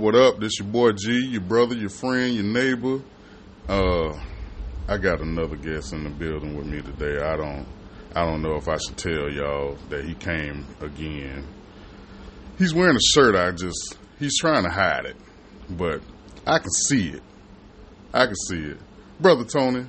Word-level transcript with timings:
What 0.00 0.14
up. 0.14 0.40
This 0.40 0.58
your 0.58 0.66
boy 0.68 0.92
G, 0.92 1.12
your 1.26 1.42
brother, 1.42 1.74
your 1.74 1.90
friend, 1.90 2.34
your 2.34 2.44
neighbor. 2.44 3.02
Uh 3.68 4.18
I 4.88 4.96
got 4.96 5.20
another 5.20 5.56
guest 5.56 5.92
in 5.92 6.04
the 6.04 6.08
building 6.08 6.56
with 6.56 6.64
me 6.64 6.80
today. 6.80 7.22
I 7.22 7.36
don't 7.36 7.66
I 8.14 8.24
don't 8.24 8.40
know 8.40 8.54
if 8.56 8.66
I 8.66 8.78
should 8.78 8.96
tell 8.96 9.30
y'all 9.30 9.76
that 9.90 10.06
he 10.06 10.14
came 10.14 10.64
again. 10.80 11.46
He's 12.56 12.72
wearing 12.72 12.96
a 12.96 13.00
shirt 13.14 13.36
I 13.36 13.50
just 13.50 13.98
he's 14.18 14.38
trying 14.38 14.64
to 14.64 14.70
hide 14.70 15.04
it. 15.04 15.16
But 15.68 16.00
I 16.46 16.60
can 16.60 16.70
see 16.70 17.10
it. 17.10 17.22
I 18.14 18.24
can 18.24 18.36
see 18.36 18.56
it. 18.70 18.78
Brother 19.20 19.44
Tony, 19.44 19.84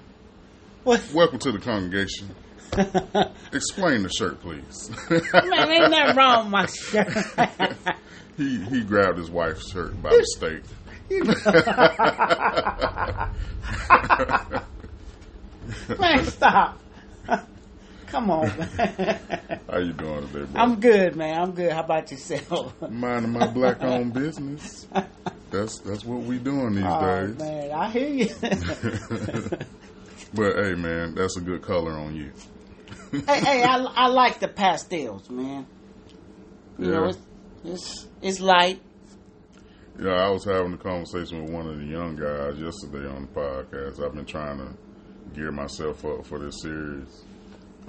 What? 0.84 1.02
welcome 1.14 1.40
to 1.40 1.54
the 1.54 1.60
congregation. 1.60 2.36
Explain 3.54 4.04
the 4.04 4.10
shirt, 4.10 4.42
please. 4.42 4.92
Man, 5.10 5.72
ain't 5.72 5.90
nothing 5.90 6.18
wrong 6.18 6.44
with 6.44 6.52
my 6.52 6.66
shirt. 6.66 7.96
he 8.42 8.60
he 8.66 8.84
grabbed 8.84 9.18
his 9.18 9.30
wife's 9.30 9.72
shirt 9.72 10.02
by 10.02 10.18
mistake. 10.18 10.64
man, 16.00 16.26
stop. 16.26 16.80
Come 18.08 18.30
on, 18.32 18.52
man. 18.58 19.20
How 19.70 19.78
you 19.80 19.94
doing 19.94 20.28
today, 20.28 20.46
bro? 20.52 20.62
I'm 20.62 20.80
good, 20.80 21.16
man. 21.16 21.42
I'm 21.42 21.52
good. 21.54 21.72
How 21.72 21.84
about 21.84 22.12
yourself? 22.12 22.74
minding 22.90 23.32
my 23.32 23.48
black 23.48 23.82
owned 23.84 24.14
business. 24.14 24.86
That's 25.50 25.80
that's 25.80 26.04
what 26.06 26.22
we 26.24 26.38
doing 26.40 26.76
these 26.76 26.84
Oh, 26.86 27.00
days. 27.00 27.38
man, 27.38 27.72
I 27.72 27.90
hear 27.90 28.10
you. 28.10 28.30
But 30.34 30.56
hey, 30.64 30.76
man, 30.76 31.14
that's 31.14 31.36
a 31.36 31.42
good 31.42 31.62
color 31.62 31.92
on 31.92 32.16
you. 32.16 32.32
hey, 33.12 33.22
hey, 33.42 33.64
I, 33.64 33.80
I 33.84 34.08
like 34.08 34.40
the 34.40 34.48
pastels, 34.48 35.30
man. 35.30 35.68
You 36.78 36.90
know, 36.90 37.04
Yeah. 37.04 37.10
it's, 37.10 37.18
it's 37.64 38.08
it's 38.22 38.40
light. 38.40 38.82
Yeah, 40.00 40.14
I 40.14 40.30
was 40.30 40.46
having 40.46 40.74
a 40.74 40.78
conversation 40.78 41.44
with 41.44 41.54
one 41.54 41.68
of 41.68 41.78
the 41.78 41.86
young 41.86 42.16
guys 42.16 42.58
yesterday 42.58 43.08
on 43.08 43.24
the 43.24 43.28
podcast. 43.40 44.04
I've 44.04 44.16
been 44.16 44.26
trying 44.26 44.58
to 44.58 44.74
gear 45.36 45.52
myself 45.52 46.04
up 46.06 46.26
for 46.26 46.40
this 46.40 46.62
series 46.62 47.24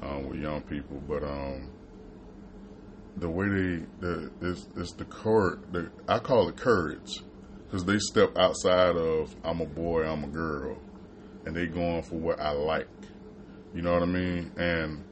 um, 0.02 0.28
with 0.28 0.40
young 0.40 0.62
people, 0.62 1.00
but 1.08 1.22
um, 1.22 1.70
the 3.16 3.28
way 3.28 3.48
they 3.48 3.84
the 4.00 4.30
it's, 4.40 4.68
it's 4.76 4.92
the 4.92 5.04
courage. 5.04 5.60
The, 5.70 5.90
I 6.08 6.18
call 6.18 6.48
it 6.48 6.56
courage 6.56 7.20
because 7.64 7.84
they 7.84 7.98
step 7.98 8.36
outside 8.36 8.96
of 8.96 9.34
I'm 9.44 9.60
a 9.60 9.66
boy, 9.66 10.04
I'm 10.04 10.24
a 10.24 10.28
girl, 10.28 10.78
and 11.46 11.54
they 11.54 11.66
going 11.66 12.02
for 12.02 12.16
what 12.16 12.40
I 12.40 12.50
like. 12.50 12.88
You 13.74 13.82
know 13.82 13.94
what 13.94 14.02
I 14.02 14.06
mean? 14.06 14.52
And 14.56 15.04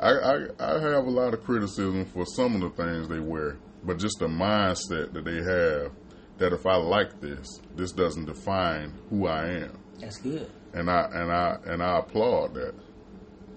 I, 0.00 0.10
I 0.10 0.34
I 0.58 0.80
have 0.80 1.06
a 1.06 1.10
lot 1.10 1.34
of 1.34 1.44
criticism 1.44 2.04
for 2.06 2.24
some 2.26 2.54
of 2.56 2.60
the 2.62 2.70
things 2.82 3.08
they 3.08 3.20
wear, 3.20 3.58
but 3.84 3.98
just 3.98 4.18
the 4.18 4.26
mindset 4.26 5.12
that 5.12 5.24
they 5.24 5.36
have 5.36 5.92
that 6.38 6.52
if 6.52 6.66
I 6.66 6.76
like 6.76 7.20
this, 7.20 7.60
this 7.74 7.92
doesn't 7.92 8.26
define 8.26 8.92
who 9.10 9.26
I 9.26 9.46
am. 9.48 9.78
That's 10.00 10.18
good. 10.18 10.50
And 10.72 10.90
I 10.90 11.08
and 11.12 11.32
I 11.32 11.56
and 11.66 11.82
I 11.82 11.98
applaud 11.98 12.54
that. 12.54 12.74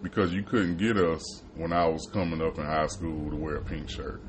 Because 0.01 0.33
you 0.33 0.41
couldn't 0.41 0.77
get 0.77 0.97
us 0.97 1.43
when 1.55 1.71
I 1.71 1.87
was 1.87 2.09
coming 2.11 2.41
up 2.41 2.57
in 2.57 2.65
high 2.65 2.87
school 2.87 3.29
to 3.29 3.35
wear 3.35 3.57
a 3.57 3.63
pink 3.63 3.87
shirt. 3.87 4.19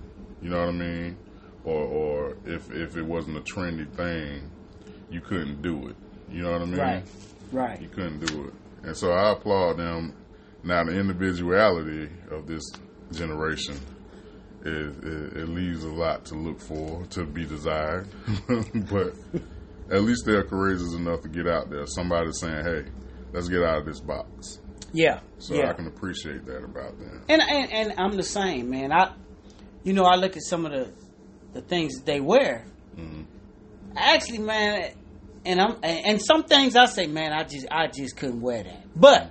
You 0.43 0.51
know 0.51 0.59
what 0.61 0.69
I 0.69 0.73
mean? 0.73 1.17
Or 1.65 1.83
or 1.83 2.37
if 2.45 2.71
if 2.71 2.97
it 2.97 3.03
wasn't 3.03 3.39
a 3.39 3.41
trendy 3.41 3.91
thing, 3.97 4.51
you 5.11 5.21
couldn't 5.23 5.63
do 5.63 5.89
it. 5.89 5.97
You 6.31 6.43
know 6.43 6.53
what 6.53 6.63
I 6.63 6.65
mean? 6.67 6.79
Right, 6.81 7.05
Right. 7.53 7.81
You 7.81 7.89
couldn't 7.89 8.27
do 8.27 8.49
it. 8.49 8.55
And 8.83 8.97
so 8.97 9.13
I 9.13 9.33
applaud 9.33 9.79
them. 9.79 10.15
Now 10.65 10.85
the 10.85 10.99
individuality 10.99 12.11
of 12.31 12.47
this 12.47 12.63
generation 13.13 13.79
is 14.65 14.97
it, 14.99 15.37
it 15.43 15.49
leaves 15.49 15.85
a 15.85 15.89
lot 15.93 16.25
to 16.27 16.35
look 16.35 16.61
for, 16.61 17.05
to 17.11 17.25
be 17.25 17.45
desired. 17.45 18.09
but 18.91 19.15
at 19.91 20.03
least 20.03 20.25
they're 20.25 20.45
courageous 20.45 20.95
enough 20.95 21.23
to 21.23 21.29
get 21.29 21.47
out 21.49 21.71
there. 21.71 21.87
Somebody's 21.87 22.39
saying, 22.41 22.65
"Hey, 22.65 22.85
let's 23.33 23.49
get 23.49 23.63
out 23.63 23.79
of 23.79 23.87
this 23.87 24.01
box." 24.01 24.59
Yeah, 24.95 25.21
So 25.39 25.55
yeah. 25.55 25.71
I 25.71 25.73
can 25.73 25.87
appreciate 25.87 26.45
that 26.45 26.63
about 26.65 26.99
them. 26.99 27.25
And, 27.29 27.41
and 27.41 27.73
and 27.73 27.95
I'm 27.99 28.15
the 28.17 28.23
same, 28.23 28.69
man. 28.69 28.93
I, 28.93 29.13
you 29.85 29.95
know, 29.95 30.05
I 30.05 30.17
look 30.17 30.37
at 30.37 30.43
some 30.43 30.67
of 30.67 30.73
the 30.73 30.93
the 31.55 31.63
things 31.63 31.97
that 31.97 32.05
they 32.07 32.21
wear. 32.21 32.67
Mhm. 32.97 33.25
Actually, 33.97 34.39
man, 34.41 34.93
and 35.47 35.61
I'm 35.61 35.77
and 35.83 36.21
some 36.21 36.45
things 36.45 36.77
I 36.77 36.87
say, 36.87 37.07
man, 37.07 37.33
I 37.33 37.45
just 37.45 37.67
I 37.71 37.87
just 37.89 38.17
couldn't 38.19 38.43
wear 38.43 38.63
that. 38.65 38.85
But 38.95 39.31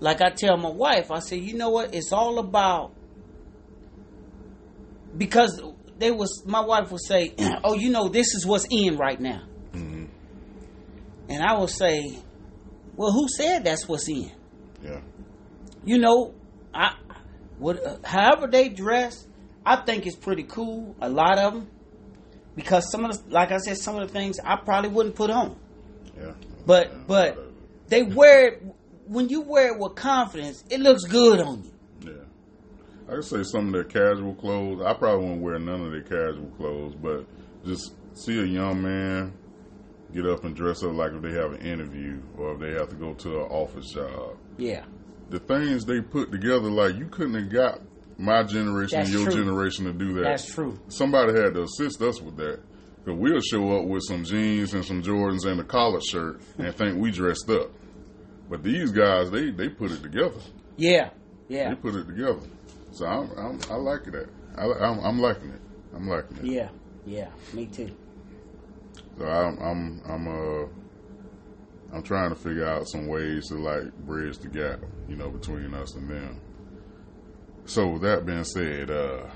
like 0.00 0.20
I 0.22 0.30
tell 0.30 0.56
my 0.56 0.70
wife, 0.70 1.10
I 1.10 1.20
say, 1.20 1.36
you 1.36 1.54
know 1.56 1.70
what? 1.70 1.94
It's 1.94 2.12
all 2.12 2.38
about 2.40 2.92
because 5.16 5.60
they 5.98 6.10
was 6.10 6.42
my 6.46 6.60
wife 6.60 6.90
would 6.90 7.02
say, 7.04 7.34
oh, 7.64 7.74
you 7.74 7.90
know, 7.90 8.08
this 8.08 8.34
is 8.34 8.46
what's 8.46 8.66
in 8.70 8.96
right 8.96 9.20
now, 9.20 9.42
Mhm. 9.72 10.08
and 11.28 11.42
I 11.42 11.58
would 11.58 11.70
say, 11.70 12.18
well, 12.96 13.12
who 13.12 13.28
said 13.28 13.64
that's 13.64 13.86
what's 13.88 14.08
in? 14.08 14.30
Yeah, 14.82 15.00
you 15.84 15.98
know, 15.98 16.34
I 16.72 16.94
what 17.58 17.84
uh, 17.84 17.96
however 18.04 18.46
they 18.46 18.68
dress, 18.68 19.26
I 19.64 19.76
think 19.76 20.06
it's 20.06 20.16
pretty 20.16 20.44
cool. 20.44 20.94
A 21.00 21.08
lot 21.08 21.38
of 21.38 21.52
them, 21.54 21.68
because 22.56 22.90
some 22.90 23.04
of 23.04 23.12
the, 23.12 23.30
like 23.32 23.52
I 23.52 23.58
said, 23.58 23.76
some 23.76 23.96
of 23.98 24.06
the 24.08 24.12
things 24.12 24.38
I 24.42 24.56
probably 24.56 24.90
wouldn't 24.90 25.14
put 25.16 25.30
on, 25.30 25.56
yeah. 26.16 26.32
but 26.66 26.88
Yeah, 26.90 26.98
but 27.06 27.38
they 27.88 28.02
wear 28.04 28.48
it 28.48 28.62
when 29.06 29.28
you 29.28 29.42
wear 29.42 29.74
it 29.74 29.78
with 29.78 29.96
confidence. 29.96 30.64
It 30.70 30.80
looks 30.80 31.02
good 31.04 31.40
on 31.40 31.64
you. 31.64 31.72
Yeah. 33.10 33.12
I 33.12 33.16
could 33.16 33.24
say 33.24 33.42
some 33.44 33.66
of 33.68 33.72
their 33.72 33.84
casual 33.84 34.34
clothes. 34.34 34.82
I 34.84 34.94
probably 34.94 35.24
wouldn't 35.26 35.42
wear 35.42 35.58
none 35.58 35.82
of 35.84 35.90
their 35.92 36.02
casual 36.02 36.50
clothes, 36.56 36.94
but 36.94 37.26
just 37.64 37.94
see 38.14 38.38
a 38.40 38.44
young 38.44 38.82
man 38.82 39.32
get 40.12 40.26
up 40.26 40.44
and 40.44 40.56
dress 40.56 40.82
up 40.82 40.92
like 40.94 41.12
if 41.12 41.22
they 41.22 41.32
have 41.32 41.52
an 41.52 41.60
interview 41.60 42.20
or 42.36 42.54
if 42.54 42.60
they 42.60 42.72
have 42.72 42.88
to 42.88 42.96
go 42.96 43.14
to 43.14 43.36
an 43.36 43.46
office 43.50 43.92
job. 43.92 44.36
Yeah, 44.58 44.84
The 45.30 45.38
things 45.38 45.84
they 45.84 46.00
put 46.00 46.32
together, 46.32 46.70
like 46.70 46.96
you 46.96 47.06
couldn't 47.06 47.34
have 47.34 47.48
got 47.50 47.80
my 48.18 48.42
generation 48.42 48.98
That's 48.98 49.10
and 49.10 49.18
your 49.20 49.30
true. 49.30 49.44
generation 49.44 49.84
to 49.86 49.92
do 49.92 50.12
that. 50.14 50.22
that's 50.24 50.52
true. 50.52 50.78
Somebody 50.88 51.32
had 51.40 51.54
to 51.54 51.62
assist 51.62 52.02
us 52.02 52.20
with 52.20 52.36
that. 52.36 52.60
Because 53.02 53.18
we'll 53.18 53.40
show 53.40 53.78
up 53.78 53.86
with 53.86 54.02
some 54.06 54.24
jeans 54.24 54.74
and 54.74 54.84
some 54.84 55.02
Jordans 55.02 55.46
and 55.46 55.58
a 55.58 55.64
collar 55.64 56.00
shirt 56.02 56.42
and 56.58 56.74
think 56.74 56.98
we 56.98 57.10
dressed 57.10 57.48
up. 57.48 57.70
But 58.50 58.62
these 58.62 58.90
guys, 58.90 59.30
they, 59.30 59.50
they 59.52 59.68
put 59.70 59.90
it 59.90 60.02
together. 60.02 60.40
Yeah, 60.76 61.10
yeah, 61.48 61.70
They 61.70 61.76
put 61.76 61.94
it 61.94 62.06
together. 62.06 62.40
So 62.92 63.06
I'm, 63.06 63.30
I'm 63.38 63.58
I 63.70 63.76
like 63.76 64.04
that. 64.04 64.28
I, 64.56 64.64
I'm, 64.64 64.98
I'm 65.00 65.18
liking 65.20 65.50
it. 65.50 65.60
I'm 65.94 66.08
liking 66.08 66.38
it. 66.38 66.44
yeah, 66.44 66.68
yeah. 67.06 67.28
Me 67.52 67.66
too. 67.66 67.90
So 69.18 69.26
I'm 69.26 69.58
I'm 69.58 70.02
I'm 70.06 70.28
uh 70.28 70.66
I'm 71.92 72.02
trying 72.02 72.30
to 72.30 72.36
figure 72.36 72.66
out 72.66 72.88
some 72.88 73.06
ways 73.08 73.48
to 73.48 73.54
like 73.54 73.92
bridge 74.06 74.38
the 74.38 74.48
gap, 74.48 74.80
you 75.08 75.16
know, 75.16 75.30
between 75.30 75.74
us 75.74 75.94
and 75.94 76.08
them. 76.08 76.40
So 77.64 77.88
with 77.88 78.02
that 78.02 78.26
being 78.26 78.44
said, 78.44 78.90
uh 78.90 79.26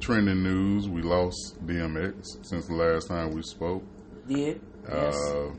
trending 0.00 0.42
news, 0.42 0.88
we 0.88 1.02
lost 1.02 1.56
DMX 1.66 2.46
since 2.46 2.66
the 2.66 2.74
last 2.74 3.08
time 3.08 3.32
we 3.32 3.42
spoke. 3.42 3.82
Did 4.26 4.60
yes. 4.88 5.16
Uh 5.16 5.50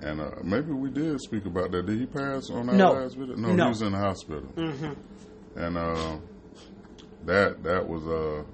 and 0.00 0.20
uh, 0.20 0.30
maybe 0.42 0.72
we 0.72 0.90
did 0.90 1.20
speak 1.20 1.44
about 1.46 1.70
that. 1.72 1.86
Did 1.86 1.98
he 1.98 2.06
pass 2.06 2.50
on 2.50 2.68
our 2.68 2.74
No. 2.74 2.92
last 2.92 3.16
video? 3.16 3.34
No, 3.36 3.52
No. 3.54 3.64
he 3.64 3.68
was 3.70 3.82
in 3.82 3.92
the 3.92 3.98
hospital. 3.98 4.48
hmm 4.56 4.92
and 5.56 5.76
uh, 5.76 6.16
that 7.24 7.62
that 7.64 7.88
was 7.88 8.06
uh, 8.06 8.44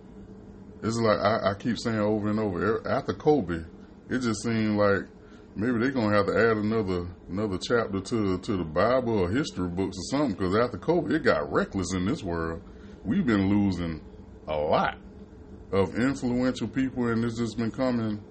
it's 0.83 0.97
like 0.99 1.19
I, 1.19 1.51
I 1.51 1.55
keep 1.55 1.79
saying 1.79 1.99
over 1.99 2.29
and 2.31 2.39
over. 2.41 2.77
er, 2.77 2.89
After 2.89 3.13
Kobe, 3.13 3.63
it 4.09 4.19
just 4.21 4.43
seemed 4.43 4.79
like 4.79 5.03
maybe 5.55 5.79
they're 5.79 5.91
gonna 5.91 6.17
have 6.17 6.27
to 6.27 6.33
add 6.33 6.57
another 6.57 7.07
another 7.29 7.59
chapter 7.59 8.01
to 8.01 8.39
to 8.39 8.57
the 8.57 8.65
Bible 8.65 9.19
or 9.21 9.31
history 9.31 9.69
books 9.69 9.97
or 9.99 10.17
something. 10.17 10.33
Because 10.37 10.57
after 10.57 10.79
Kobe, 10.79 11.15
it 11.15 11.23
got 11.25 11.51
reckless 11.53 11.93
in 11.95 12.07
this 12.07 12.23
world. 12.23 12.63
We've 13.05 13.27
been 13.27 13.49
losing 13.51 14.01
a 14.49 14.57
lot 14.57 14.97
of 15.73 15.95
influential 15.97 16.69
people, 16.69 17.09
and 17.09 17.23
it's 17.25 17.37
just 17.39 17.59
been 17.59 17.71
coming 17.71 18.23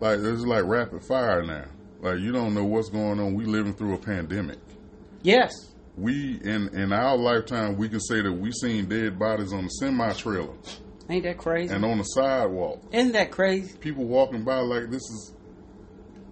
like 0.00 0.20
it's 0.20 0.44
like 0.44 0.64
rapid 0.64 1.04
fire 1.04 1.42
now. 1.42 1.64
Like 2.00 2.18
you 2.20 2.32
don't 2.32 2.54
know 2.54 2.64
what's 2.64 2.88
going 2.88 3.18
on. 3.20 3.34
We 3.34 3.44
living 3.44 3.74
through 3.74 3.94
a 3.94 3.98
pandemic 3.98 4.58
Yes. 5.22 5.52
we 5.96 6.40
in 6.44 6.68
in 6.74 6.92
our 6.92 7.16
lifetime 7.16 7.76
we 7.76 7.88
can 7.88 8.00
say 8.00 8.20
that 8.22 8.32
we 8.32 8.52
seen 8.52 8.86
dead 8.86 9.18
bodies 9.18 9.52
on 9.52 9.64
the 9.64 9.68
semi 9.70 10.12
trailer 10.12 10.54
Ain't 11.10 11.24
that 11.24 11.38
crazy? 11.38 11.74
and 11.74 11.84
on 11.84 11.98
the 11.98 12.04
sidewalk. 12.04 12.80
Isn't 12.92 13.12
that 13.12 13.30
crazy? 13.30 13.76
People 13.78 14.04
walking 14.04 14.44
by 14.44 14.58
like 14.60 14.90
this 14.90 15.02
is 15.02 15.32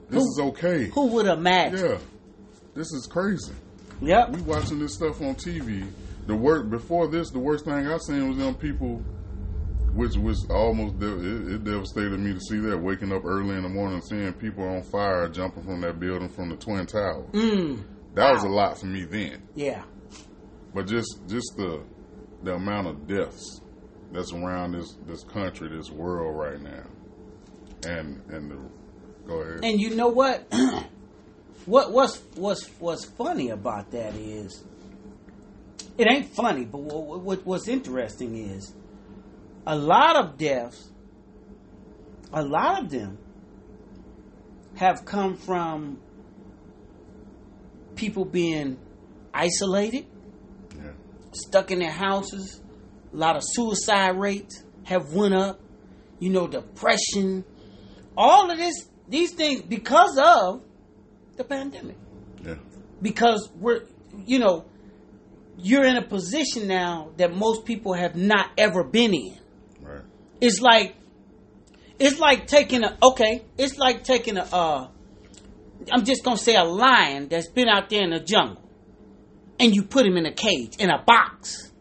this 0.09 0.23
Who- 0.23 0.29
is 0.31 0.39
okay. 0.51 0.85
Who 0.91 1.07
would 1.09 1.27
imagine? 1.27 1.79
Yeah, 1.85 1.99
this 2.75 2.93
is 2.93 3.09
crazy. 3.11 3.53
Yep. 4.03 4.31
We 4.31 4.43
watching 4.43 4.79
this 4.79 4.95
stuff 4.95 5.21
on 5.23 5.35
TV. 5.35 5.85
The 6.27 6.37
work 6.37 6.69
before 6.71 7.09
this, 7.09 7.31
the 7.31 7.39
worst 7.39 7.65
thing 7.65 7.89
I 7.89 7.97
seen 7.99 8.29
was 8.29 8.37
them 8.37 8.55
people, 8.55 9.03
which 9.97 10.17
was 10.17 10.47
almost 10.51 10.99
de- 10.99 11.07
it, 11.07 11.55
it 11.55 11.65
devastated 11.65 12.19
me 12.21 12.35
to 12.35 12.41
see 12.41 12.59
that 12.59 12.79
waking 12.79 13.13
up 13.13 13.25
early 13.25 13.57
in 13.57 13.63
the 13.63 13.69
morning 13.69 14.01
seeing 14.03 14.33
people 14.35 14.65
on 14.65 14.83
fire 14.83 15.29
jumping 15.29 15.63
from 15.65 15.81
that 15.81 15.99
building 15.99 16.29
from 16.29 16.51
the 16.51 16.57
twin 16.57 16.87
towers. 16.87 17.31
Mm. 17.33 17.83
That 18.15 18.33
was 18.33 18.45
a 18.45 18.49
lot 18.49 18.79
for 18.79 18.87
me 18.87 19.05
then. 19.05 19.43
Yeah. 19.55 19.83
But 20.75 20.87
just 20.87 21.21
just 21.27 21.57
the 21.57 21.83
the 22.43 22.55
amount 22.55 22.89
of 22.89 23.07
deaths 23.07 23.61
that's 24.13 24.33
around 24.33 24.73
this 24.73 24.97
this 25.07 25.25
country, 25.25 25.69
this 25.69 25.91
world 25.91 26.37
right 26.37 26.61
now. 26.61 26.85
And 27.91 28.23
and 28.29 28.51
the, 28.51 28.59
go 29.27 29.41
ahead. 29.41 29.65
And 29.65 29.81
you 29.81 29.95
know 29.95 30.09
what? 30.09 30.47
what 31.67 31.93
what's 31.93 32.19
what's 32.35 32.67
what's 32.79 33.05
funny 33.07 33.51
about 33.51 33.91
that 33.93 34.15
is 34.15 34.63
it 35.99 36.07
ain't 36.11 36.35
funny, 36.35 36.65
but 36.65 36.79
what, 36.79 37.21
what, 37.21 37.47
what's 37.47 37.69
interesting 37.69 38.37
is 38.37 38.75
a 39.67 39.77
lot 39.77 40.17
of 40.17 40.39
deaths, 40.39 40.91
a 42.33 42.43
lot 42.43 42.83
of 42.83 42.91
them 42.91 43.19
have 44.77 45.05
come 45.05 45.37
from 45.37 45.99
people 47.97 48.25
being 48.25 48.79
isolated, 49.33 50.07
yeah. 50.77 50.93
stuck 51.33 51.71
in 51.71 51.81
their 51.81 51.91
houses. 51.91 52.61
A 53.13 53.17
lot 53.17 53.37
of 53.37 53.43
suicide 53.45 54.19
rates 54.19 54.63
have 54.85 55.13
went 55.13 55.35
up. 55.35 55.61
You 56.19 56.31
know, 56.31 56.47
depression, 56.47 57.45
all 58.17 58.51
of 58.51 58.57
this, 58.57 58.89
these 59.07 59.33
things 59.33 59.61
because 59.61 60.17
of 60.19 60.63
the 61.37 61.45
pandemic. 61.45 61.97
Yeah. 62.43 62.55
Because 63.03 63.51
we're, 63.55 63.83
you 64.25 64.39
know, 64.39 64.65
you're 65.59 65.85
in 65.85 65.97
a 65.97 66.03
position 66.03 66.69
now 66.69 67.11
that 67.19 67.35
most 67.35 67.67
people 67.67 67.93
have 67.93 68.17
not 68.17 68.51
ever 68.57 68.83
been 68.83 69.13
in. 69.13 69.37
It's 70.41 70.61
like, 70.61 70.97
it's 71.99 72.19
like 72.19 72.47
taking 72.47 72.85
a 72.85 72.97
okay. 73.03 73.45
It's 73.57 73.79
like 73.79 74.05
taking 74.05 74.37
a. 74.37 74.43
Uh, 74.43 74.89
I'm 75.93 76.05
just 76.05 76.25
gonna 76.25 76.37
say 76.37 76.57
a 76.57 76.65
lion 76.65 77.29
that's 77.29 77.49
been 77.49 77.69
out 77.69 77.89
there 77.91 78.03
in 78.03 78.11
the 78.11 78.21
jungle, 78.21 78.63
and 79.59 79.75
you 79.75 79.83
put 79.83 80.07
him 80.07 80.17
in 80.17 80.27
a 80.27 80.33
cage 80.33 80.77
in 80.79 80.91
a 80.91 81.03
box, 81.03 81.73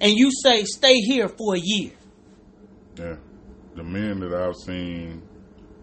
and 0.00 0.12
you 0.12 0.30
say 0.42 0.64
stay 0.64 0.94
here 0.94 1.28
for 1.28 1.54
a 1.54 1.60
year. 1.60 1.92
Yeah. 2.96 3.16
The 3.74 3.82
men 3.82 4.20
that 4.20 4.32
I've 4.32 4.56
seen 4.56 5.22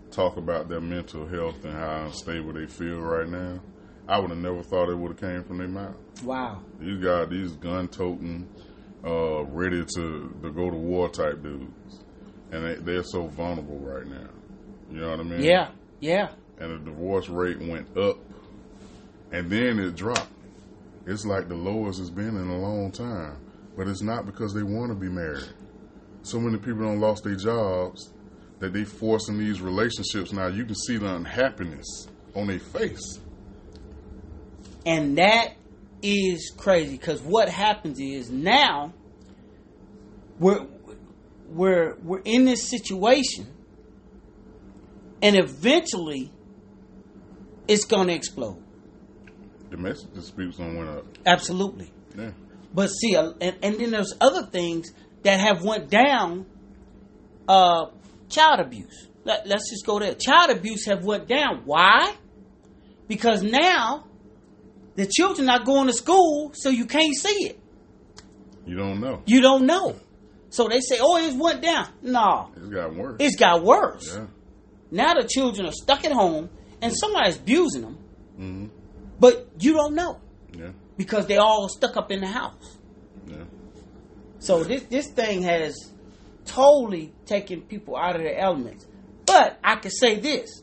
talk 0.10 0.38
about 0.38 0.70
their 0.70 0.82
mental 0.82 1.28
health 1.28 1.64
and 1.64 1.74
how 1.74 2.06
unstable 2.06 2.54
they 2.54 2.68
feel 2.68 3.00
right 3.00 3.28
now, 3.28 3.60
I 4.08 4.20
would 4.20 4.30
have 4.30 4.40
never 4.40 4.64
thought 4.64 4.90
it 4.90 4.98
would 4.98 5.12
have 5.12 5.20
came 5.20 5.44
from 5.44 5.58
their 5.58 5.68
mouth. 5.68 5.96
Wow. 6.24 6.62
These 6.80 7.04
guys, 7.04 7.30
these 7.30 7.52
gun 7.54 7.88
toting, 7.88 8.48
uh, 9.06 9.44
ready 9.46 9.84
to, 9.96 10.36
to 10.42 10.52
go 10.52 10.70
to 10.70 10.78
war 10.78 11.10
type 11.10 11.44
dudes, 11.44 12.04
and 12.52 12.66
they, 12.66 12.76
they're 12.76 13.04
so 13.04 13.28
vulnerable 13.28 13.80
right 13.80 14.08
now. 14.08 14.30
You 14.92 15.02
know 15.02 15.10
what 15.12 15.20
I 15.20 15.24
mean? 15.24 15.42
Yeah. 15.44 15.70
Yeah. 16.00 16.30
And 16.60 16.72
the 16.72 16.92
divorce 16.92 17.30
rate 17.30 17.60
went 17.60 17.98
up, 17.98 18.18
and 19.32 19.50
then 19.50 19.80
it 19.80 19.96
dropped. 19.96 20.30
It's 21.06 21.26
like 21.26 21.50
the 21.50 21.56
lowest 21.56 22.00
it's 22.00 22.10
been 22.10 22.38
in 22.38 22.48
a 22.50 22.58
long 22.58 22.92
time, 22.92 23.38
but 23.76 23.88
it's 23.88 24.02
not 24.02 24.26
because 24.26 24.54
they 24.54 24.64
want 24.64 24.90
to 24.90 24.96
be 24.96 25.10
married. 25.10 25.50
So 26.22 26.40
many 26.40 26.58
people 26.58 26.82
don't 26.84 27.00
lost 27.00 27.26
their 27.26 27.36
jobs 27.36 28.14
that 28.60 28.72
they 28.72 28.86
forcing 28.86 29.38
these 29.38 29.60
relationships. 29.60 30.32
Now 30.32 30.48
you 30.48 30.64
can 30.64 30.76
see 30.76 30.98
the 30.98 31.14
unhappiness 31.14 32.08
on 32.34 32.48
their 32.48 32.60
face. 32.60 33.20
And 34.86 35.18
that 35.18 35.56
is 36.04 36.52
crazy 36.56 36.98
because 36.98 37.22
what 37.22 37.50
happens 37.50 38.00
is 38.00 38.30
now 38.30 38.94
we're 40.40 40.68
we're 41.48 41.96
we're 42.04 42.22
in 42.26 42.46
this 42.46 42.70
situation 42.70 43.48
and 45.22 45.38
eventually 45.38 46.32
it's 47.68 47.86
going 47.86 48.08
to 48.08 48.14
explode. 48.14 48.62
Domestic 49.72 50.14
disputes 50.14 50.58
don't 50.58 50.78
went 50.78 50.90
up. 50.90 51.06
Absolutely. 51.26 51.92
Yeah. 52.16 52.32
But 52.74 52.88
see, 52.88 53.16
uh, 53.16 53.32
and, 53.40 53.56
and 53.64 53.80
then 53.80 53.92
there's 53.92 54.14
other 54.20 54.46
things 54.48 54.92
that 55.24 55.40
have 55.40 55.64
went 55.64 55.90
down. 55.90 56.46
Uh, 57.48 57.86
child 58.30 58.60
abuse. 58.60 59.08
Let, 59.24 59.48
let's 59.48 59.70
just 59.70 59.86
go 59.86 60.00
there. 60.00 60.14
Child 60.14 60.52
abuse 60.52 60.86
have 60.86 61.04
went 61.06 61.28
down. 61.28 61.62
Why? 61.66 62.14
Because 63.08 63.42
now 63.44 64.06
the 64.96 65.06
children 65.08 65.50
are 65.50 65.64
going 65.64 65.88
to 65.88 65.94
school, 65.94 66.52
so 66.54 66.70
you 66.70 66.86
can't 66.86 67.16
see 67.16 67.48
it. 67.48 67.60
You 68.66 68.78
don't 68.78 69.00
know. 69.02 69.22
You 69.26 69.42
don't 69.42 69.66
know. 69.66 69.96
So 70.50 70.68
they 70.68 70.80
say, 70.80 70.98
"Oh, 71.02 71.18
it 71.18 71.36
went 71.36 71.62
down." 71.62 71.88
No, 72.02 72.52
It's 72.56 72.68
got 72.70 72.96
worse. 72.96 73.16
it's 73.20 73.36
got 73.36 73.64
worse. 73.64 74.08
yeah. 74.16 74.26
Now 74.92 75.16
the 75.16 75.28
children 75.28 75.66
are 75.68 75.72
stuck 75.74 76.06
at 76.06 76.12
home, 76.12 76.50
and 76.82 76.94
somebody's 76.96 77.38
abusing 77.38 77.82
them, 77.82 77.98
hmm 78.36 78.66
but 79.20 79.48
you 79.60 79.74
don't 79.74 79.96
know 79.96 80.20
Yeah. 80.58 80.72
because 80.98 81.26
they 81.28 81.38
all 81.38 81.68
stuck 81.70 81.96
up 81.98 82.12
in 82.12 82.20
the 82.22 82.28
house. 82.28 82.78
Yeah. 83.28 83.46
So 84.40 84.64
this 84.64 84.84
this 84.84 85.08
thing 85.08 85.42
has 85.44 85.74
totally 86.46 87.14
taken 87.26 87.62
people 87.62 87.96
out 87.96 88.16
of 88.16 88.22
their 88.22 88.38
elements. 88.38 88.86
But 89.26 89.58
I 89.64 89.76
can 89.78 89.92
say 89.92 90.20
this: 90.20 90.62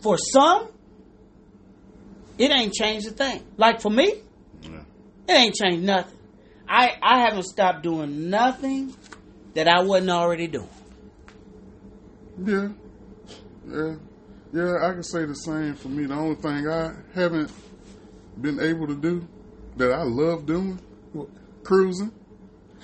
for 0.00 0.16
some, 0.18 0.68
it 2.38 2.50
ain't 2.50 2.72
changed 2.72 3.06
a 3.06 3.10
thing. 3.10 3.44
Like 3.56 3.80
for 3.80 3.90
me, 3.90 4.14
Yeah. 4.62 4.82
it 5.28 5.32
ain't 5.32 5.54
changed 5.54 5.84
nothing. 5.84 6.18
I 6.68 6.96
I 7.02 7.20
haven't 7.20 7.44
stopped 7.44 7.82
doing 7.82 8.28
nothing 8.30 8.94
that 9.54 9.68
I 9.68 9.82
wasn't 9.82 10.10
already 10.10 10.46
doing. 10.48 10.68
Yeah. 12.44 12.68
Yeah. 13.68 13.94
Yeah, 14.52 14.74
I 14.82 14.92
can 14.92 15.02
say 15.02 15.24
the 15.26 15.34
same 15.34 15.74
for 15.74 15.88
me. 15.88 16.06
The 16.06 16.14
only 16.14 16.36
thing 16.36 16.68
I 16.68 16.92
haven't 17.14 17.50
been 18.40 18.60
able 18.60 18.86
to 18.86 18.94
do 18.94 19.26
that 19.76 19.92
I 19.92 20.02
love 20.02 20.46
doing, 20.46 20.78
cruising. 21.62 22.12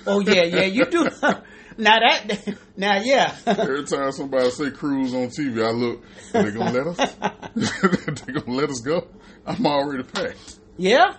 Oh 0.05 0.19
yeah, 0.19 0.43
yeah, 0.43 0.65
you 0.65 0.85
do. 0.85 1.07
now 1.77 1.99
that 1.99 2.55
now 2.77 2.99
yeah. 3.01 3.35
Every 3.45 3.83
time 3.85 4.11
somebody 4.11 4.49
say 4.51 4.71
cruise 4.71 5.13
on 5.13 5.27
TV, 5.29 5.65
I 5.65 5.71
look, 5.71 6.03
they 6.31 6.51
gonna 6.51 6.71
let 6.71 6.87
us? 6.87 7.15
they 8.25 8.33
gonna 8.33 8.51
let 8.51 8.69
us 8.69 8.79
go? 8.79 9.07
I'm 9.45 9.65
already 9.65 10.03
packed. 10.03 10.59
Yeah. 10.77 11.15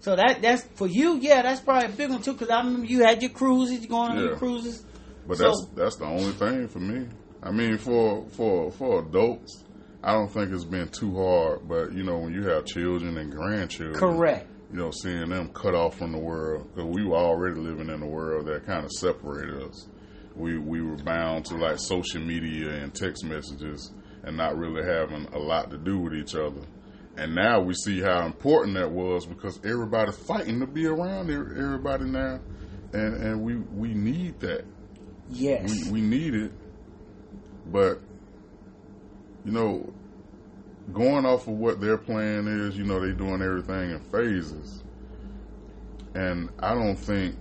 So 0.00 0.16
that 0.16 0.42
that's 0.42 0.62
for 0.74 0.86
you. 0.86 1.18
Yeah, 1.20 1.42
that's 1.42 1.60
probably 1.60 1.88
a 1.88 1.96
big 1.96 2.10
one 2.10 2.22
too. 2.22 2.32
Because 2.32 2.50
I 2.50 2.58
remember 2.58 2.86
you 2.86 3.04
had 3.04 3.22
your 3.22 3.30
cruises, 3.30 3.82
you 3.82 3.88
going 3.88 4.12
on 4.12 4.18
your 4.18 4.36
cruises. 4.36 4.84
But 5.26 5.38
So- 5.38 5.44
that's 5.44 5.66
that's 5.74 5.96
the 5.96 6.06
only 6.06 6.32
thing 6.32 6.68
for 6.68 6.80
me. 6.80 7.06
I 7.42 7.50
mean, 7.50 7.76
for 7.78 8.26
for 8.30 8.70
for 8.72 9.00
adults, 9.00 9.64
I 10.02 10.12
don't 10.12 10.28
think 10.28 10.52
it's 10.52 10.64
been 10.64 10.88
too 10.88 11.14
hard. 11.16 11.68
But 11.68 11.92
you 11.92 12.02
know, 12.04 12.18
when 12.18 12.32
you 12.32 12.44
have 12.48 12.64
children 12.64 13.16
and 13.18 13.30
grandchildren, 13.30 13.94
Correct. 13.98 14.48
You 14.72 14.78
know, 14.78 14.90
seeing 14.90 15.28
them 15.28 15.48
cut 15.52 15.74
off 15.74 15.98
from 15.98 16.12
the 16.12 16.18
world 16.18 16.66
because 16.74 16.88
we 16.90 17.04
were 17.04 17.16
already 17.16 17.60
living 17.60 17.90
in 17.90 18.02
a 18.02 18.06
world 18.06 18.46
that 18.46 18.64
kind 18.64 18.84
of 18.84 18.90
separated 18.92 19.62
us. 19.62 19.86
We 20.34 20.56
we 20.58 20.80
were 20.80 20.96
bound 20.96 21.44
to 21.46 21.56
like 21.56 21.78
social 21.78 22.22
media 22.22 22.70
and 22.70 22.94
text 22.94 23.22
messages 23.22 23.92
and 24.22 24.36
not 24.36 24.56
really 24.56 24.82
having 24.82 25.26
a 25.34 25.38
lot 25.38 25.70
to 25.70 25.76
do 25.76 25.98
with 25.98 26.14
each 26.14 26.34
other. 26.34 26.62
And 27.18 27.34
now 27.34 27.60
we 27.60 27.74
see 27.74 28.00
how 28.00 28.24
important 28.24 28.74
that 28.76 28.90
was 28.90 29.26
because 29.26 29.60
everybody's 29.62 30.16
fighting 30.16 30.60
to 30.60 30.66
be 30.66 30.86
around 30.86 31.30
everybody 31.30 32.04
now, 32.06 32.40
and 32.94 33.14
and 33.22 33.42
we 33.42 33.56
we 33.56 33.92
need 33.92 34.40
that 34.40 34.64
Yes. 35.28 35.86
we, 35.86 35.92
we 35.92 36.00
need 36.00 36.34
it, 36.34 36.52
but 37.66 38.00
you 39.44 39.52
know, 39.52 39.92
going 40.92 41.24
off 41.26 41.46
of 41.46 41.54
what 41.54 41.80
their 41.80 41.98
plan 41.98 42.46
is, 42.48 42.76
you 42.76 42.84
know, 42.84 43.00
they're 43.00 43.12
doing 43.12 43.42
everything 43.42 43.90
in 43.90 44.00
phases, 44.10 44.82
and 46.14 46.50
I 46.58 46.74
don't 46.74 46.96
think 46.96 47.36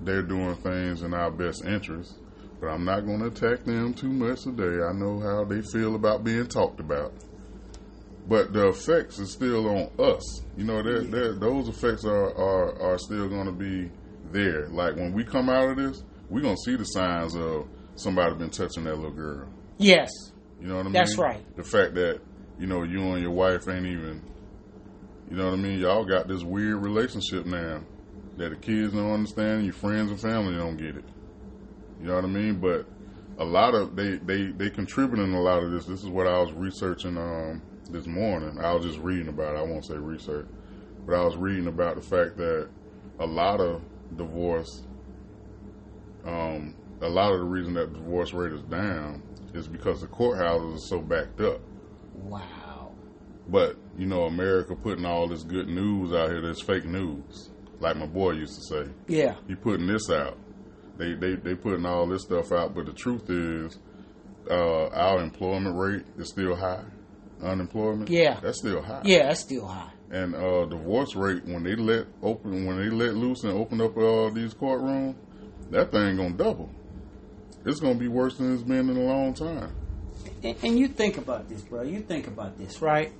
they're 0.00 0.22
doing 0.22 0.54
things 0.56 1.02
in 1.02 1.14
our 1.14 1.30
best 1.30 1.64
interest. 1.64 2.14
But 2.60 2.68
I'm 2.68 2.84
not 2.84 3.06
going 3.06 3.20
to 3.20 3.26
attack 3.26 3.64
them 3.64 3.94
too 3.94 4.08
much 4.08 4.42
today. 4.42 4.82
I 4.84 4.92
know 4.92 5.20
how 5.20 5.44
they 5.44 5.62
feel 5.62 5.94
about 5.94 6.24
being 6.24 6.48
talked 6.48 6.80
about. 6.80 7.12
But 8.26 8.52
the 8.52 8.68
effects 8.68 9.20
is 9.20 9.32
still 9.32 9.68
on 9.68 9.90
us. 9.98 10.42
You 10.56 10.64
know, 10.64 10.82
they're, 10.82 11.02
they're, 11.02 11.34
those 11.38 11.68
effects 11.68 12.04
are, 12.04 12.34
are, 12.36 12.80
are 12.82 12.98
still 12.98 13.28
going 13.28 13.46
to 13.46 13.52
be 13.52 13.90
there. 14.32 14.68
Like 14.68 14.96
when 14.96 15.12
we 15.12 15.24
come 15.24 15.48
out 15.48 15.70
of 15.70 15.76
this, 15.76 16.02
we're 16.28 16.40
going 16.42 16.56
to 16.56 16.62
see 16.62 16.76
the 16.76 16.84
signs 16.84 17.36
of 17.36 17.68
somebody 17.94 18.34
been 18.34 18.50
touching 18.50 18.84
that 18.84 18.96
little 18.96 19.12
girl. 19.12 19.48
yes. 19.78 20.10
You 20.60 20.66
know 20.66 20.74
what 20.74 20.80
I 20.80 20.84
mean? 20.84 20.92
That's 20.94 21.16
right. 21.16 21.56
The 21.56 21.62
fact 21.62 21.94
that, 21.94 22.20
you 22.58 22.66
know, 22.66 22.82
you 22.82 23.00
and 23.12 23.22
your 23.22 23.30
wife 23.30 23.68
ain't 23.68 23.86
even, 23.86 24.22
you 25.30 25.36
know 25.36 25.46
what 25.46 25.54
I 25.54 25.56
mean? 25.56 25.78
Y'all 25.78 26.04
got 26.04 26.28
this 26.28 26.42
weird 26.42 26.76
relationship 26.76 27.46
now 27.46 27.82
that 28.36 28.50
the 28.50 28.56
kids 28.56 28.92
don't 28.92 29.12
understand, 29.12 29.64
your 29.64 29.74
friends 29.74 30.10
and 30.10 30.20
family 30.20 30.56
don't 30.56 30.76
get 30.76 30.96
it. 30.96 31.04
You 32.00 32.06
know 32.06 32.14
what 32.14 32.24
I 32.24 32.28
mean? 32.28 32.56
But 32.56 32.86
a 33.38 33.44
lot 33.44 33.74
of 33.74 33.96
they 33.96 34.16
they 34.16 34.46
they 34.46 34.70
contributing 34.70 35.34
a 35.34 35.40
lot 35.40 35.62
of 35.62 35.70
this. 35.70 35.86
This 35.86 36.02
is 36.02 36.08
what 36.08 36.26
I 36.26 36.38
was 36.38 36.52
researching 36.52 37.16
um 37.16 37.62
this 37.90 38.06
morning. 38.06 38.58
I 38.60 38.72
was 38.72 38.84
just 38.84 38.98
reading 38.98 39.28
about 39.28 39.54
it. 39.54 39.58
I 39.58 39.62
won't 39.62 39.84
say 39.84 39.94
research, 39.94 40.46
but 41.06 41.14
I 41.14 41.24
was 41.24 41.36
reading 41.36 41.68
about 41.68 41.96
the 41.96 42.02
fact 42.02 42.36
that 42.36 42.68
a 43.18 43.26
lot 43.26 43.60
of 43.60 43.82
divorce, 44.16 44.84
um, 46.24 46.74
a 47.00 47.08
lot 47.08 47.32
of 47.32 47.38
the 47.38 47.44
reason 47.44 47.74
that 47.74 47.92
divorce 47.92 48.32
rate 48.32 48.52
is 48.52 48.62
down 48.62 49.22
is 49.54 49.66
because 49.66 50.00
the 50.00 50.06
courthouses 50.06 50.76
are 50.76 50.80
so 50.80 51.00
backed 51.00 51.40
up. 51.40 51.60
Wow. 52.24 52.92
But 53.48 53.76
you 53.96 54.06
know, 54.06 54.24
America 54.24 54.74
putting 54.76 55.04
all 55.06 55.26
this 55.28 55.42
good 55.42 55.68
news 55.68 56.12
out 56.12 56.30
here 56.30 56.40
that's 56.42 56.62
fake 56.62 56.84
news. 56.84 57.50
like 57.80 57.96
my 57.96 58.06
boy 58.06 58.32
used 58.32 58.54
to 58.56 58.62
say. 58.84 58.90
Yeah. 59.06 59.36
He 59.46 59.54
putting 59.54 59.86
this 59.86 60.10
out. 60.10 60.36
They 60.98 61.14
they 61.14 61.34
they 61.36 61.54
putting 61.54 61.86
all 61.86 62.06
this 62.06 62.22
stuff 62.22 62.50
out, 62.52 62.74
but 62.74 62.86
the 62.86 62.92
truth 62.92 63.30
is, 63.30 63.78
uh, 64.50 64.88
our 64.88 65.22
employment 65.22 65.76
rate 65.76 66.04
is 66.18 66.28
still 66.30 66.56
high. 66.56 66.84
Unemployment, 67.42 68.10
Yeah. 68.10 68.40
that's 68.42 68.58
still 68.58 68.82
high. 68.82 69.02
Yeah, 69.04 69.28
that's 69.28 69.40
still 69.42 69.66
high. 69.66 69.92
And 70.10 70.34
uh, 70.34 70.64
divorce 70.66 71.14
rate 71.14 71.44
when 71.44 71.62
they 71.62 71.76
let 71.76 72.06
open 72.22 72.66
when 72.66 72.78
they 72.78 72.90
let 72.90 73.14
loose 73.14 73.44
and 73.44 73.52
open 73.52 73.80
up 73.80 73.96
all 73.96 74.30
these 74.32 74.54
courtrooms, 74.54 75.14
that 75.70 75.92
thing 75.92 76.16
gonna 76.16 76.30
double. 76.34 76.68
It's 77.64 77.78
gonna 77.80 77.94
be 77.94 78.08
worse 78.08 78.36
than 78.38 78.52
it's 78.54 78.62
been 78.64 78.90
in 78.90 78.96
a 78.96 79.04
long 79.04 79.34
time. 79.34 79.72
And, 80.42 80.56
and 80.62 80.78
you 80.78 80.88
think 80.88 81.18
about 81.18 81.48
this, 81.48 81.62
bro. 81.62 81.82
You 81.82 82.00
think 82.00 82.26
about 82.26 82.58
this, 82.58 82.80
right? 82.80 83.12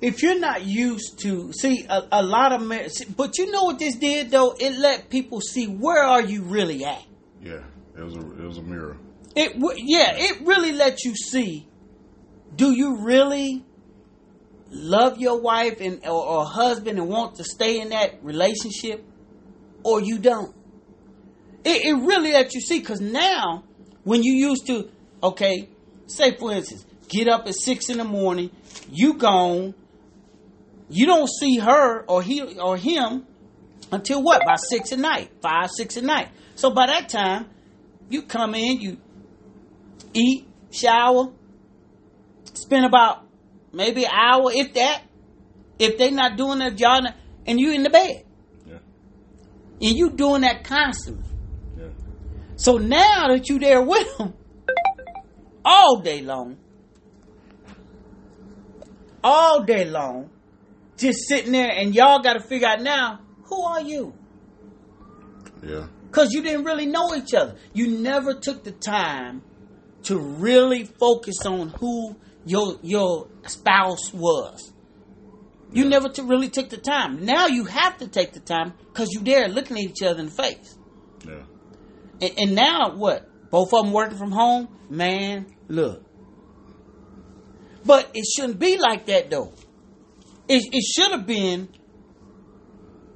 If 0.00 0.22
you're 0.22 0.38
not 0.38 0.64
used 0.64 1.18
to 1.20 1.52
see 1.52 1.86
a, 1.88 2.02
a 2.12 2.22
lot 2.22 2.52
of, 2.52 2.62
mar- 2.62 2.86
but 3.16 3.38
you 3.38 3.50
know 3.50 3.64
what 3.64 3.78
this 3.78 3.96
did 3.96 4.30
though? 4.30 4.54
It 4.58 4.76
let 4.78 5.08
people 5.08 5.40
see 5.40 5.66
where 5.66 6.02
are 6.02 6.20
you 6.20 6.42
really 6.42 6.84
at. 6.84 7.02
Yeah, 7.42 7.60
it 7.96 8.02
was 8.02 8.14
a 8.16 8.20
it 8.20 8.46
was 8.46 8.58
a 8.58 8.62
mirror. 8.62 8.98
It 9.34 9.54
w- 9.54 9.78
yeah, 9.78 10.12
it 10.14 10.46
really 10.46 10.72
let 10.72 11.04
you 11.04 11.14
see. 11.16 11.66
Do 12.54 12.72
you 12.72 12.98
really 12.98 13.64
love 14.70 15.18
your 15.18 15.40
wife 15.40 15.80
and 15.80 16.04
or, 16.06 16.24
or 16.26 16.44
husband 16.44 16.98
and 16.98 17.08
want 17.08 17.36
to 17.36 17.44
stay 17.44 17.80
in 17.80 17.88
that 17.90 18.22
relationship, 18.22 19.04
or 19.84 20.00
you 20.02 20.18
don't? 20.18 20.54
It, 21.64 21.82
it 21.86 21.94
really 21.94 22.32
let 22.32 22.52
you 22.54 22.60
see 22.60 22.80
because 22.80 23.00
now, 23.00 23.64
when 24.04 24.22
you 24.22 24.34
used 24.34 24.66
to, 24.66 24.90
okay, 25.22 25.68
say 26.06 26.36
for 26.36 26.52
instance, 26.52 26.84
get 27.08 27.28
up 27.28 27.46
at 27.46 27.54
six 27.54 27.88
in 27.88 27.98
the 27.98 28.04
morning, 28.04 28.50
you 28.90 29.14
gone, 29.14 29.74
you 30.88 31.06
don't 31.06 31.28
see 31.28 31.58
her 31.58 32.04
or 32.06 32.22
he 32.22 32.42
or 32.58 32.76
him 32.76 33.26
until 33.90 34.22
what? 34.22 34.44
By 34.44 34.56
six 34.56 34.92
at 34.92 34.98
night, 34.98 35.30
five, 35.42 35.70
six 35.74 35.96
at 35.96 36.04
night. 36.04 36.28
So 36.54 36.70
by 36.70 36.86
that 36.86 37.08
time, 37.08 37.46
you 38.08 38.22
come 38.22 38.54
in, 38.54 38.80
you 38.80 38.98
eat, 40.12 40.46
shower, 40.70 41.32
spend 42.52 42.84
about 42.84 43.26
maybe 43.72 44.04
an 44.04 44.10
hour, 44.12 44.50
if 44.52 44.74
that. 44.74 45.02
If 45.76 45.98
they 45.98 46.10
not 46.12 46.36
doing 46.36 46.60
their 46.60 46.70
job, 46.70 47.02
and 47.46 47.58
you 47.58 47.72
in 47.72 47.82
the 47.82 47.90
bed, 47.90 48.24
Yeah, 48.64 48.78
and 49.82 49.96
you 49.96 50.10
doing 50.10 50.42
that 50.42 50.62
constantly. 50.62 51.24
Yeah, 52.56 52.56
So 52.56 52.78
now 52.78 53.28
that 53.28 53.48
you 53.48 53.58
there 53.58 53.82
with 53.82 54.16
them 54.18 54.34
all 55.64 56.00
day 56.00 56.22
long, 56.22 56.58
all 59.22 59.62
day 59.62 59.84
long, 59.84 60.30
just 60.96 61.26
sitting 61.28 61.52
there, 61.52 61.70
and 61.70 61.94
y'all 61.94 62.20
got 62.20 62.34
to 62.34 62.40
figure 62.40 62.68
out 62.68 62.80
now 62.82 63.20
who 63.44 63.62
are 63.62 63.80
you? 63.80 64.14
yeah, 65.62 65.86
Because 66.06 66.32
you 66.32 66.42
didn't 66.42 66.64
really 66.64 66.86
know 66.86 67.14
each 67.14 67.34
other. 67.34 67.56
You 67.72 67.88
never 67.98 68.34
took 68.34 68.64
the 68.64 68.72
time 68.72 69.42
to 70.04 70.18
really 70.18 70.84
focus 70.84 71.44
on 71.46 71.70
who 71.70 72.16
your 72.44 72.78
your 72.82 73.28
spouse 73.46 74.12
was. 74.12 74.72
You 75.72 75.86
never 75.86 76.08
t- 76.10 76.22
really 76.22 76.50
took 76.50 76.68
the 76.68 76.76
time. 76.76 77.24
Now 77.24 77.46
you 77.46 77.64
have 77.64 77.98
to 77.98 78.06
take 78.06 78.32
the 78.32 78.40
time 78.40 78.74
because 78.92 79.08
you're 79.12 79.22
there 79.24 79.48
looking 79.48 79.76
at 79.78 79.82
each 79.84 80.02
other 80.02 80.20
in 80.20 80.26
the 80.26 80.32
face. 80.32 80.76
yeah, 81.26 81.42
And, 82.20 82.32
and 82.38 82.54
now 82.54 82.94
what? 82.96 83.28
Both 83.50 83.72
of 83.72 83.84
them 83.84 83.92
working 83.92 84.18
from 84.18 84.32
home? 84.32 84.68
Man, 84.90 85.46
look. 85.68 86.04
But 87.84 88.10
it 88.14 88.24
shouldn't 88.24 88.58
be 88.58 88.78
like 88.78 89.06
that 89.06 89.30
though. 89.30 89.52
It, 90.48 90.62
it 90.72 90.82
should 90.82 91.12
have 91.12 91.26
been 91.26 91.68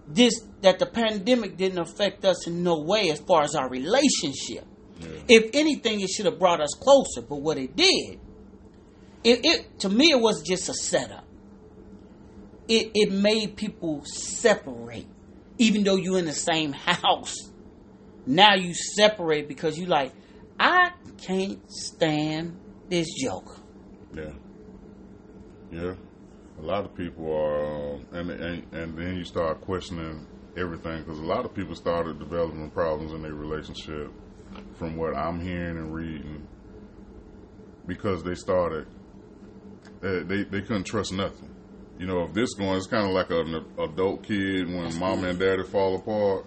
this 0.07 0.45
that 0.63 0.79
the 0.79 0.87
pandemic 0.87 1.57
didn't 1.57 1.79
affect 1.79 2.25
us 2.25 2.47
in 2.47 2.63
no 2.63 2.81
way 2.81 3.11
as 3.11 3.21
far 3.21 3.43
as 3.43 3.55
our 3.55 3.69
relationship. 3.69 4.67
yeah. 5.01 5.09
If 5.29 5.51
anything, 5.55 6.01
it 6.01 6.11
should 6.11 6.27
have 6.27 6.39
brought 6.39 6.61
us 6.61 6.75
closer. 6.75 7.23
But 7.23 7.37
what 7.37 7.59
it 7.59 7.77
did, 7.77 8.21
it, 9.25 9.45
it 9.45 9.81
to 9.81 9.89
me, 9.89 10.11
it 10.11 10.21
was 10.21 10.43
just 10.43 10.69
a 10.69 10.75
setup. 10.75 11.25
It 12.67 12.91
it 12.95 13.13
made 13.13 13.57
people 13.57 14.03
separate, 14.05 15.07
even 15.59 15.85
though 15.85 15.97
you're 15.97 16.19
in 16.19 16.27
the 16.27 16.33
same 16.33 16.73
house. 16.73 17.35
Now 18.29 18.55
you 18.57 18.75
separate 18.75 19.49
because 19.49 19.79
you 19.79 19.87
like, 19.87 20.13
I 20.61 20.93
can't 21.17 21.59
stand 21.73 22.61
this 22.91 23.07
joke. 23.15 23.59
Yeah, 24.15 24.33
yeah. 25.73 25.95
A 26.59 26.63
lot 26.63 26.85
of 26.85 26.95
people 26.95 27.33
are, 27.33 27.95
um, 27.95 28.07
and, 28.13 28.31
and 28.31 28.73
and 28.75 28.99
then 28.99 29.17
you 29.17 29.25
start 29.25 29.63
questioning 29.63 30.27
everything 30.59 31.03
because 31.05 31.19
a 31.19 31.25
lot 31.25 31.47
of 31.47 31.55
people 31.55 31.75
started 31.75 32.19
developing 32.19 32.69
problems 32.71 33.13
in 33.13 33.23
their 33.23 33.33
relationship, 33.33 34.13
from 34.75 34.97
what 34.97 35.17
I'm 35.17 35.41
hearing 35.41 35.79
and 35.79 35.95
reading, 35.95 36.47
because 37.87 38.23
they 38.25 38.35
started, 38.35 38.87
uh, 40.03 40.25
they 40.25 40.45
they 40.45 40.61
couldn't 40.61 40.85
trust 40.85 41.15
nothing. 41.15 41.55
You 41.99 42.07
know, 42.07 42.25
if 42.25 42.35
this 42.35 42.53
going, 42.55 42.77
it's 42.77 42.87
kind 42.87 43.07
of 43.07 43.13
like 43.13 43.31
an 43.31 43.65
adult 43.79 44.23
kid 44.23 44.67
when 44.69 44.99
mom 44.99 45.25
and 45.25 45.39
daddy 45.39 45.63
fall 45.63 45.97
apart. 45.97 46.45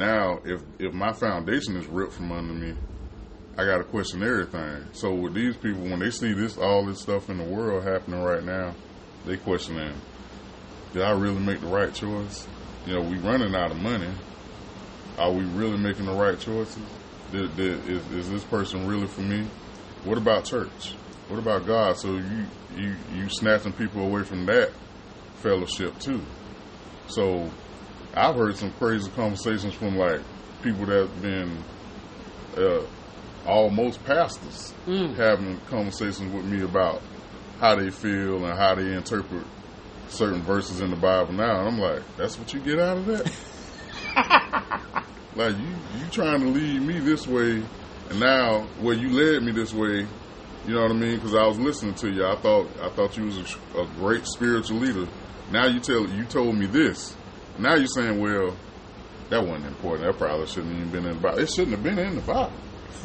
Now, 0.00 0.40
if 0.46 0.62
if 0.78 0.94
my 0.94 1.12
foundation 1.12 1.76
is 1.76 1.86
ripped 1.86 2.14
from 2.14 2.32
under 2.32 2.54
me, 2.54 2.74
I 3.58 3.66
got 3.66 3.76
to 3.76 3.84
question 3.84 4.22
everything. 4.22 4.86
So 4.92 5.12
with 5.12 5.34
these 5.34 5.58
people, 5.58 5.82
when 5.82 5.98
they 5.98 6.10
see 6.10 6.32
this, 6.32 6.56
all 6.56 6.86
this 6.86 7.02
stuff 7.02 7.28
in 7.28 7.36
the 7.36 7.44
world 7.44 7.84
happening 7.84 8.22
right 8.22 8.42
now, 8.42 8.74
they 9.26 9.36
questioning, 9.36 9.92
did 10.94 11.02
I 11.02 11.10
really 11.10 11.38
make 11.38 11.60
the 11.60 11.66
right 11.66 11.92
choice? 11.92 12.48
You 12.86 12.94
know, 12.94 13.02
we 13.02 13.18
running 13.18 13.54
out 13.54 13.72
of 13.72 13.76
money. 13.76 14.10
Are 15.18 15.30
we 15.30 15.44
really 15.44 15.76
making 15.76 16.06
the 16.06 16.14
right 16.14 16.40
choices? 16.40 16.82
Did, 17.30 17.54
did, 17.56 17.86
is, 17.86 18.10
is 18.10 18.30
this 18.30 18.44
person 18.44 18.86
really 18.86 19.06
for 19.06 19.20
me? 19.20 19.46
What 20.04 20.16
about 20.16 20.46
church? 20.46 20.94
What 21.28 21.38
about 21.38 21.66
God? 21.66 21.98
So 21.98 22.14
you 22.14 22.46
you 22.74 22.96
you 23.14 23.28
snatching 23.28 23.74
people 23.74 24.00
away 24.00 24.22
from 24.22 24.46
that 24.46 24.70
fellowship 25.42 25.98
too. 25.98 26.22
So 27.08 27.50
I've 28.14 28.34
heard 28.34 28.56
some 28.56 28.72
crazy 28.72 29.10
conversations 29.12 29.74
from 29.74 29.96
like 29.96 30.20
people 30.62 30.86
that 30.86 31.08
have 31.08 31.22
been 31.22 31.56
uh, 32.56 32.82
almost 33.46 34.02
pastors 34.04 34.74
Mm. 34.86 35.14
having 35.16 35.58
conversations 35.68 36.32
with 36.32 36.44
me 36.46 36.62
about 36.62 37.02
how 37.60 37.74
they 37.76 37.90
feel 37.90 38.44
and 38.44 38.58
how 38.58 38.74
they 38.74 38.92
interpret 38.94 39.46
certain 40.08 40.42
verses 40.42 40.80
in 40.80 40.90
the 40.90 40.96
Bible 40.96 41.32
now. 41.34 41.60
And 41.60 41.68
I'm 41.68 41.78
like, 41.78 42.02
that's 42.16 42.38
what 42.38 42.52
you 42.52 42.60
get 42.60 42.78
out 42.80 42.96
of 42.98 43.06
that? 43.06 43.30
like 45.36 45.56
you 45.56 45.68
you 45.98 46.06
trying 46.10 46.40
to 46.40 46.48
lead 46.48 46.82
me 46.82 46.98
this 46.98 47.26
way, 47.26 47.62
and 48.10 48.20
now 48.20 48.66
well 48.80 48.96
you 48.96 49.10
led 49.10 49.42
me 49.42 49.52
this 49.52 49.72
way. 49.72 50.06
You 50.66 50.74
know 50.74 50.82
what 50.82 50.90
I 50.90 50.94
mean? 50.94 51.16
Because 51.16 51.34
I 51.34 51.46
was 51.46 51.58
listening 51.58 51.94
to 51.96 52.10
you. 52.10 52.26
I 52.26 52.36
thought 52.36 52.68
I 52.82 52.88
thought 52.90 53.16
you 53.16 53.24
was 53.26 53.38
a, 53.38 53.80
a 53.80 53.86
great 53.96 54.26
spiritual 54.26 54.78
leader. 54.78 55.06
Now 55.50 55.66
you 55.66 55.80
tell 55.80 56.06
you 56.08 56.24
told 56.24 56.56
me 56.56 56.66
this. 56.66 57.14
Now 57.58 57.74
you're 57.74 57.86
saying, 57.86 58.20
well, 58.20 58.56
that 59.28 59.42
wasn't 59.46 59.66
important. 59.66 60.06
That 60.06 60.18
probably 60.18 60.46
shouldn't 60.46 60.74
even 60.76 60.90
been 60.90 61.06
in 61.06 61.14
the 61.16 61.20
Bible. 61.20 61.38
It 61.40 61.50
shouldn't 61.50 61.70
have 61.72 61.82
been 61.82 61.98
in 61.98 62.14
the 62.16 62.20
Bible. 62.22 62.52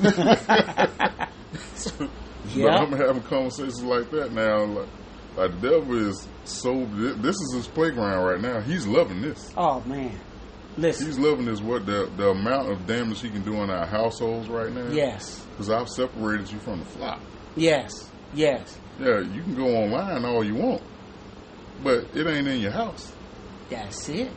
But 1.94 2.10
Yeah. 2.54 2.68
I'm 2.78 2.92
having 2.92 3.24
conversations 3.24 3.84
like 3.84 4.12
that 4.12 4.32
now. 4.32 4.66
Like, 4.66 4.88
like 5.36 5.62
the 5.62 5.70
devil 5.70 6.08
is 6.10 6.28
so. 6.46 6.86
This 6.86 7.36
is 7.36 7.54
his 7.56 7.68
playground 7.68 8.24
right 8.24 8.40
now. 8.40 8.62
He's 8.62 8.86
loving 8.86 9.22
this. 9.22 9.52
Oh 9.58 9.82
man, 9.82 10.18
listen. 10.78 11.08
He's 11.08 11.18
loving 11.18 11.46
this. 11.46 11.60
What 11.60 11.86
the 11.86 12.10
the 12.18 12.30
amount 12.30 12.72
of 12.72 12.86
damage 12.86 13.22
he 13.22 13.30
can 13.30 13.42
do 13.44 13.56
in 13.64 13.70
our 13.70 13.86
households 13.88 14.48
right 14.48 14.72
now. 14.72 14.88
Yes, 14.92 15.44
Because 15.52 15.70
I've 15.72 15.90
separated 15.90 16.52
you 16.52 16.60
from 16.60 16.80
the 16.80 16.86
flock. 16.86 17.20
yes, 17.56 17.92
yes. 18.34 18.78
Yeah, 19.00 19.20
you 19.22 19.42
can 19.42 19.56
go 19.56 19.66
online 19.76 20.24
all 20.24 20.44
you 20.44 20.56
want, 20.56 20.82
but 21.84 22.06
it 22.16 22.28
ain't 22.28 22.48
in 22.48 22.60
your 22.62 22.72
house. 22.72 23.12
That's 23.70 24.08
it. 24.10 24.32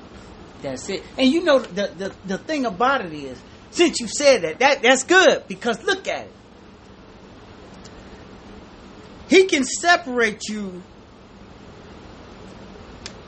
That's 0.63 0.89
it. 0.89 1.03
And 1.17 1.29
you 1.31 1.45
know 1.45 1.59
the 1.61 1.89
the, 1.89 2.15
the 2.27 2.39
thing 2.39 2.67
about 2.67 3.05
it 3.05 3.13
is, 3.13 3.39
since 3.71 4.01
you 4.01 4.09
said 4.09 4.43
that, 4.43 4.59
that 4.59 4.83
that's 4.83 5.05
good 5.05 5.47
because 5.49 5.83
look 5.85 6.09
at 6.09 6.27
it. 6.27 6.33
He 9.29 9.45
can 9.45 9.65
separate 9.65 10.49
you 10.49 10.83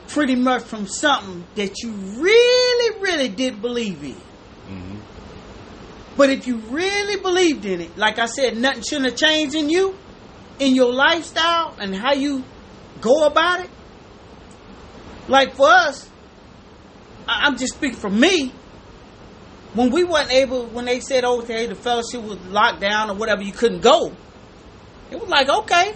pretty 0.07 0.35
much 0.35 0.63
from 0.63 0.87
something 0.87 1.45
that 1.55 1.81
you 1.81 1.91
really, 1.91 2.99
really 3.01 3.29
did 3.29 3.61
believe 3.61 4.03
in. 4.03 4.15
hmm 4.67 4.97
But 6.17 6.29
if 6.31 6.47
you 6.47 6.57
really 6.57 7.21
believed 7.21 7.65
in 7.65 7.79
it, 7.81 7.97
like 7.97 8.19
I 8.19 8.25
said, 8.25 8.57
nothing 8.57 8.83
shouldn't 8.83 9.11
have 9.11 9.15
changed 9.17 9.55
in 9.55 9.69
you, 9.69 9.95
in 10.59 10.75
your 10.75 10.91
lifestyle, 10.93 11.75
and 11.79 11.95
how 11.95 12.13
you 12.13 12.43
go 12.99 13.25
about 13.25 13.61
it. 13.61 13.70
Like 15.31 15.55
for 15.55 15.67
us, 15.69 16.09
I- 17.27 17.43
I'm 17.47 17.57
just 17.57 17.75
speaking 17.75 17.97
for 17.97 18.09
me. 18.09 18.51
When 19.73 19.89
we 19.89 20.03
weren't 20.03 20.29
able, 20.31 20.65
when 20.65 20.83
they 20.83 20.99
said, 20.99 21.23
"Oh, 21.23 21.39
hey, 21.39 21.65
the 21.67 21.75
fellowship 21.75 22.21
was 22.21 22.37
locked 22.49 22.81
down 22.81 23.09
or 23.09 23.15
whatever, 23.15 23.41
you 23.41 23.53
couldn't 23.53 23.79
go," 23.79 24.11
it 25.09 25.17
was 25.17 25.29
like, 25.29 25.47
okay, 25.47 25.93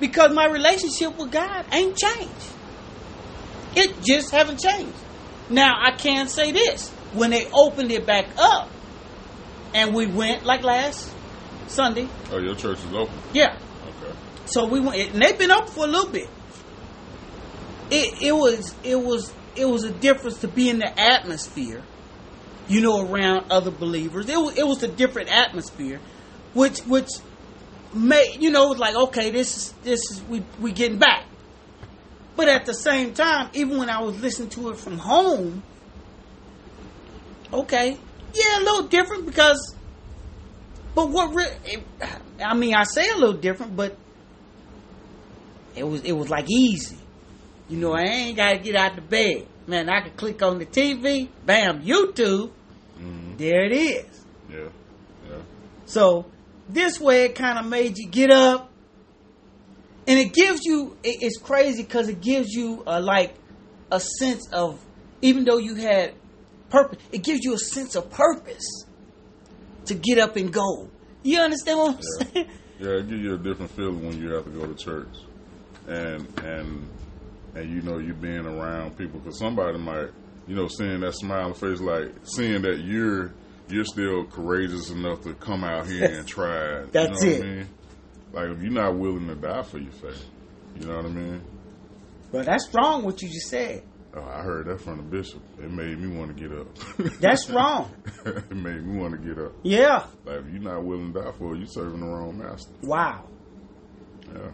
because 0.00 0.32
my 0.34 0.46
relationship 0.46 1.16
with 1.16 1.30
God 1.30 1.64
ain't 1.72 1.96
changed. 1.96 2.46
It 3.76 4.02
just 4.02 4.32
haven't 4.32 4.58
changed. 4.58 4.98
Now 5.48 5.70
I 5.80 5.92
can 5.92 6.26
say 6.28 6.50
this: 6.50 6.90
when 7.12 7.30
they 7.30 7.48
opened 7.54 7.92
it 7.92 8.04
back 8.04 8.26
up, 8.36 8.68
and 9.72 9.94
we 9.94 10.06
went 10.06 10.44
like 10.44 10.64
last 10.64 11.12
Sunday, 11.68 12.08
Oh, 12.32 12.38
your 12.38 12.56
church 12.56 12.78
is 12.78 12.92
open. 12.92 13.14
yeah. 13.32 13.54
Okay. 14.02 14.12
So 14.46 14.66
we 14.66 14.80
went, 14.80 15.12
and 15.12 15.22
they've 15.22 15.38
been 15.38 15.52
open 15.52 15.68
for 15.72 15.84
a 15.84 15.88
little 15.88 16.10
bit. 16.10 16.28
It 17.90 18.22
it 18.22 18.32
was 18.32 18.74
it 18.82 18.96
was 18.96 19.32
it 19.54 19.66
was 19.66 19.84
a 19.84 19.92
difference 19.92 20.38
to 20.40 20.48
be 20.48 20.68
in 20.68 20.78
the 20.78 21.00
atmosphere, 21.00 21.82
you 22.68 22.80
know, 22.80 23.00
around 23.08 23.46
other 23.50 23.70
believers. 23.70 24.28
It 24.28 24.36
was 24.36 24.58
it 24.58 24.66
was 24.66 24.82
a 24.82 24.88
different 24.88 25.30
atmosphere, 25.30 26.00
which 26.52 26.80
which 26.80 27.08
made 27.94 28.36
you 28.40 28.50
know 28.50 28.66
it 28.66 28.68
was 28.70 28.78
like 28.78 28.96
okay, 28.96 29.30
this 29.30 29.56
is 29.56 29.72
this 29.84 30.00
is 30.10 30.22
we 30.24 30.42
we 30.60 30.72
getting 30.72 30.98
back. 30.98 31.24
But 32.34 32.48
at 32.48 32.66
the 32.66 32.74
same 32.74 33.14
time, 33.14 33.50
even 33.54 33.78
when 33.78 33.88
I 33.88 34.02
was 34.02 34.20
listening 34.20 34.50
to 34.50 34.68
it 34.70 34.76
from 34.76 34.98
home, 34.98 35.62
okay, 37.50 37.96
yeah, 38.34 38.58
a 38.58 38.62
little 38.62 38.88
different 38.88 39.26
because. 39.26 39.74
But 40.94 41.10
what? 41.10 41.34
Re- 41.34 41.56
it, 41.64 41.84
I 42.44 42.54
mean, 42.54 42.74
I 42.74 42.84
say 42.84 43.08
a 43.10 43.16
little 43.16 43.36
different, 43.36 43.76
but 43.76 43.96
it 45.74 45.84
was 45.84 46.02
it 46.02 46.12
was 46.12 46.28
like 46.28 46.50
easy. 46.50 46.95
You 47.68 47.78
know, 47.78 47.92
I 47.94 48.02
ain't 48.02 48.36
got 48.36 48.52
to 48.52 48.58
get 48.58 48.76
out 48.76 48.94
the 48.96 49.02
bed. 49.02 49.46
Man, 49.66 49.88
I 49.88 50.00
could 50.02 50.16
click 50.16 50.42
on 50.42 50.58
the 50.58 50.66
TV, 50.66 51.28
bam, 51.44 51.82
YouTube. 51.82 52.50
hmm 52.96 53.36
There 53.36 53.64
it 53.64 53.72
is. 53.72 54.24
Yeah. 54.50 54.68
Yeah. 55.28 55.38
So 55.86 56.26
this 56.68 57.00
way, 57.00 57.24
it 57.24 57.34
kind 57.34 57.58
of 57.58 57.66
made 57.66 57.98
you 57.98 58.08
get 58.08 58.30
up, 58.30 58.70
and 60.06 60.18
it 60.18 60.32
gives 60.32 60.60
you. 60.64 60.96
It, 61.02 61.22
it's 61.22 61.38
crazy 61.38 61.82
because 61.82 62.08
it 62.08 62.20
gives 62.20 62.52
you 62.52 62.84
a 62.86 63.00
like 63.00 63.34
a 63.90 63.98
sense 63.98 64.48
of 64.52 64.80
even 65.22 65.44
though 65.44 65.58
you 65.58 65.74
had 65.74 66.14
purpose, 66.70 66.98
it 67.10 67.24
gives 67.24 67.40
you 67.42 67.54
a 67.54 67.58
sense 67.58 67.96
of 67.96 68.08
purpose 68.10 68.84
to 69.86 69.94
get 69.94 70.18
up 70.18 70.36
and 70.36 70.52
go. 70.52 70.88
You 71.24 71.40
understand 71.40 71.78
what 71.78 71.96
I'm 71.96 72.00
Yeah. 72.02 72.26
saying? 72.32 72.48
Yeah, 72.78 72.90
it 72.90 73.08
gives 73.08 73.22
you 73.22 73.34
a 73.34 73.38
different 73.38 73.70
feeling 73.72 74.06
when 74.06 74.20
you 74.20 74.30
have 74.34 74.44
to 74.44 74.50
go 74.50 74.66
to 74.66 74.74
church, 74.74 75.08
and 75.88 76.26
and 76.44 76.88
and 77.56 77.70
you 77.70 77.80
know 77.82 77.98
you 77.98 78.12
being 78.14 78.46
around 78.46 78.96
people 78.96 79.18
because 79.20 79.38
somebody 79.38 79.78
might 79.78 80.08
you 80.46 80.54
know 80.54 80.68
seeing 80.68 81.00
that 81.00 81.14
smiling 81.14 81.54
face 81.54 81.80
like 81.80 82.12
seeing 82.24 82.62
that 82.62 82.80
you're 82.80 83.32
you're 83.68 83.84
still 83.84 84.24
courageous 84.26 84.90
enough 84.90 85.22
to 85.22 85.34
come 85.34 85.64
out 85.64 85.86
here 85.88 86.04
and 86.04 86.28
try. 86.28 86.82
it. 86.82 86.92
That's 86.92 87.22
you 87.24 87.30
know 87.30 87.36
it. 87.36 87.42
I 87.42 87.46
mean? 87.46 87.68
Like 88.32 88.48
if 88.50 88.62
you're 88.62 88.72
not 88.72 88.96
willing 88.96 89.26
to 89.28 89.34
die 89.34 89.62
for 89.62 89.78
your 89.78 89.92
faith, 89.92 90.24
you 90.78 90.86
know 90.86 90.96
what 90.96 91.06
I 91.06 91.08
mean? 91.08 91.40
But 92.30 92.46
that's 92.46 92.68
wrong. 92.74 93.02
What 93.04 93.22
you 93.22 93.28
just 93.28 93.48
said. 93.48 93.82
Oh, 94.14 94.22
I 94.22 94.40
heard 94.42 94.66
that 94.66 94.80
from 94.80 94.96
the 94.96 95.02
bishop. 95.02 95.42
It 95.58 95.70
made 95.70 95.98
me 95.98 96.16
want 96.16 96.34
to 96.34 96.42
get 96.48 96.56
up. 96.58 96.68
That's 97.20 97.50
wrong. 97.50 97.92
it 98.24 98.50
made 98.50 98.82
me 98.82 98.98
want 98.98 99.12
to 99.12 99.18
get 99.18 99.38
up. 99.38 99.52
Yeah. 99.62 100.06
Like 100.24 100.38
if 100.40 100.46
you're 100.54 100.62
not 100.62 100.82
willing 100.84 101.12
to 101.12 101.20
die 101.22 101.32
for 101.32 101.54
it, 101.54 101.58
you're 101.58 101.66
serving 101.66 102.00
the 102.00 102.06
wrong 102.06 102.38
master. 102.38 102.70
Wow. 102.82 103.24
Yeah. 104.34 104.50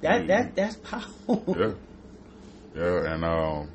That 0.00 0.22
Mhm. 0.22 0.26
that 0.28 0.54
that's 0.56 0.76
powerful. 0.82 1.44
yeah, 1.56 1.72
yeah, 2.74 3.14
and 3.14 3.24
um, 3.24 3.70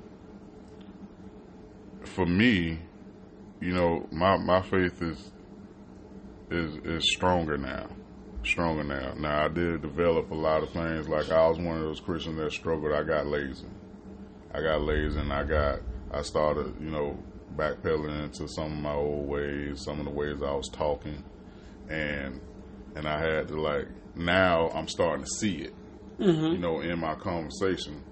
for 2.04 2.26
me, 2.26 2.80
you 3.60 3.74
know, 3.74 4.08
my 4.12 4.38
my 4.38 4.62
faith 4.62 5.02
is 5.02 5.32
is 6.50 6.76
is 6.86 7.04
stronger 7.14 7.58
now, 7.58 7.88
stronger 8.44 8.84
now. 8.84 9.14
Now 9.16 9.46
I 9.46 9.48
did 9.48 9.82
develop 9.82 10.32
a 10.32 10.36
lot 10.36 10.64
of 10.64 10.72
things. 10.72 11.08
Like 11.08 11.32
I 11.32 11.48
was 11.48 11.58
one 11.58 11.78
of 11.78 11.84
those 11.84 12.00
Christians 12.00 12.38
that 12.38 12.52
struggled. 12.52 12.94
I 12.94 13.04
got 13.04 13.28
lazy. 13.28 13.68
I 14.54 14.62
got 14.62 14.82
lazy, 14.82 15.20
and 15.20 15.34
I 15.34 15.44
got 15.44 15.80
I 16.12 16.22
started, 16.22 16.76
you 16.80 16.92
know, 16.92 17.18
backpedaling 17.56 18.24
into 18.24 18.48
some 18.48 18.72
of 18.72 18.78
my 18.78 18.94
old 18.94 19.28
ways, 19.28 19.84
some 19.84 20.00
of 20.00 20.06
the 20.06 20.12
ways 20.12 20.42
I 20.44 20.54
was 20.54 20.70
talking, 20.70 21.24
and 21.90 22.40
and 22.96 23.08
I 23.08 23.20
had 23.20 23.48
to 23.48 23.60
like 23.60 23.88
now 24.16 24.70
I'm 24.70 24.88
starting 24.88 25.26
to 25.26 25.32
see 25.40 25.56
it 25.56 25.74
you 26.54 26.58
know, 26.60 26.82
in 26.82 27.00
my 27.00 27.16
conversation. 27.16 28.04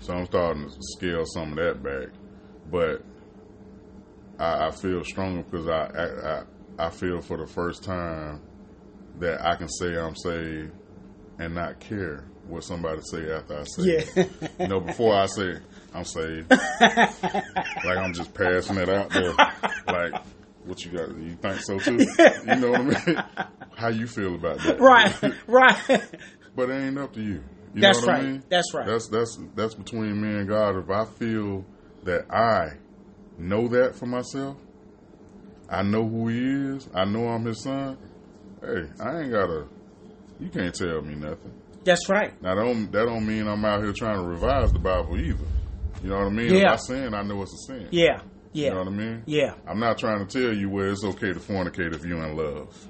So 0.00 0.14
I'm 0.14 0.26
starting 0.26 0.64
to 0.68 0.76
scale 0.80 1.24
some 1.26 1.50
of 1.52 1.56
that 1.56 1.82
back. 1.82 2.08
But 2.70 3.02
I, 4.38 4.68
I 4.68 4.70
feel 4.70 5.04
stronger 5.04 5.42
because 5.42 5.68
I, 5.68 6.42
I 6.78 6.86
I 6.86 6.90
feel 6.90 7.20
for 7.20 7.36
the 7.36 7.46
first 7.46 7.84
time 7.84 8.40
that 9.18 9.44
I 9.44 9.56
can 9.56 9.68
say 9.68 9.96
I'm 9.98 10.16
saved 10.16 10.72
and 11.38 11.54
not 11.54 11.78
care 11.80 12.24
what 12.48 12.64
somebody 12.64 13.00
say 13.02 13.30
after 13.30 13.58
I 13.60 13.64
say 13.64 13.82
Yeah. 13.82 14.02
it. 14.16 14.52
You 14.58 14.68
know, 14.68 14.80
before 14.80 15.14
I 15.14 15.26
say 15.26 15.58
I'm 15.94 16.04
saved, 16.04 16.50
like 16.80 17.98
I'm 17.98 18.12
just 18.14 18.32
passing 18.32 18.78
it 18.78 18.88
out 18.88 19.10
there. 19.10 19.34
Like, 19.86 20.14
what 20.64 20.82
you 20.84 20.92
got? 20.92 21.16
You 21.16 21.34
think 21.36 21.60
so 21.62 21.78
too? 21.78 21.98
You 22.46 22.56
know 22.56 22.70
what 22.70 22.80
I 22.80 23.06
mean? 23.06 23.22
How 23.76 23.88
you 23.88 24.06
feel 24.06 24.34
about 24.34 24.58
that? 24.58 24.80
right. 24.80 25.34
Right. 25.46 26.02
But 26.54 26.70
it 26.70 26.74
ain't 26.74 26.98
up 26.98 27.12
to 27.14 27.22
you. 27.22 27.42
You 27.74 27.80
That's 27.82 28.00
know 28.00 28.06
what 28.06 28.12
right. 28.12 28.22
I 28.22 28.26
mean? 28.26 28.42
That's 28.48 28.74
right. 28.74 28.86
That's 28.86 29.08
that's 29.08 29.38
that's 29.54 29.74
between 29.74 30.20
me 30.20 30.38
and 30.40 30.48
God. 30.48 30.76
If 30.76 30.90
I 30.90 31.04
feel 31.04 31.64
that 32.04 32.30
I 32.32 32.76
know 33.38 33.68
that 33.68 33.94
for 33.94 34.06
myself, 34.06 34.56
I 35.68 35.82
know 35.82 36.06
who 36.06 36.28
He 36.28 36.38
is. 36.76 36.88
I 36.94 37.04
know 37.04 37.28
I'm 37.28 37.44
His 37.44 37.62
son. 37.62 37.96
Hey, 38.60 38.84
I 39.00 39.20
ain't 39.20 39.30
gotta. 39.30 39.66
You 40.40 40.48
can't 40.48 40.74
tell 40.74 41.02
me 41.02 41.14
nothing. 41.14 41.52
That's 41.84 42.08
right. 42.08 42.40
Now 42.42 42.54
that 42.56 42.62
don't 42.62 42.90
that 42.92 43.04
don't 43.06 43.26
mean 43.26 43.46
I'm 43.46 43.64
out 43.64 43.82
here 43.82 43.92
trying 43.92 44.16
to 44.16 44.22
revise 44.22 44.72
the 44.72 44.78
Bible 44.78 45.18
either. 45.18 45.44
You 46.02 46.10
know 46.10 46.16
what 46.18 46.26
I 46.26 46.30
mean? 46.30 46.54
Yeah. 46.54 46.72
If 46.72 46.72
I 46.72 46.76
sin, 46.76 47.14
I 47.14 47.22
know 47.22 47.42
it's 47.42 47.52
a 47.52 47.72
sin. 47.72 47.88
Yeah. 47.90 48.20
Yeah. 48.52 48.64
You 48.68 48.70
know 48.72 48.78
what 48.78 48.88
I 48.88 48.90
mean? 48.90 49.22
Yeah. 49.26 49.54
I'm 49.66 49.78
not 49.78 49.98
trying 49.98 50.26
to 50.26 50.40
tell 50.40 50.52
you 50.52 50.68
where 50.68 50.88
it's 50.88 51.04
okay 51.04 51.32
to 51.32 51.38
fornicate 51.38 51.94
if 51.94 52.04
you're 52.04 52.22
in 52.26 52.36
love. 52.36 52.88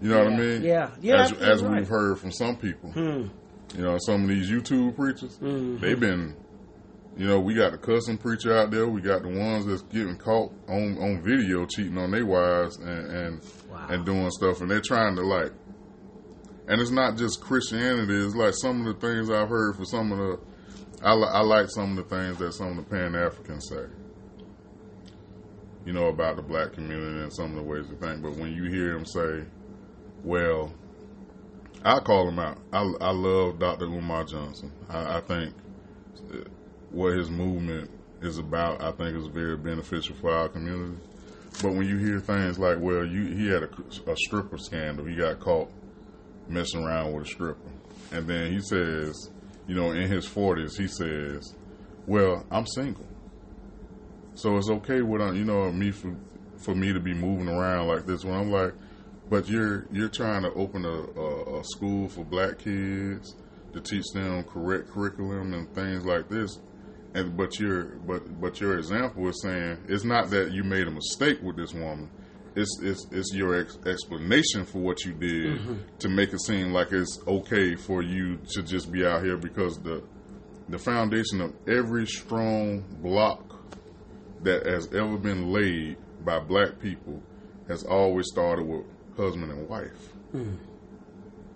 You 0.00 0.10
know 0.10 0.18
what 0.24 0.32
I 0.32 0.36
mean? 0.36 0.62
Yeah. 0.62 0.90
Yeah, 1.00 1.22
As, 1.22 1.32
as 1.32 1.62
right. 1.62 1.78
we've 1.80 1.88
heard 1.88 2.18
from 2.20 2.30
some 2.32 2.56
people. 2.56 2.90
Hmm. 2.92 3.28
You 3.76 3.82
know, 3.84 3.98
some 3.98 4.22
of 4.22 4.28
these 4.28 4.50
YouTube 4.50 4.96
preachers, 4.96 5.38
Mhm. 5.42 5.80
they've 5.80 6.00
been, 6.00 6.34
you 7.16 7.26
know, 7.26 7.38
we 7.40 7.54
got 7.54 7.72
the 7.72 7.78
cussing 7.78 8.16
preacher 8.16 8.56
out 8.56 8.70
there. 8.70 8.88
We 8.88 9.00
got 9.02 9.22
the 9.22 9.28
ones 9.28 9.66
that's 9.66 9.82
getting 9.82 10.16
caught 10.16 10.52
on, 10.68 10.96
on 10.98 11.22
video 11.22 11.66
cheating 11.66 11.98
on 11.98 12.10
their 12.10 12.24
wives 12.26 12.76
and 12.78 12.88
and, 13.10 13.40
Wow. 13.70 13.86
and 13.90 14.04
doing 14.06 14.30
stuff, 14.30 14.60
and 14.62 14.70
they're 14.70 14.80
trying 14.80 15.16
to 15.16 15.22
like. 15.22 15.52
And 16.66 16.80
it's 16.80 16.90
not 16.90 17.16
just 17.16 17.40
Christianity. 17.40 18.14
It's 18.14 18.34
like 18.34 18.54
some 18.54 18.86
of 18.86 19.00
the 19.00 19.06
things 19.06 19.30
I've 19.30 19.48
heard 19.48 19.76
for 19.76 19.84
some 19.84 20.12
of 20.12 20.18
the. 20.18 20.38
I, 21.02 21.14
li- 21.14 21.28
I 21.30 21.40
like 21.42 21.70
some 21.70 21.96
of 21.96 22.08
the 22.08 22.14
things 22.16 22.38
that 22.38 22.52
some 22.54 22.70
of 22.70 22.76
the 22.76 22.82
Pan 22.90 23.14
Africans 23.14 23.68
say. 23.68 23.84
You 25.86 25.92
know 25.92 26.08
about 26.08 26.36
the 26.36 26.42
black 26.42 26.72
community 26.72 27.20
and 27.22 27.32
some 27.32 27.50
of 27.50 27.56
the 27.56 27.62
ways 27.62 27.86
they 27.88 27.94
think, 28.06 28.22
but 28.22 28.36
when 28.36 28.52
you 28.52 28.64
hear 28.64 28.92
them 28.94 29.06
say, 29.06 29.44
"Well," 30.22 30.72
I 31.84 32.00
call 32.00 32.28
him 32.28 32.38
out. 32.38 32.58
I, 32.72 32.80
I 33.00 33.10
love 33.12 33.58
Dr. 33.58 33.86
Umar 33.86 34.24
Johnson. 34.24 34.72
I, 34.88 35.18
I 35.18 35.20
think 35.20 35.54
uh, 36.32 36.38
what 36.90 37.16
his 37.16 37.30
movement 37.30 37.90
is 38.20 38.38
about, 38.38 38.82
I 38.82 38.92
think, 38.92 39.16
is 39.16 39.26
very 39.26 39.56
beneficial 39.56 40.16
for 40.16 40.32
our 40.32 40.48
community. 40.48 40.98
But 41.62 41.74
when 41.74 41.88
you 41.88 41.96
hear 41.98 42.20
things 42.20 42.58
like, 42.58 42.78
well, 42.80 43.04
you 43.04 43.34
he 43.34 43.48
had 43.48 43.64
a, 43.64 44.10
a 44.10 44.16
stripper 44.16 44.58
scandal, 44.58 45.06
he 45.06 45.16
got 45.16 45.40
caught 45.40 45.70
messing 46.48 46.84
around 46.84 47.12
with 47.12 47.26
a 47.26 47.28
stripper, 47.28 47.70
and 48.12 48.26
then 48.26 48.52
he 48.52 48.60
says, 48.60 49.30
you 49.66 49.74
know, 49.74 49.90
in 49.90 50.08
his 50.08 50.26
forties, 50.26 50.76
he 50.76 50.86
says, 50.86 51.54
well, 52.06 52.44
I'm 52.50 52.66
single, 52.66 53.04
so 54.34 54.56
it's 54.56 54.70
okay 54.70 55.02
with 55.02 55.20
uh, 55.20 55.32
you 55.32 55.44
know 55.44 55.70
me 55.72 55.90
for 55.90 56.14
for 56.58 56.74
me 56.74 56.92
to 56.92 57.00
be 57.00 57.14
moving 57.14 57.48
around 57.48 57.88
like 57.88 58.06
this. 58.06 58.24
When 58.24 58.34
I'm 58.34 58.50
like, 58.50 58.72
but 59.28 59.48
you're 59.48 59.86
you're 59.92 60.08
trying 60.08 60.42
to 60.42 60.52
open 60.54 60.84
a, 60.84 60.88
a, 60.88 61.60
a 61.60 61.64
school 61.64 62.08
for 62.08 62.24
black 62.24 62.58
kids 62.58 63.36
to 63.72 63.80
teach 63.80 64.06
them 64.12 64.44
correct 64.44 64.90
curriculum 64.90 65.54
and 65.54 65.72
things 65.74 66.04
like 66.04 66.28
this. 66.28 66.58
And 67.14 67.36
but 67.36 67.58
your 67.58 67.84
but 68.06 68.40
but 68.40 68.60
your 68.60 68.78
example 68.78 69.28
is 69.28 69.42
saying 69.42 69.78
it's 69.88 70.04
not 70.04 70.30
that 70.30 70.52
you 70.52 70.64
made 70.64 70.86
a 70.86 70.90
mistake 70.90 71.42
with 71.42 71.56
this 71.56 71.74
woman. 71.74 72.10
It's 72.54 72.80
it's 72.82 73.06
it's 73.12 73.34
your 73.34 73.60
ex- 73.60 73.78
explanation 73.86 74.64
for 74.64 74.78
what 74.78 75.04
you 75.04 75.12
did 75.12 75.60
mm-hmm. 75.60 75.76
to 75.98 76.08
make 76.08 76.32
it 76.32 76.40
seem 76.40 76.72
like 76.72 76.92
it's 76.92 77.18
okay 77.26 77.76
for 77.76 78.02
you 78.02 78.38
to 78.54 78.62
just 78.62 78.90
be 78.90 79.06
out 79.06 79.22
here 79.22 79.36
because 79.36 79.78
the 79.78 80.02
the 80.68 80.78
foundation 80.78 81.40
of 81.40 81.54
every 81.66 82.06
strong 82.06 82.80
block 83.02 83.54
that 84.42 84.66
has 84.66 84.92
ever 84.92 85.16
been 85.16 85.50
laid 85.50 85.96
by 86.24 86.38
black 86.38 86.78
people 86.80 87.22
has 87.68 87.84
always 87.84 88.26
started 88.26 88.66
with 88.66 88.84
husband 89.18 89.50
and 89.52 89.68
wife. 89.68 90.08
Hmm. 90.32 90.54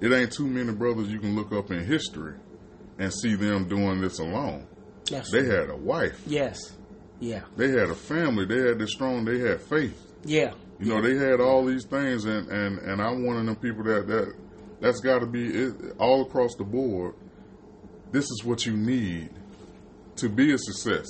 It 0.00 0.12
ain't 0.12 0.32
too 0.32 0.46
many 0.46 0.72
brothers 0.72 1.08
you 1.08 1.20
can 1.20 1.34
look 1.36 1.52
up 1.52 1.70
in 1.70 1.84
history 1.84 2.34
and 2.98 3.12
see 3.12 3.36
them 3.36 3.68
doing 3.68 4.00
this 4.00 4.18
alone. 4.18 4.66
That's 5.10 5.30
They 5.30 5.44
had 5.44 5.70
a 5.70 5.76
wife. 5.76 6.20
Yes. 6.26 6.58
Yeah. 7.20 7.42
They 7.56 7.68
had 7.70 7.88
a 7.88 7.94
family. 7.94 8.44
They 8.44 8.58
had 8.68 8.78
this 8.78 8.90
strong. 8.92 9.24
They 9.24 9.38
had 9.38 9.60
faith. 9.62 10.12
Yeah. 10.24 10.52
You 10.80 10.88
know, 10.94 11.00
they 11.00 11.16
had 11.16 11.40
all 11.40 11.64
these 11.64 11.84
things, 11.84 12.24
and 12.24 12.48
and 12.48 12.78
and 12.80 13.00
I'm 13.00 13.24
one 13.24 13.36
of 13.36 13.46
them 13.46 13.54
people 13.54 13.84
that 13.84 14.08
that 14.08 14.34
that's 14.80 14.98
got 15.00 15.20
to 15.20 15.26
be 15.26 15.46
it, 15.46 15.74
all 15.98 16.22
across 16.22 16.56
the 16.56 16.64
board. 16.64 17.14
This 18.10 18.24
is 18.24 18.42
what 18.44 18.66
you 18.66 18.76
need 18.76 19.30
to 20.16 20.28
be 20.28 20.52
a 20.52 20.58
success, 20.58 21.06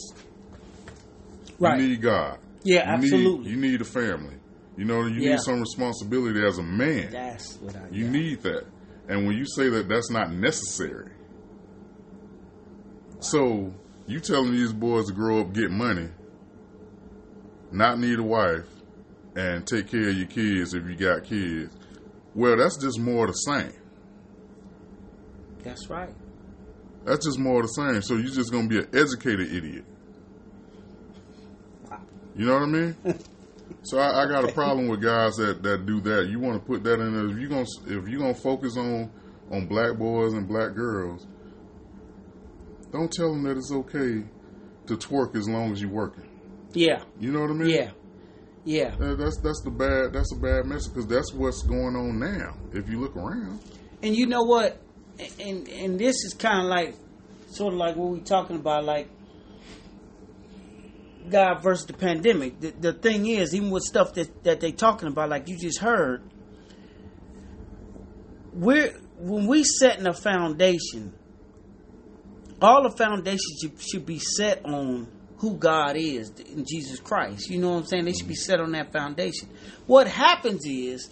Right. 1.59 1.81
you 1.81 1.89
need 1.89 2.03
God. 2.03 2.39
Yeah, 2.65 2.87
You 2.87 2.95
absolutely. 3.05 3.45
Need, 3.47 3.51
you 3.51 3.57
need 3.57 3.81
a 3.81 3.85
family. 3.85 4.35
You 4.77 4.85
know, 4.87 5.03
you 5.07 5.21
Yeah. 5.21 5.31
need 5.33 5.41
some 5.41 5.61
responsibility 5.61 6.45
as 6.45 6.59
a 6.59 6.63
man. 6.63 7.11
That's 7.11 7.57
what 7.57 7.77
I. 7.77 7.89
You 7.91 8.05
got. 8.05 8.13
need 8.13 8.43
that. 8.43 8.65
And 9.09 9.27
when 9.27 9.37
you 9.37 9.45
say 9.47 9.69
that 9.69 9.89
that's 9.89 10.11
not 10.11 10.33
necessary, 10.33 11.11
so 13.21 13.73
you 14.07 14.21
telling 14.21 14.53
these 14.53 14.73
boys 14.73 15.07
to 15.07 15.13
grow 15.13 15.41
up, 15.41 15.53
get 15.53 15.71
money, 15.71 16.09
not 17.71 17.99
need 17.99 18.19
a 18.19 18.23
wife, 18.23 18.67
and 19.37 19.67
take 19.67 19.89
care 19.89 20.09
of 20.09 20.17
your 20.17 20.27
kids 20.27 20.75
if 20.75 20.85
you 20.87 20.95
got 20.95 21.25
kids. 21.25 21.75
Well, 22.35 22.57
that's 22.57 22.77
just 22.79 22.99
more 22.99 23.27
of 23.27 23.33
the 23.33 23.35
same. 23.35 23.73
That's 25.63 25.89
right. 25.89 26.13
That's 27.05 27.25
just 27.27 27.39
more 27.39 27.61
of 27.61 27.67
the 27.67 27.73
same. 27.73 28.03
So 28.03 28.15
you're 28.15 28.33
just 28.33 28.51
gonna 28.53 28.69
be 28.69 28.79
an 28.79 28.89
educated 28.95 29.53
idiot. 29.53 29.85
Wow. 31.91 32.01
You 32.37 32.47
know 32.47 32.55
what 32.55 32.63
I 32.63 32.67
mean? 32.67 32.97
so 33.83 33.99
I, 33.99 34.23
I 34.25 34.27
got 34.29 34.49
a 34.49 34.53
problem 34.53 34.89
with 34.89 35.03
guys 35.03 35.35
that, 35.37 35.63
that 35.63 35.87
do 35.87 36.01
that. 36.03 36.29
You 36.31 36.39
want 36.41 36.61
to 36.61 36.65
put 36.67 36.85
that 36.85 37.01
in 37.01 37.15
there. 37.15 37.29
If 37.35 37.39
you 37.41 37.49
gonna 37.49 37.67
if 37.87 38.09
you 38.09 38.19
gonna 38.19 38.35
focus 38.35 38.77
on 38.77 39.11
on 39.51 39.67
black 39.67 39.97
boys 39.99 40.33
and 40.35 40.47
black 40.49 40.75
girls, 40.75 41.27
don't 42.93 43.11
tell 43.13 43.33
them 43.33 43.43
that 43.45 43.57
it's 43.57 43.73
okay 43.73 44.25
to 44.87 44.97
twerk 44.97 45.37
as 45.37 45.49
long 45.49 45.73
as 45.73 45.81
you're 45.81 45.91
working. 45.91 46.29
Yeah. 46.73 47.03
You 47.21 47.33
know 47.33 47.41
what 47.41 47.51
I 47.51 47.55
mean? 47.55 47.71
Yeah. 47.71 47.91
Yeah. 48.65 48.97
That- 48.97 49.19
That's 49.19 49.39
that's 49.43 49.63
the 49.63 49.71
bad 49.71 50.13
that's 50.13 50.33
a 50.33 50.37
bad 50.37 50.67
message 50.67 50.93
because 50.93 51.07
that's 51.07 51.33
what's 51.33 51.63
going 51.63 51.97
on 51.97 52.19
now. 52.19 52.55
If 52.73 52.89
you 52.89 53.01
look 53.01 53.17
around, 53.17 53.61
And 54.03 54.15
you 54.17 54.27
know 54.27 54.43
what? 54.43 54.81
And 55.41 55.69
and 55.69 55.99
this 55.99 56.17
is 56.25 56.35
kind 56.35 56.61
of 56.61 56.67
like, 56.67 56.95
sort 57.49 57.75
of 57.75 57.79
like 57.79 57.97
what 57.97 58.11
we 58.11 58.21
talking 58.21 58.57
about, 58.57 58.85
like 58.85 59.09
God 61.31 61.63
versus 61.63 61.87
the 61.87 61.93
pandemic. 61.93 62.61
The, 62.61 62.71
the 62.71 62.93
thing 62.93 63.27
is, 63.27 63.55
even 63.55 63.71
with 63.71 63.83
stuff 63.83 64.15
that 64.15 64.45
that 64.45 64.61
they 64.61 64.73
talking 64.73 65.09
about, 65.09 65.29
like 65.29 65.49
you 65.49 65.59
just 65.59 65.79
heard, 65.79 66.23
we're 68.53 68.93
when 69.19 69.47
we 69.47 69.65
setting 69.65 70.07
a 70.07 70.13
foundation. 70.13 71.15
All 72.61 72.85
the 72.85 72.97
foundations 72.97 73.59
should, 73.61 73.81
should 73.81 74.07
be 74.07 74.21
set 74.21 74.65
on 74.65 75.09
who 75.39 75.57
God 75.57 75.97
is 75.97 76.31
in 76.39 76.65
Jesus 76.65 77.01
Christ. 77.01 77.51
You 77.51 77.59
know 77.59 77.71
what 77.71 77.79
I'm 77.79 77.87
saying? 77.87 78.05
They 78.05 78.13
should 78.13 78.29
be 78.29 78.37
set 78.37 78.61
on 78.61 78.71
that 78.73 78.93
foundation. 78.93 79.49
What 79.87 80.07
happens 80.07 80.65
is 80.65 81.11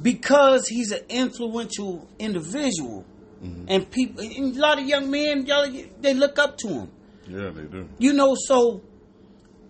because 0.00 0.66
he's 0.66 0.90
an 0.92 1.02
influential 1.10 2.08
individual, 2.18 3.04
mm-hmm. 3.42 3.66
and 3.68 3.90
people, 3.90 4.24
and 4.24 4.56
a 4.56 4.60
lot 4.60 4.78
of 4.78 4.86
young 4.86 5.10
men, 5.10 5.44
y'all, 5.44 5.70
they 6.00 6.14
look 6.14 6.38
up 6.38 6.56
to 6.58 6.68
him. 6.68 6.90
yeah, 7.28 7.50
they 7.50 7.64
do. 7.64 7.88
You 7.98 8.14
know, 8.14 8.34
so 8.34 8.82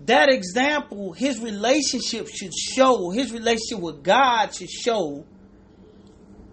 that 0.07 0.31
example, 0.31 1.13
his 1.13 1.41
relationship 1.41 2.29
should 2.29 2.55
show, 2.55 3.11
his 3.11 3.33
relationship 3.33 3.81
with 3.81 4.03
God 4.03 4.55
should 4.55 4.71
show 4.71 5.25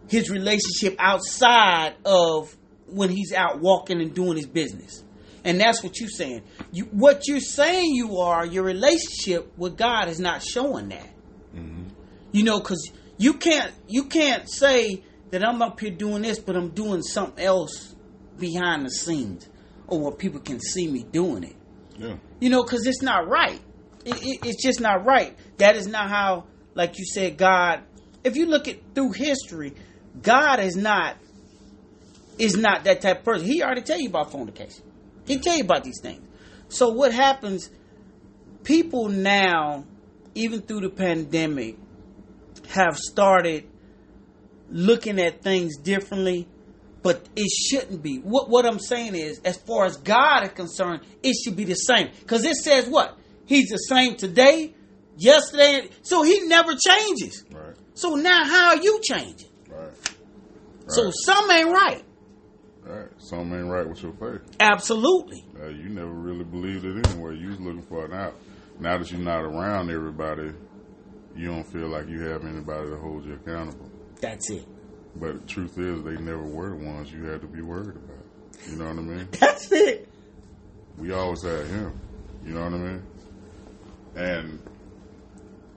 his 0.10 0.30
relationship 0.30 0.96
outside 1.00 1.96
of 2.06 2.56
when 2.88 3.10
he's 3.10 3.34
out 3.34 3.60
walking 3.60 4.02
and 4.02 4.14
doing 4.14 4.38
his 4.38 4.48
business. 4.48 5.04
And 5.44 5.60
that's 5.60 5.84
what 5.84 6.00
you're 6.00 6.10
saying. 6.10 6.44
You, 6.72 6.86
what 6.86 7.28
you're 7.28 7.40
saying 7.40 7.94
you 7.94 8.18
are, 8.18 8.46
your 8.46 8.64
relationship 8.64 9.58
with 9.58 9.78
God 9.78 10.10
is 10.10 10.20
not 10.20 10.44
showing 10.44 10.90
that. 10.90 11.10
Mm-hmm. 11.56 11.84
You 12.32 12.44
know, 12.44 12.60
because 12.60 12.92
you 13.18 13.34
can't 13.34 13.74
you 13.88 14.06
can't 14.06 14.50
say 14.50 15.04
that 15.32 15.48
I'm 15.48 15.62
up 15.62 15.80
here 15.80 15.92
doing 15.92 16.22
this, 16.22 16.40
but 16.40 16.56
I'm 16.56 16.70
doing 16.70 17.02
something 17.02 17.44
else 17.44 17.96
behind 18.38 18.86
the 18.86 18.90
scenes, 18.90 19.48
or 19.88 20.00
where 20.00 20.12
people 20.12 20.40
can 20.42 20.60
see 20.60 20.88
me 20.88 21.04
doing 21.04 21.44
it. 21.44 21.56
Yeah, 21.98 22.16
You 22.40 22.50
know, 22.50 22.64
because 22.64 22.86
it's 22.86 23.02
not 23.02 23.28
right. 23.28 23.60
It, 24.06 24.16
it, 24.16 24.40
it's 24.46 24.64
just 24.64 24.80
not 24.80 25.06
right. 25.06 25.36
That 25.58 25.76
is 25.76 25.88
not 25.88 26.10
how, 26.10 26.46
like 26.76 26.98
you 26.98 27.06
said, 27.06 27.38
God. 27.38 27.82
If 28.24 28.36
you 28.36 28.46
look 28.46 28.68
at 28.68 28.78
through 28.94 29.14
history, 29.14 29.74
God 30.22 30.60
is 30.60 30.76
not 30.76 31.18
is 32.38 32.56
not 32.56 32.84
that 32.84 33.02
type 33.02 33.20
of 33.20 33.24
person. 33.24 33.48
He 33.48 33.64
already 33.64 33.82
tell 33.82 34.00
you 34.00 34.10
about 34.10 34.32
fornication. 34.32 34.84
He 35.26 35.40
tell 35.40 35.56
you 35.56 35.64
about 35.64 35.84
these 35.84 36.00
things. 36.02 36.22
So 36.70 36.90
what 36.90 37.14
happens? 37.14 37.70
People 38.64 39.10
now, 39.10 39.86
even 40.36 40.62
through 40.62 40.82
the 40.82 40.90
pandemic, 40.90 41.78
have 42.70 42.98
started 42.98 43.68
looking 44.70 45.20
at 45.20 45.42
things 45.42 45.78
differently, 45.78 46.48
but 47.04 47.28
it 47.36 47.50
shouldn't 47.50 48.02
be. 48.02 48.18
What 48.18 48.50
what 48.50 48.66
I'm 48.66 48.80
saying 48.80 49.16
is, 49.16 49.40
as 49.46 49.58
far 49.58 49.86
as 49.86 49.98
God 49.98 50.44
is 50.44 50.50
concerned, 50.52 51.02
it 51.24 51.36
should 51.44 51.56
be 51.56 51.64
the 51.64 51.76
same. 51.76 52.10
Because 52.20 52.46
it 52.46 52.56
says 52.56 52.88
what? 52.88 53.18
He's 53.46 53.70
the 53.70 53.78
same 53.78 54.16
today, 54.18 54.74
yesterday, 55.18 55.90
so 56.02 56.24
he 56.24 56.42
never 56.48 56.74
changes. 56.76 57.44
right, 57.52 57.76
So 57.94 58.16
now 58.16 58.44
how 58.46 58.70
are 58.76 58.78
you 58.82 59.00
changing? 59.04 59.50
right, 59.70 59.92
So 60.88 61.06
Right. 61.06 61.14
some 61.26 61.52
ain't 61.52 61.70
right. 61.70 62.04
right. 62.84 63.08
Something 63.18 63.60
ain't 63.60 63.70
right 63.70 63.88
with 63.88 64.02
your 64.04 64.14
faith. 64.14 64.42
Absolutely. 64.60 65.46
Uh, 65.60 65.68
you 65.68 65.90
never 65.90 66.12
really 66.12 66.44
believed 66.44 66.86
it 66.86 67.08
anyway. 67.08 67.38
You 67.38 67.50
was 67.50 67.60
looking 67.60 67.84
for 67.84 68.06
it 68.06 68.14
out. 68.14 68.36
Now 68.80 68.98
that 68.98 69.12
you're 69.12 69.20
not 69.22 69.42
around 69.42 69.90
everybody, 69.90 70.52
you 71.36 71.46
don't 71.48 71.66
feel 71.66 71.88
like 71.90 72.08
you 72.08 72.22
have 72.22 72.44
anybody 72.46 72.90
to 72.90 72.98
hold 72.98 73.26
you 73.26 73.34
accountable. 73.34 73.90
That's 74.22 74.50
it. 74.50 74.66
But 75.20 75.42
the 75.42 75.48
truth 75.48 75.78
is, 75.78 76.04
they 76.04 76.18
never 76.22 76.44
were 76.44 76.70
the 76.70 76.86
ones 76.86 77.12
you 77.12 77.26
had 77.26 77.42
to 77.42 77.48
be 77.48 77.62
worried 77.62 77.96
about. 77.96 78.24
You 78.70 78.76
know 78.78 78.86
what 78.86 78.98
I 78.98 79.02
mean? 79.02 79.28
That's 79.32 79.72
it. 79.72 80.08
We 80.98 81.12
always 81.12 81.44
had 81.44 81.68
him. 81.68 82.00
You 82.46 82.54
know 82.54 82.64
what 82.64 82.74
I 82.74 82.78
mean? 82.78 83.04
And 84.16 84.60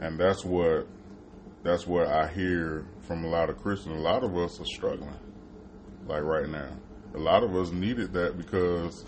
and 0.00 0.18
that's 0.18 0.44
what 0.44 0.86
that's 1.62 1.86
what 1.86 2.06
I 2.06 2.26
hear 2.28 2.86
from 3.02 3.24
a 3.24 3.28
lot 3.28 3.50
of 3.50 3.60
Christians. 3.60 3.96
A 3.96 3.98
lot 4.00 4.24
of 4.24 4.36
us 4.36 4.60
are 4.60 4.64
struggling, 4.64 5.14
like 6.06 6.22
right 6.22 6.48
now. 6.48 6.70
A 7.14 7.18
lot 7.18 7.42
of 7.42 7.54
us 7.56 7.70
needed 7.70 8.12
that 8.14 8.38
because 8.38 9.04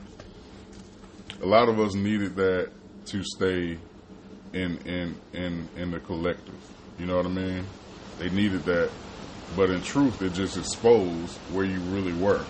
a 1.41 1.47
lot 1.47 1.69
of 1.69 1.79
us 1.81 1.95
needed 1.95 2.37
that 2.37 2.71
to 3.07 3.23
stay 3.25 3.79
in 4.53 4.77
in 4.79 5.17
in 5.33 5.69
in 5.77 5.91
the 5.91 6.01
collective. 6.01 6.61
You 6.99 7.07
know 7.07 7.17
what 7.17 7.27
I 7.27 7.31
mean? 7.31 7.65
They 8.19 8.29
needed 8.29 8.65
that, 8.65 8.91
but 9.57 9.71
in 9.71 9.83
truth, 9.83 10.23
it 10.23 10.33
just 10.33 10.57
exposed 10.57 11.37
where 11.53 11.65
you 11.65 11.79
really 11.81 12.13
were. 12.13 12.45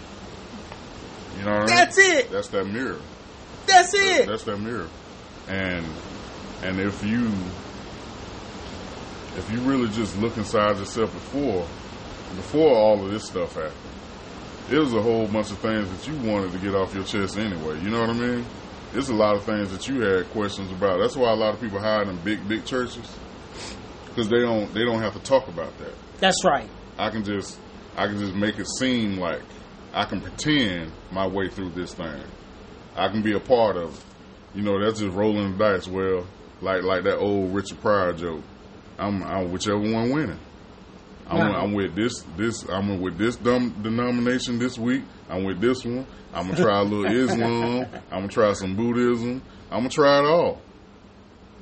You 1.38 1.44
know 1.44 1.52
what 1.52 1.62
I 1.62 1.66
mean? 1.66 1.66
That's 1.66 1.98
it. 1.98 2.30
That's 2.30 2.48
that 2.48 2.66
mirror. 2.66 3.00
That's 3.66 3.94
it. 3.94 4.26
That's 4.26 4.44
that 4.44 4.58
mirror. 4.58 4.88
And 5.48 5.86
and 6.62 6.78
if 6.78 7.04
you 7.04 7.26
if 9.36 9.50
you 9.50 9.58
really 9.60 9.88
just 9.90 10.18
look 10.18 10.36
inside 10.36 10.78
yourself 10.78 11.12
before 11.12 11.66
before 12.36 12.76
all 12.76 13.04
of 13.04 13.10
this 13.10 13.24
stuff 13.24 13.54
happened, 13.54 13.72
it 14.70 14.78
was 14.78 14.94
a 14.94 15.02
whole 15.02 15.26
bunch 15.26 15.50
of 15.50 15.58
things 15.58 15.90
that 15.90 16.08
you 16.08 16.30
wanted 16.30 16.52
to 16.52 16.58
get 16.58 16.74
off 16.74 16.94
your 16.94 17.04
chest 17.04 17.38
anyway. 17.38 17.80
You 17.80 17.90
know 17.90 18.00
what 18.00 18.10
I 18.10 18.14
mean? 18.14 18.46
There's 18.92 19.08
a 19.08 19.14
lot 19.14 19.36
of 19.36 19.44
things 19.44 19.70
that 19.72 19.88
you 19.88 20.02
had 20.02 20.30
questions 20.30 20.70
about. 20.70 20.98
That's 21.00 21.16
why 21.16 21.30
a 21.32 21.34
lot 21.34 21.54
of 21.54 21.60
people 21.60 21.80
hide 21.80 22.08
in 22.08 22.16
big, 22.18 22.46
big 22.46 22.64
churches 22.66 23.10
because 24.08 24.28
they 24.28 24.40
don't 24.40 24.72
they 24.74 24.84
don't 24.84 25.00
have 25.00 25.14
to 25.14 25.20
talk 25.20 25.48
about 25.48 25.76
that. 25.78 25.94
That's 26.18 26.44
right. 26.44 26.68
I 26.98 27.10
can 27.10 27.24
just 27.24 27.58
I 27.96 28.06
can 28.06 28.18
just 28.18 28.34
make 28.34 28.58
it 28.58 28.66
seem 28.78 29.18
like 29.18 29.42
I 29.92 30.04
can 30.04 30.20
pretend 30.20 30.92
my 31.10 31.26
way 31.26 31.48
through 31.48 31.70
this 31.70 31.94
thing. 31.94 32.22
I 32.96 33.08
can 33.08 33.22
be 33.22 33.32
a 33.34 33.40
part 33.40 33.76
of 33.76 33.94
it. 33.94 34.04
You 34.54 34.62
know, 34.62 34.82
that's 34.82 35.00
just 35.00 35.14
rolling 35.14 35.56
the 35.56 35.58
dice. 35.58 35.88
Well, 35.88 36.26
like 36.60 36.82
like 36.82 37.04
that 37.04 37.18
old 37.18 37.54
Richard 37.54 37.80
Pryor 37.80 38.12
joke. 38.12 38.42
I'm 38.98 39.22
I'm 39.22 39.50
whichever 39.50 39.78
one 39.78 40.10
winning. 40.10 40.38
I'm, 41.28 41.38
Right. 41.38 41.62
I'm 41.62 41.72
with 41.72 41.94
this 41.94 42.24
this 42.36 42.68
I'm 42.68 43.00
with 43.00 43.16
this 43.16 43.36
dumb 43.36 43.74
denomination 43.82 44.58
this 44.58 44.78
week. 44.78 45.02
I'm 45.30 45.44
with 45.44 45.60
this 45.60 45.84
one. 45.84 46.06
I'm 46.34 46.48
gonna 46.48 46.62
try 46.62 46.80
a 46.80 46.84
little 46.84 47.06
Islam. 47.06 47.86
I'm 48.10 48.20
gonna 48.20 48.28
try 48.28 48.52
some 48.52 48.76
Buddhism. 48.76 49.42
I'm 49.70 49.78
gonna 49.80 49.88
try 49.88 50.18
it 50.18 50.26
all. 50.26 50.60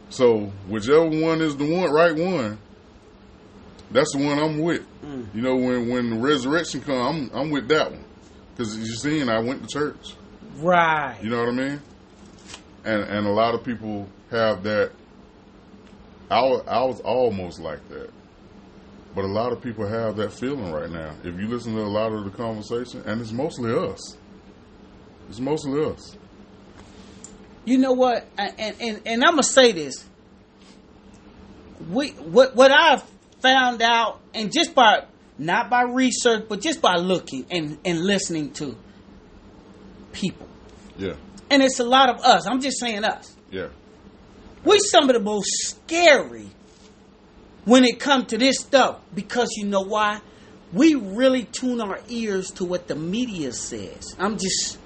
So 0.08 0.52
whichever 0.68 1.08
one 1.08 1.40
is 1.40 1.56
the 1.56 1.64
one 1.64 1.90
right 1.92 2.14
one, 2.16 2.58
that's 3.90 4.12
the 4.12 4.24
one 4.24 4.38
I'm 4.38 4.58
with. 4.58 4.82
Mm. 5.02 5.34
You 5.34 5.42
know, 5.42 5.56
when 5.56 5.88
when 5.88 6.10
the 6.10 6.16
resurrection 6.16 6.80
come, 6.80 6.96
I'm 6.96 7.30
I'm 7.32 7.50
with 7.50 7.68
that 7.68 7.90
one 7.90 8.04
because 8.52 8.76
you 8.78 8.94
seen 8.94 9.28
I 9.28 9.40
went 9.40 9.62
to 9.62 9.68
church. 9.68 10.14
Right. 10.56 11.16
You 11.22 11.30
know 11.30 11.40
what 11.40 11.48
I 11.48 11.52
mean? 11.52 11.80
And 12.84 13.02
and 13.02 13.26
a 13.26 13.30
lot 13.30 13.54
of 13.54 13.64
people 13.64 14.08
have 14.30 14.62
that. 14.64 14.92
I 16.30 16.42
was, 16.42 16.62
I 16.68 16.84
was 16.84 17.00
almost 17.00 17.58
like 17.58 17.86
that, 17.88 18.10
but 19.16 19.24
a 19.24 19.28
lot 19.28 19.52
of 19.52 19.60
people 19.60 19.86
have 19.86 20.16
that 20.16 20.32
feeling 20.32 20.70
right 20.70 20.90
now. 20.90 21.12
If 21.24 21.40
you 21.40 21.48
listen 21.48 21.74
to 21.74 21.80
a 21.80 21.82
lot 21.82 22.12
of 22.12 22.24
the 22.24 22.30
conversation, 22.30 23.02
and 23.04 23.20
it's 23.20 23.32
mostly 23.32 23.74
us. 23.74 24.16
It's 25.28 25.40
mostly 25.40 25.84
us. 25.84 26.16
You 27.64 27.78
know 27.78 27.92
what? 27.92 28.26
And 28.38 28.76
and, 28.80 29.00
and 29.04 29.24
I'm 29.24 29.32
gonna 29.32 29.42
say 29.42 29.72
this. 29.72 30.04
We 31.90 32.10
what 32.10 32.54
what 32.54 32.70
I've 32.70 33.02
found 33.42 33.82
out, 33.82 34.20
and 34.34 34.52
just 34.52 34.74
by 34.74 35.04
not 35.38 35.70
by 35.70 35.82
research, 35.82 36.46
but 36.48 36.60
just 36.60 36.80
by 36.82 36.96
looking 36.96 37.46
and 37.50 37.78
and 37.84 38.00
listening 38.00 38.52
to 38.54 38.76
people, 40.12 40.48
Yeah. 40.98 41.14
and 41.50 41.62
it's 41.62 41.78
a 41.80 41.84
lot 41.84 42.08
of 42.10 42.20
us. 42.20 42.46
I'm 42.46 42.60
just 42.60 42.78
saying 42.80 43.04
us. 43.04 43.34
Yeah. 43.50 43.68
We 44.64 44.78
some 44.78 45.08
of 45.08 45.14
the 45.14 45.20
most 45.20 45.48
scary 45.64 46.48
when 47.64 47.84
it 47.84 47.98
comes 47.98 48.26
to 48.28 48.38
this 48.38 48.58
stuff 48.58 49.00
because 49.14 49.50
you 49.56 49.64
know 49.66 49.80
why? 49.82 50.20
We 50.72 50.94
really 50.94 51.44
tune 51.44 51.80
our 51.80 52.00
ears 52.08 52.50
to 52.52 52.64
what 52.64 52.86
the 52.88 52.94
media 52.94 53.52
says. 53.52 54.14
I'm 54.18 54.36
just 54.38 54.78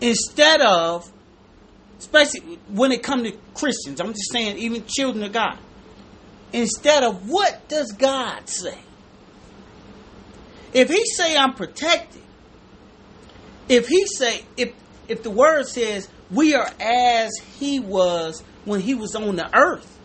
instead 0.00 0.60
of 0.62 1.10
especially 1.98 2.58
when 2.68 2.92
it 2.92 3.02
comes 3.02 3.30
to 3.30 3.36
Christians, 3.54 4.00
I'm 4.00 4.12
just 4.14 4.32
saying 4.32 4.56
even 4.58 4.84
children 4.86 5.22
of 5.24 5.32
God. 5.32 5.58
Instead 6.52 7.04
of 7.04 7.28
what 7.28 7.68
does 7.68 7.92
God 7.92 8.48
say? 8.48 8.78
If 10.72 10.88
he 10.88 11.04
say 11.04 11.36
I'm 11.36 11.54
protected, 11.54 12.22
if 13.68 13.88
he 13.88 14.06
say 14.06 14.44
if 14.56 14.72
if 15.08 15.22
the 15.22 15.30
word 15.30 15.66
says 15.66 16.08
we 16.30 16.54
are 16.54 16.70
as 16.80 17.30
he 17.58 17.80
was 17.80 18.42
when 18.64 18.80
he 18.80 18.94
was 18.94 19.14
on 19.14 19.36
the 19.36 19.56
earth, 19.56 19.98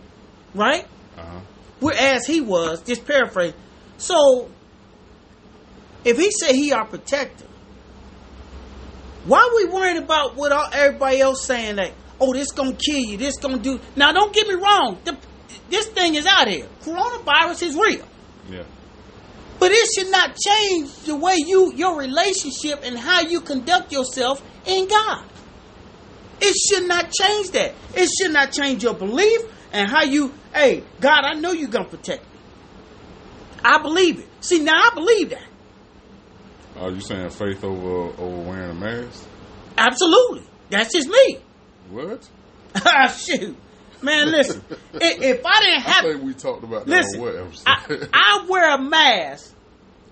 right? 0.54 0.88
Uh-huh. 1.18 1.40
We're 1.82 1.94
as 1.94 2.26
he 2.26 2.42
was, 2.42 2.82
just 2.82 3.06
paraphrase. 3.06 3.54
So 3.98 4.50
if 6.04 6.18
he 6.18 6.32
say 6.32 6.56
he 6.56 6.72
our 6.74 6.86
protector, 6.86 7.46
why 9.26 9.40
are 9.40 9.56
we 9.56 9.74
worried 9.74 9.98
about 9.98 10.36
what 10.36 10.52
all, 10.52 10.70
everybody 10.72 11.20
else 11.20 11.46
saying 11.46 11.78
that, 11.78 11.92
oh, 12.20 12.34
this 12.34 12.52
gonna 12.52 12.74
kill 12.76 13.00
you, 13.00 13.18
this 13.18 13.38
gonna 13.38 13.60
do 13.60 13.80
now 13.96 14.12
don't 14.12 14.34
get 14.34 14.48
me 14.48 14.56
wrong, 14.56 15.00
the, 15.04 15.18
this 15.70 15.88
thing 15.88 16.16
is 16.16 16.26
out 16.26 16.48
here. 16.48 16.68
Coronavirus 16.82 17.64
is 17.64 17.76
real. 17.76 18.08
Yeah. 18.50 18.64
But 19.60 19.72
it 19.72 19.88
should 19.96 20.12
not 20.12 20.36
change 20.36 20.94
the 21.06 21.16
way 21.16 21.36
you 21.38 21.74
your 21.74 21.98
relationship 21.98 22.82
and 22.84 22.98
how 22.98 23.22
you 23.22 23.42
conduct 23.42 23.92
yourself 23.92 24.44
in 24.66 24.88
God. 24.88 25.26
It 26.42 26.56
should 26.56 26.88
not 26.88 27.12
change 27.12 27.52
that. 27.52 27.74
It 27.96 28.10
should 28.20 28.34
not 28.34 28.52
change 28.52 28.84
your 28.84 28.94
belief 28.94 29.42
and 29.72 29.90
how 29.90 30.04
you, 30.04 30.34
hey, 30.54 30.84
God, 31.00 31.22
I 31.24 31.34
know 31.40 31.52
you're 31.52 31.70
gonna 31.70 31.88
protect 31.88 32.24
me. 32.24 32.40
I 33.64 33.82
believe 33.82 34.20
it. 34.20 34.28
See, 34.42 34.60
now 34.60 34.74
I 34.76 34.92
believe 34.94 35.30
that. 35.32 35.48
Are 36.78 36.92
you 36.92 37.00
saying 37.00 37.30
faith 37.30 37.64
over 37.64 38.14
over 38.22 38.42
wearing 38.50 38.72
a 38.72 38.74
mask? 38.74 39.26
Absolutely. 39.78 40.44
That's 40.70 40.94
just 40.94 41.08
me. 41.08 41.40
What? 41.90 42.28
Ah, 42.86 43.08
Shoot. 43.08 43.56
Man, 44.02 44.32
listen. 44.32 44.64
i- 44.96 44.98
if 45.02 45.42
I 45.46 45.62
didn't 45.62 45.82
have, 45.82 46.06
I 46.06 46.12
think 46.14 46.24
we 46.24 46.34
talked 46.34 46.64
about 46.64 46.86
that 46.86 46.92
listen, 46.92 47.20
on 47.22 47.26
what? 47.26 47.64
I, 47.66 48.08
I 48.14 48.46
wear 48.48 48.76
a 48.76 48.82
mask 48.82 49.54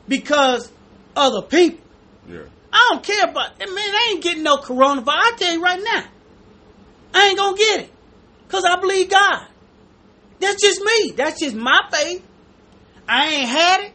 because 0.08 0.72
other 1.16 1.42
people. 1.42 1.80
yeah. 2.28 2.42
I 2.72 2.88
don't 2.92 3.04
care 3.04 3.24
about 3.30 3.60
man. 3.60 3.68
I 3.70 4.10
ain't 4.14 4.24
getting 4.24 4.42
no 4.44 4.58
coronavirus. 4.58 5.08
I 5.08 5.34
tell 5.38 5.54
you 5.54 5.62
right 5.64 5.80
now, 5.84 6.06
I 7.14 7.28
ain't 7.28 7.38
gonna 7.38 7.56
get 7.58 7.82
it 7.82 7.92
because 8.48 8.66
I 8.66 8.80
believe 8.80 9.10
God. 9.10 9.48
That's 10.40 10.62
just 10.62 10.82
me. 10.82 11.12
That's 11.16 11.40
just 11.40 11.56
my 11.56 11.80
faith. 11.92 12.26
I 13.08 13.28
ain't 13.28 13.50
had 13.50 13.82
it, 13.82 13.94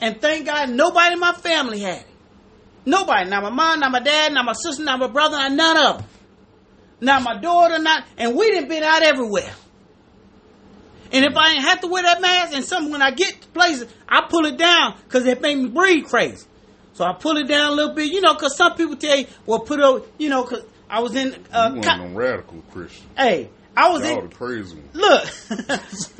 and 0.00 0.20
thank 0.20 0.46
God 0.46 0.70
nobody 0.70 1.14
in 1.14 1.20
my 1.20 1.32
family 1.32 1.80
had 1.80 1.98
it. 2.02 2.06
Nobody. 2.86 3.28
Not 3.28 3.42
my 3.42 3.50
mom, 3.50 3.80
not 3.80 3.90
my 3.90 4.00
dad, 4.00 4.32
not 4.32 4.44
my 4.44 4.52
sister, 4.52 4.82
not 4.84 4.98
my 5.00 5.08
brother, 5.08 5.36
not 5.36 5.52
none 5.52 5.76
of 5.76 5.96
them. 5.98 6.06
Not 7.00 7.22
my 7.22 7.36
daughter, 7.40 7.78
not. 7.78 8.04
And 8.18 8.36
we 8.36 8.50
done 8.52 8.68
been 8.68 8.82
out 8.82 9.02
everywhere. 9.02 9.50
And 11.12 11.24
if 11.24 11.36
I 11.36 11.52
ain't 11.54 11.62
have 11.62 11.80
to 11.80 11.88
wear 11.88 12.02
that 12.04 12.20
mask, 12.20 12.54
and 12.54 12.64
some 12.64 12.90
when 12.90 13.02
I 13.02 13.10
get 13.10 13.40
to 13.42 13.48
places, 13.48 13.92
I 14.08 14.26
pull 14.28 14.44
it 14.46 14.56
down 14.56 14.96
because 15.04 15.26
it 15.26 15.40
make 15.40 15.58
me 15.58 15.68
breathe 15.68 16.06
crazy. 16.06 16.46
So 16.92 17.04
I 17.04 17.14
pull 17.14 17.36
it 17.38 17.48
down 17.48 17.72
a 17.72 17.74
little 17.74 17.94
bit, 17.94 18.12
you 18.12 18.20
know, 18.20 18.34
because 18.34 18.56
some 18.56 18.74
people 18.76 18.96
tell 18.96 19.16
you, 19.16 19.26
well, 19.46 19.60
put 19.60 19.80
it, 19.80 20.08
you 20.18 20.28
know, 20.28 20.42
because 20.44 20.64
I 20.88 21.00
was 21.00 21.14
in. 21.16 21.34
Uh, 21.52 21.72
you 21.74 21.82
co- 21.82 22.06
radical 22.08 22.62
Christian. 22.70 23.06
hey, 23.16 23.48
I 23.76 23.90
was 23.90 24.02
Y'all 24.02 24.18
in. 24.20 24.28
the 24.28 24.34
crazy. 24.34 24.82
Look, 24.92 25.24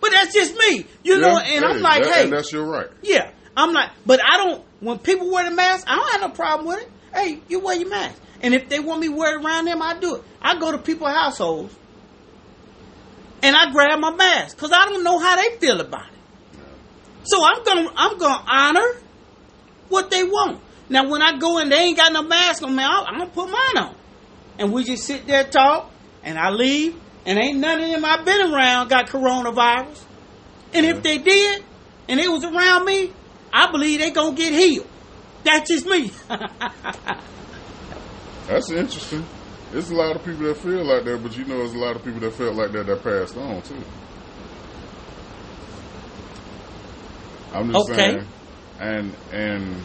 but 0.00 0.10
that's 0.12 0.32
just 0.34 0.54
me, 0.56 0.84
you 1.04 1.18
know. 1.18 1.38
Yeah, 1.38 1.56
And 1.56 1.64
I'm 1.64 1.80
like, 1.80 2.02
that- 2.04 2.14
hey, 2.14 2.30
that's 2.30 2.52
your 2.52 2.64
right. 2.66 2.88
yeah, 3.02 3.30
I'm 3.56 3.72
like, 3.72 3.90
but 4.06 4.20
I 4.24 4.36
don't. 4.36 4.64
When 4.80 4.98
people 4.98 5.30
wear 5.30 5.48
the 5.48 5.54
mask, 5.56 5.86
I 5.88 5.96
don't 5.96 6.12
have 6.12 6.20
no 6.20 6.28
problem 6.36 6.68
with 6.68 6.80
it. 6.82 6.90
Hey, 7.14 7.40
you 7.48 7.60
wear 7.60 7.76
your 7.76 7.88
mask, 7.88 8.20
and 8.40 8.54
if 8.54 8.68
they 8.68 8.78
want 8.78 9.00
me 9.00 9.08
wear 9.08 9.38
it 9.38 9.44
around 9.44 9.64
them, 9.64 9.82
I 9.82 9.98
do 9.98 10.16
it. 10.16 10.24
I 10.40 10.58
go 10.58 10.72
to 10.72 10.78
people's 10.78 11.10
households, 11.10 11.74
and 13.42 13.56
I 13.56 13.70
grab 13.72 13.98
my 13.98 14.14
mask 14.14 14.56
because 14.56 14.72
I 14.72 14.84
don't 14.86 15.02
know 15.02 15.18
how 15.18 15.36
they 15.36 15.56
feel 15.58 15.80
about 15.80 16.06
it. 16.06 16.18
So 17.24 17.44
I'm 17.44 17.64
gonna 17.64 17.92
I'm 17.96 18.18
gonna 18.18 18.44
honor 18.50 19.00
what 19.88 20.10
they 20.10 20.24
want. 20.24 20.60
Now 20.88 21.08
when 21.08 21.22
I 21.22 21.36
go 21.38 21.58
in, 21.58 21.68
they 21.68 21.76
ain't 21.76 21.96
got 21.96 22.12
no 22.12 22.22
mask 22.22 22.62
on 22.62 22.74
me. 22.74 22.82
I'm 22.82 23.06
I'm 23.06 23.18
gonna 23.18 23.30
put 23.30 23.50
mine 23.50 23.76
on, 23.76 23.94
and 24.58 24.72
we 24.72 24.84
just 24.84 25.04
sit 25.04 25.26
there 25.26 25.44
talk, 25.44 25.90
and 26.22 26.38
I 26.38 26.50
leave, 26.50 26.96
and 27.26 27.38
ain't 27.38 27.58
none 27.58 27.80
of 27.80 27.90
them 27.90 28.04
I've 28.04 28.24
been 28.24 28.52
around 28.52 28.88
got 28.88 29.08
coronavirus. 29.08 30.04
And 30.74 30.84
if 30.84 31.02
they 31.02 31.18
did, 31.18 31.64
and 32.08 32.20
it 32.20 32.30
was 32.30 32.44
around 32.44 32.84
me, 32.84 33.12
I 33.52 33.70
believe 33.70 34.00
they 34.00 34.10
gonna 34.10 34.36
get 34.36 34.52
healed. 34.52 34.86
That's 35.44 35.70
just 35.70 35.86
me. 35.86 36.12
That's 38.48 38.70
interesting. 38.70 39.24
There's 39.72 39.90
a 39.90 39.94
lot 39.94 40.16
of 40.16 40.24
people 40.24 40.44
that 40.46 40.56
feel 40.56 40.82
like 40.84 41.04
that, 41.04 41.22
but 41.22 41.36
you 41.36 41.44
know, 41.44 41.58
there's 41.58 41.74
a 41.74 41.78
lot 41.78 41.94
of 41.96 42.02
people 42.02 42.20
that 42.20 42.32
felt 42.32 42.54
like 42.56 42.72
that 42.72 42.86
that 42.86 43.04
passed 43.04 43.36
on 43.36 43.60
too. 43.62 43.76
I'm 47.52 47.70
just 47.72 47.90
Okay. 47.90 48.12
saying, 48.12 48.26
and 48.80 49.14
and 49.32 49.76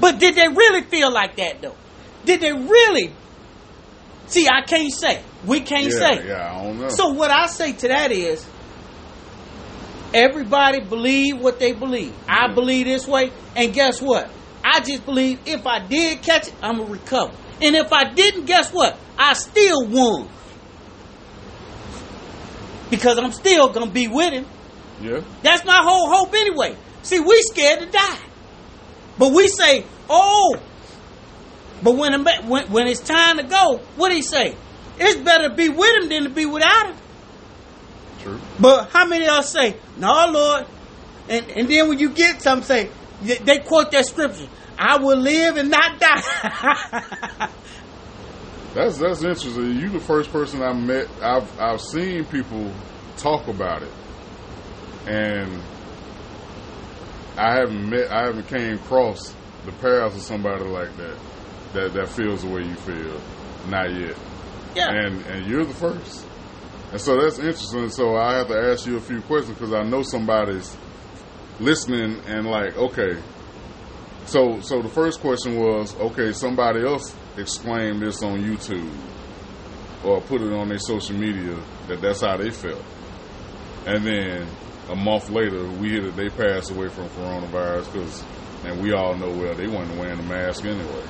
but 0.00 0.18
did 0.18 0.34
they 0.34 0.48
really 0.48 0.82
feel 0.82 1.12
like 1.12 1.36
that 1.36 1.60
though? 1.60 1.76
Did 2.24 2.40
they 2.40 2.52
really? 2.52 3.12
See, 4.26 4.46
I 4.46 4.62
can't 4.62 4.92
say. 4.92 5.22
We 5.46 5.60
can't 5.60 5.84
yeah, 5.92 5.98
say. 5.98 6.28
yeah, 6.28 6.52
I 6.54 6.64
don't 6.64 6.78
know. 6.80 6.88
So 6.88 7.08
what 7.08 7.30
I 7.30 7.46
say 7.46 7.72
to 7.72 7.88
that 7.88 8.12
is, 8.12 8.46
everybody 10.12 10.80
believe 10.80 11.38
what 11.40 11.58
they 11.58 11.72
believe. 11.72 12.14
I 12.28 12.52
believe 12.52 12.86
this 12.86 13.06
way, 13.06 13.30
and 13.56 13.72
guess 13.72 14.00
what? 14.02 14.30
I 14.70 14.80
just 14.80 15.04
believe 15.06 15.40
if 15.46 15.66
I 15.66 15.78
did 15.86 16.22
catch 16.22 16.48
it, 16.48 16.54
I'm 16.62 16.78
gonna 16.78 16.90
recover. 16.90 17.32
And 17.62 17.74
if 17.74 17.92
I 17.92 18.12
didn't, 18.12 18.44
guess 18.46 18.70
what? 18.72 18.98
I 19.18 19.32
still 19.32 19.86
won. 19.86 20.28
Because 22.90 23.18
I'm 23.18 23.32
still 23.32 23.68
gonna 23.72 23.90
be 23.90 24.08
with 24.08 24.32
him. 24.32 24.46
yeah, 25.02 25.20
That's 25.42 25.64
my 25.64 25.80
whole 25.82 26.08
hope 26.10 26.34
anyway. 26.34 26.76
See, 27.02 27.20
we 27.20 27.40
scared 27.50 27.80
to 27.80 27.86
die. 27.86 28.18
But 29.18 29.32
we 29.32 29.48
say, 29.48 29.84
oh, 30.08 30.56
but 31.82 31.96
when, 31.96 32.24
when, 32.46 32.70
when 32.70 32.86
it's 32.88 33.00
time 33.00 33.36
to 33.38 33.42
go, 33.44 33.78
what 33.96 34.08
do 34.10 34.14
he 34.16 34.22
say? 34.22 34.54
It's 34.98 35.20
better 35.20 35.48
to 35.48 35.54
be 35.54 35.68
with 35.68 36.02
him 36.02 36.08
than 36.08 36.24
to 36.24 36.30
be 36.30 36.46
without 36.46 36.88
him. 36.90 36.96
true. 38.20 38.40
But 38.58 38.90
how 38.90 39.06
many 39.06 39.24
of 39.26 39.32
us 39.32 39.52
say, 39.52 39.76
no, 39.96 40.26
Lord? 40.30 40.66
And, 41.28 41.46
and 41.50 41.68
then 41.68 41.88
when 41.88 41.98
you 41.98 42.10
get 42.10 42.42
some 42.42 42.62
say, 42.62 42.90
they- 43.22 43.38
they 43.38 43.58
quote 43.58 43.90
that 43.92 44.06
scripture, 44.06 44.48
I 44.78 44.98
will 44.98 45.18
live 45.18 45.56
and 45.56 45.70
not 45.70 45.98
die. 46.00 47.50
That's 48.74 48.98
that's 48.98 49.24
interesting. 49.24 49.76
You 49.76 49.88
the 49.88 49.98
first 49.98 50.30
person 50.30 50.62
I 50.62 50.72
met. 50.72 51.08
I've 51.22 51.58
I've 51.58 51.80
seen 51.80 52.24
people 52.26 52.70
talk 53.16 53.48
about 53.48 53.82
it, 53.82 53.92
and 55.06 55.60
I 57.36 57.54
haven't 57.54 57.88
met. 57.88 58.10
I 58.12 58.26
haven't 58.26 58.46
came 58.46 58.74
across 58.74 59.34
the 59.64 59.72
paths 59.72 60.16
of 60.16 60.22
somebody 60.22 60.64
like 60.64 60.94
that 60.98 61.18
that 61.72 61.94
that 61.94 62.08
feels 62.08 62.42
the 62.42 62.48
way 62.50 62.62
you 62.62 62.74
feel. 62.76 63.20
Not 63.68 63.90
yet. 63.92 64.16
yeah. 64.76 64.90
and 64.90 65.26
and 65.26 65.46
you're 65.46 65.64
the 65.64 65.74
first. 65.74 66.26
And 66.92 67.00
so 67.00 67.20
that's 67.20 67.38
interesting. 67.38 67.88
So 67.88 68.16
I 68.16 68.36
have 68.36 68.48
to 68.48 68.56
ask 68.70 68.86
you 68.86 68.96
a 68.96 69.00
few 69.00 69.22
questions 69.22 69.58
because 69.58 69.74
I 69.74 69.82
know 69.82 70.02
somebody's 70.02 70.76
listening 71.58 72.20
and 72.26 72.46
like, 72.46 72.76
okay. 72.76 73.16
So 74.28 74.60
so 74.60 74.80
the 74.82 74.88
first 74.88 75.20
question 75.20 75.58
was, 75.58 75.94
okay, 75.96 76.32
somebody 76.32 76.86
else 76.86 77.14
exclaimed 77.36 78.02
this 78.02 78.22
on 78.22 78.40
YouTube 78.42 78.90
or 80.04 80.20
put 80.20 80.42
it 80.42 80.52
on 80.52 80.68
their 80.68 80.78
social 80.78 81.16
media 81.16 81.56
that 81.88 82.00
that's 82.00 82.20
how 82.20 82.36
they 82.36 82.50
felt. 82.50 82.84
And 83.86 84.06
then 84.06 84.46
a 84.88 84.96
month 84.96 85.30
later, 85.30 85.66
we 85.68 85.90
hear 85.90 86.02
that 86.02 86.16
they 86.16 86.28
passed 86.28 86.70
away 86.70 86.88
from 86.88 87.08
coronavirus 87.10 87.92
because, 87.92 88.24
and 88.64 88.82
we 88.82 88.92
all 88.92 89.16
know 89.16 89.30
well 89.30 89.54
they 89.54 89.66
weren't 89.66 89.96
wearing 89.98 90.18
a 90.18 90.22
mask 90.22 90.64
anyway 90.64 91.04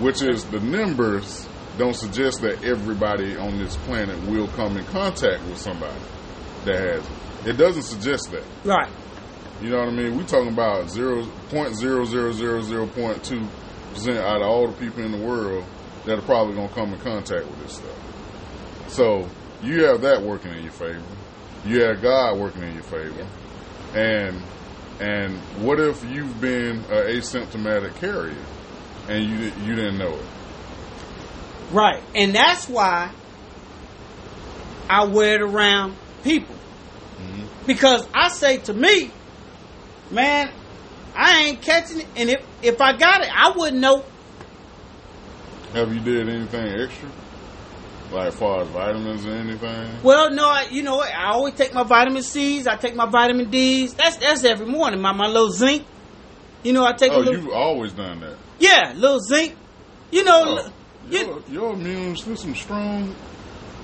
which 0.00 0.22
is 0.22 0.44
the 0.46 0.60
numbers 0.60 1.46
don't 1.78 1.94
suggest 1.94 2.40
that 2.40 2.64
everybody 2.64 3.36
on 3.36 3.58
this 3.58 3.76
planet 3.78 4.18
will 4.26 4.48
come 4.48 4.76
in 4.76 4.84
contact 4.86 5.42
with 5.44 5.58
somebody 5.58 6.00
that 6.64 6.76
has 6.76 7.06
it. 7.06 7.50
It 7.50 7.56
doesn't 7.56 7.82
suggest 7.82 8.30
that. 8.32 8.44
right. 8.64 8.90
You 9.62 9.70
know 9.70 9.78
what 9.80 9.88
I 9.88 9.92
mean? 9.92 10.16
We're 10.16 10.24
talking 10.26 10.52
about 10.52 10.90
zero 10.90 11.26
point 11.50 11.76
zero 11.76 12.04
zero 12.04 12.32
zero 12.32 12.62
zero 12.62 12.86
point 12.86 13.22
two 13.22 13.46
percent 13.92 14.18
out 14.18 14.40
of 14.42 14.48
all 14.48 14.66
the 14.68 14.72
people 14.78 15.04
in 15.04 15.12
the 15.12 15.18
world 15.18 15.64
that 16.06 16.18
are 16.18 16.22
probably 16.22 16.54
gonna 16.54 16.68
come 16.72 16.94
in 16.94 17.00
contact 17.00 17.46
with 17.46 17.62
this 17.62 17.74
stuff. 17.74 18.88
So 18.90 19.28
you 19.62 19.84
have 19.84 20.00
that 20.02 20.22
working 20.22 20.52
in 20.54 20.62
your 20.62 20.72
favor. 20.72 21.02
You 21.66 21.82
have 21.84 22.00
God 22.00 22.38
working 22.38 22.62
in 22.62 22.72
your 22.74 22.82
favor. 22.84 23.26
And 23.94 24.40
and 25.00 25.36
what 25.62 25.78
if 25.80 26.02
you've 26.04 26.40
been 26.40 26.76
an 26.78 27.06
asymptomatic 27.16 27.94
carrier? 27.96 28.36
and 29.08 29.24
you 29.24 29.52
you 29.66 29.74
didn't 29.74 29.98
know 29.98 30.10
it. 30.14 30.24
Right. 31.72 32.02
And 32.14 32.34
that's 32.34 32.68
why 32.68 33.10
I 34.88 35.04
wear 35.04 35.36
it 35.36 35.42
around 35.42 35.96
people. 36.22 36.54
Mhm. 37.20 37.46
Because 37.66 38.06
I 38.14 38.28
say 38.28 38.58
to 38.58 38.74
me, 38.74 39.10
man, 40.10 40.52
I 41.16 41.44
ain't 41.44 41.62
catching 41.62 42.00
it. 42.00 42.06
And 42.16 42.30
if, 42.30 42.44
if 42.62 42.80
I 42.80 42.96
got 42.96 43.22
it, 43.22 43.28
I 43.34 43.52
wouldn't 43.56 43.80
know. 43.80 44.04
Have 45.72 45.92
you 45.94 46.00
did 46.00 46.28
anything 46.28 46.66
extra, 46.80 47.08
like 48.10 48.28
as 48.28 48.34
far 48.34 48.62
as 48.62 48.68
vitamins 48.68 49.24
or 49.24 49.30
anything? 49.32 50.02
Well, 50.02 50.30
no, 50.30 50.48
I, 50.48 50.66
you 50.70 50.82
know. 50.82 51.00
I 51.00 51.30
always 51.32 51.54
take 51.54 51.72
my 51.72 51.84
vitamin 51.84 52.22
C's. 52.22 52.66
I 52.66 52.76
take 52.76 52.96
my 52.96 53.06
vitamin 53.08 53.50
D's. 53.50 53.94
That's 53.94 54.16
that's 54.16 54.42
every 54.44 54.66
morning. 54.66 55.00
My 55.00 55.12
my 55.12 55.28
little 55.28 55.50
zinc. 55.50 55.86
You 56.64 56.72
know, 56.72 56.84
I 56.84 56.92
take 56.92 57.12
Oh, 57.12 57.18
a 57.18 57.20
little. 57.20 57.34
you've 57.44 57.52
always 57.52 57.92
done 57.92 58.20
that. 58.20 58.36
Yeah, 58.58 58.92
little 58.96 59.20
zinc. 59.20 59.54
You 60.10 60.24
know, 60.24 60.42
Oh, 60.60 60.72
you- 61.08 61.18
your, 61.18 61.42
your 61.48 61.72
immune 61.74 62.16
system 62.16 62.54
strong. 62.54 63.14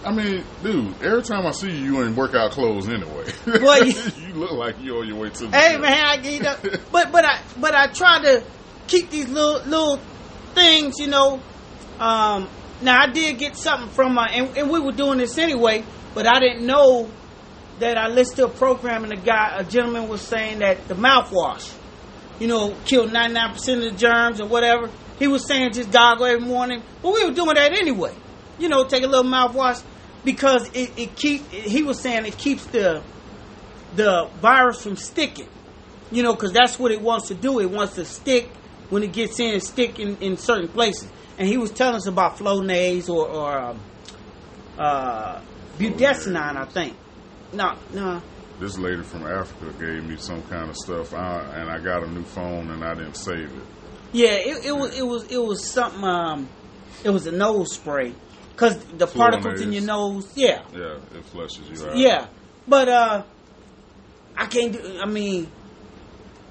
I 0.07 0.13
mean, 0.13 0.45
dude, 0.63 1.03
every 1.03 1.23
time 1.23 1.47
I 1.47 1.51
see 1.51 1.71
you, 1.71 1.85
you 1.97 2.01
in 2.03 2.15
workout 2.15 2.53
clothes 2.53 2.89
anyway. 2.89 3.25
Well, 3.47 3.85
you- 3.85 3.95
you 4.29 4.35
look 4.35 4.53
like 4.53 4.81
you 4.81 4.99
on 4.99 5.09
your 5.09 5.17
way 5.19 5.31
to 5.31 5.47
the 5.47 5.57
Hey 5.57 5.73
gym. 5.73 5.81
man, 5.83 6.05
I 6.07 6.17
get 6.19 6.47
up, 6.47 6.63
but 6.93 7.11
but 7.13 7.25
I 7.25 7.41
but 7.61 7.75
I 7.75 7.89
try 7.89 8.21
to 8.23 8.45
keep 8.87 9.11
these 9.11 9.29
little 9.29 9.61
little 9.69 9.97
things, 10.55 10.99
you 10.99 11.09
know. 11.09 11.41
Um, 11.99 12.49
now 12.83 13.01
I 13.03 13.11
did 13.11 13.39
get 13.39 13.57
something 13.57 13.89
from, 13.89 14.19
uh, 14.19 14.27
and, 14.31 14.57
and 14.57 14.71
we 14.71 14.79
were 14.79 14.93
doing 14.93 15.19
this 15.19 15.39
anyway, 15.39 15.83
but 16.15 16.27
I 16.27 16.39
didn't 16.41 16.67
know 16.67 17.11
that 17.79 17.97
I 17.99 18.09
listened 18.09 18.37
to 18.37 18.45
a 18.47 18.49
program 18.51 19.05
and 19.05 19.13
a 19.13 19.17
guy, 19.17 19.57
a 19.59 19.65
gentleman 19.65 20.09
was 20.09 20.21
saying 20.23 20.59
that 20.61 20.87
the 20.89 20.95
mouthwash, 20.95 21.73
you 22.39 22.47
know, 22.49 22.77
killed 22.85 23.13
ninety 23.13 23.35
nine 23.35 23.53
percent 23.55 23.83
of 23.83 23.93
the 23.93 23.99
germs 23.99 24.41
or 24.41 24.47
whatever. 24.47 24.89
He 25.19 25.27
was 25.27 25.47
saying 25.49 25.73
just 25.73 25.91
gargle 25.91 26.27
every 26.27 26.47
morning, 26.47 26.83
but 27.03 27.13
we 27.15 27.25
were 27.25 27.33
doing 27.33 27.55
that 27.55 27.73
anyway. 27.73 28.15
You 28.59 28.69
know, 28.69 28.85
take 28.87 29.03
a 29.03 29.07
little 29.07 29.25
mouthwash 29.31 29.83
because 30.27 30.69
it, 30.75 30.91
it 30.99 31.17
keep. 31.17 31.49
He 31.49 31.83
was 31.83 32.01
saying 32.01 32.27
it 32.27 32.37
keeps 32.37 32.67
the 32.67 33.03
the 33.95 34.29
virus 34.43 34.83
from 34.83 34.97
sticking. 34.97 35.49
You 36.11 36.23
know, 36.23 36.35
because 36.35 36.53
that's 36.53 36.79
what 36.79 36.93
it 36.93 37.01
wants 37.01 37.29
to 37.29 37.35
do. 37.35 37.61
It 37.61 37.71
wants 37.71 37.95
to 37.95 38.05
stick 38.05 38.49
when 38.91 39.03
it 39.03 39.13
gets 39.13 39.41
in, 39.41 39.59
stick 39.61 39.99
in, 39.99 40.17
in 40.19 40.37
certain 40.37 40.69
places. 40.69 41.09
And 41.39 41.49
he 41.49 41.57
was 41.57 41.71
telling 41.71 41.97
us 41.97 42.07
about 42.07 42.37
Flonase 42.37 43.09
or, 43.09 43.29
or 43.29 43.59
um, 43.59 43.81
uh, 44.79 45.41
budesonide, 45.79 46.57
I 46.57 46.65
think. 46.67 46.97
No, 47.53 47.77
no. 47.93 48.23
This 48.61 48.79
lady 48.79 49.03
from 49.03 49.27
Africa 49.27 49.73
gave 49.79 50.05
me 50.05 50.17
some 50.17 50.43
kind 50.45 50.71
of 50.71 50.77
stuff, 50.77 51.13
I, 51.13 51.41
and 51.61 51.71
I 51.71 51.79
got 51.79 52.05
a 52.05 52.11
new 52.11 52.25
phone 52.25 52.71
and 52.71 52.85
I 52.85 52.95
didn't 52.95 53.17
save 53.17 53.53
it. 53.53 53.63
Yeah, 54.13 54.31
it, 54.31 54.67
it 54.67 54.77
was 54.77 54.97
it 54.97 55.07
was 55.07 55.25
it 55.31 55.39
was 55.39 55.69
something. 55.69 56.05
Um, 56.05 56.49
it 57.05 57.11
was 57.11 57.27
a 57.27 57.33
nose 57.33 57.75
spray 57.75 58.15
because 58.57 58.79
the 58.97 59.07
particles 59.07 59.61
in 59.61 59.73
your 59.73 59.83
nose. 59.83 60.33
Yeah, 60.35 60.63
Yeah, 60.73 60.97
it 61.15 61.25
flushes 61.27 61.69
you 61.69 61.87
out. 61.87 61.97
yeah. 61.97 62.27
But 62.67 62.89
uh, 62.89 63.23
I 64.35 64.47
can't 64.47 64.73
do. 64.73 64.99
I 65.01 65.05
mean, 65.07 65.45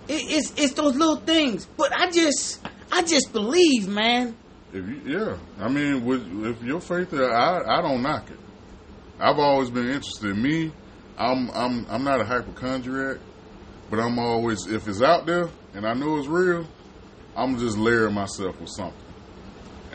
it, 0.08 0.22
it's 0.30 0.54
it's 0.56 0.74
those 0.74 0.96
little 0.96 1.18
things. 1.18 1.66
But 1.78 1.92
I 1.98 2.12
just 2.12 2.60
I 2.92 3.02
just 3.02 3.34
believe, 3.34 3.88
man. 3.88 4.36
If 4.72 4.88
you, 4.88 5.02
yeah, 5.06 5.38
I 5.60 5.68
mean, 5.68 6.06
with, 6.06 6.46
if 6.46 6.62
your 6.64 6.80
faith, 6.80 7.12
I 7.14 7.62
I 7.66 7.82
don't 7.82 8.04
knock 8.04 8.30
it. 8.30 8.40
I've 9.20 9.40
always 9.40 9.72
been 9.72 9.88
interested. 9.88 10.30
In 10.30 10.42
me, 10.44 10.72
I'm 11.18 11.50
I'm 11.52 11.88
I'm 11.90 12.04
not 12.04 12.22
a 12.22 12.26
hypochondriac, 12.26 13.18
but 13.90 14.00
I'm 14.00 14.20
always 14.20 14.68
if 14.68 14.88
it's 14.88 15.02
out 15.02 15.26
there 15.26 15.50
and 15.74 15.88
I 15.88 15.94
know 15.94 16.18
it's 16.18 16.28
real, 16.28 16.68
I'm 17.36 17.58
just 17.58 17.78
layering 17.78 18.14
myself 18.14 18.60
with 18.60 18.70
something. 18.70 19.02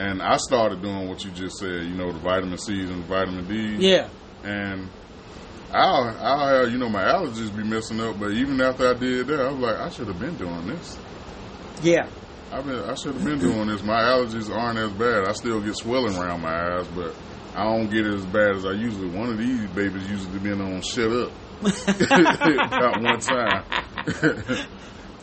And 0.00 0.22
I 0.22 0.38
started 0.38 0.80
doing 0.80 1.10
what 1.10 1.22
you 1.26 1.30
just 1.30 1.58
said, 1.58 1.84
you 1.84 1.94
know, 1.94 2.10
the 2.10 2.18
vitamin 2.20 2.56
C's 2.56 2.88
and 2.88 3.02
the 3.02 3.06
vitamin 3.06 3.46
D's. 3.46 3.80
Yeah, 3.80 4.08
And 4.42 4.88
I'll, 5.70 6.16
I'll 6.18 6.48
have, 6.62 6.72
you 6.72 6.78
know, 6.78 6.88
my 6.88 7.04
allergies 7.04 7.54
be 7.54 7.62
messing 7.64 8.00
up, 8.00 8.18
but 8.18 8.30
even 8.30 8.58
after 8.62 8.88
I 8.88 8.94
did 8.94 9.26
that, 9.26 9.40
I 9.40 9.50
was 9.50 9.60
like, 9.60 9.76
I 9.76 9.90
should 9.90 10.06
have 10.08 10.18
been 10.18 10.36
doing 10.36 10.68
this. 10.68 10.98
yeah. 11.82 12.08
I've 12.50 12.64
been, 12.64 12.80
I 12.80 12.94
should 12.94 13.14
have 13.14 13.24
been 13.24 13.38
doing 13.40 13.68
this. 13.68 13.82
My 13.82 14.00
allergies 14.00 14.50
aren't 14.52 14.78
as 14.78 14.90
bad. 14.92 15.28
I 15.28 15.32
still 15.34 15.60
get 15.60 15.76
swelling 15.76 16.16
around 16.16 16.40
my 16.40 16.78
eyes, 16.78 16.86
but 16.96 17.14
I 17.54 17.62
don't 17.64 17.90
get 17.90 18.06
it 18.06 18.14
as 18.14 18.24
bad 18.24 18.56
as 18.56 18.64
I 18.64 18.72
usually. 18.72 19.08
One 19.10 19.28
of 19.28 19.36
these 19.38 19.68
babies 19.70 20.10
usually 20.10 20.38
been 20.38 20.60
on 20.62 20.80
shut 20.80 21.12
up 21.12 21.30
about 21.60 23.02
one 23.02 23.20
time. 23.20 23.64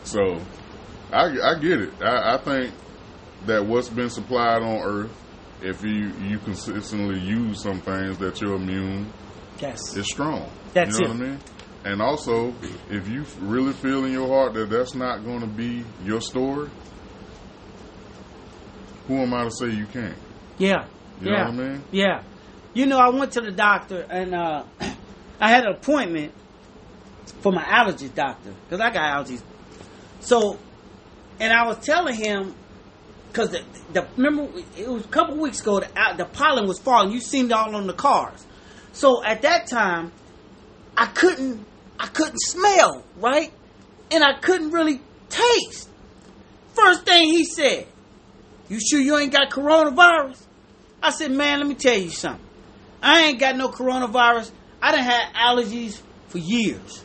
so 0.04 0.40
I, 1.12 1.24
I 1.42 1.58
get 1.60 1.80
it. 1.80 1.92
I, 2.00 2.36
I 2.36 2.38
think 2.38 2.72
that 3.46 3.64
what's 3.64 3.88
been 3.88 4.10
supplied 4.10 4.62
on 4.62 4.78
Earth, 4.82 5.10
if 5.62 5.82
you 5.84 6.12
you 6.22 6.38
consistently 6.38 7.20
use 7.20 7.62
some 7.62 7.80
things, 7.80 8.18
that 8.18 8.40
you're 8.40 8.54
immune 8.54 9.12
Yes. 9.60 9.96
is 9.96 10.06
strong. 10.06 10.48
That's 10.72 10.98
you 10.98 11.04
know 11.06 11.12
it. 11.12 11.18
what 11.18 11.26
I 11.26 11.30
mean? 11.30 11.40
And 11.84 12.02
also, 12.02 12.54
if 12.90 13.08
you 13.08 13.24
really 13.40 13.72
feel 13.72 14.04
in 14.04 14.12
your 14.12 14.28
heart 14.28 14.54
that 14.54 14.68
that's 14.70 14.94
not 14.94 15.24
going 15.24 15.40
to 15.40 15.46
be 15.46 15.84
your 16.04 16.20
story, 16.20 16.68
who 19.06 19.16
am 19.16 19.32
I 19.32 19.44
to 19.44 19.50
say 19.50 19.70
you 19.70 19.86
can't? 19.86 20.16
Yeah. 20.58 20.86
You 21.20 21.30
yeah. 21.32 21.44
know 21.44 21.44
what 21.44 21.48
I 21.48 21.68
mean? 21.68 21.82
Yeah. 21.90 22.22
You 22.74 22.86
know, 22.86 22.98
I 22.98 23.08
went 23.08 23.32
to 23.32 23.40
the 23.40 23.50
doctor 23.50 24.06
and 24.10 24.34
uh, 24.34 24.64
I 25.40 25.48
had 25.48 25.64
an 25.64 25.72
appointment 25.74 26.32
for 27.40 27.52
my 27.52 27.64
allergy 27.64 28.08
doctor 28.08 28.54
because 28.64 28.80
I 28.80 28.90
got 28.90 29.26
allergies. 29.26 29.42
So, 30.20 30.58
and 31.40 31.52
I 31.52 31.66
was 31.66 31.78
telling 31.84 32.14
him 32.14 32.54
because 33.38 33.52
the, 33.52 33.62
the 33.92 34.08
remember 34.16 34.48
it 34.76 34.88
was 34.88 35.04
a 35.04 35.08
couple 35.08 35.36
weeks 35.36 35.60
ago 35.60 35.78
the, 35.78 36.14
the 36.16 36.24
pollen 36.24 36.66
was 36.66 36.80
falling. 36.80 37.12
You 37.12 37.20
seen 37.20 37.46
it 37.46 37.52
all 37.52 37.76
on 37.76 37.86
the 37.86 37.92
cars. 37.92 38.44
So 38.92 39.22
at 39.24 39.42
that 39.42 39.68
time, 39.68 40.10
I 40.96 41.06
couldn't 41.06 41.64
I 42.00 42.08
couldn't 42.08 42.40
smell 42.40 43.04
right, 43.18 43.52
and 44.10 44.24
I 44.24 44.40
couldn't 44.40 44.72
really 44.72 45.00
taste. 45.28 45.88
First 46.74 47.04
thing 47.04 47.28
he 47.28 47.44
said, 47.44 47.86
"You 48.68 48.80
sure 48.80 48.98
you 48.98 49.16
ain't 49.16 49.32
got 49.32 49.50
coronavirus?" 49.50 50.40
I 51.00 51.10
said, 51.10 51.30
"Man, 51.30 51.60
let 51.60 51.68
me 51.68 51.76
tell 51.76 51.96
you 51.96 52.10
something. 52.10 52.44
I 53.00 53.26
ain't 53.26 53.38
got 53.38 53.56
no 53.56 53.68
coronavirus. 53.68 54.50
I 54.82 54.90
done 54.90 55.04
had 55.04 55.32
allergies 55.34 56.00
for 56.26 56.38
years, 56.38 57.04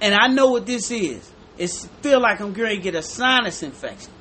and 0.00 0.14
I 0.14 0.28
know 0.28 0.52
what 0.52 0.64
this 0.64 0.90
is. 0.90 1.30
It 1.58 1.70
feel 2.00 2.20
like 2.20 2.40
I'm 2.40 2.54
going 2.54 2.76
to 2.76 2.82
get 2.82 2.94
a 2.94 3.02
sinus 3.02 3.62
infection." 3.62 4.15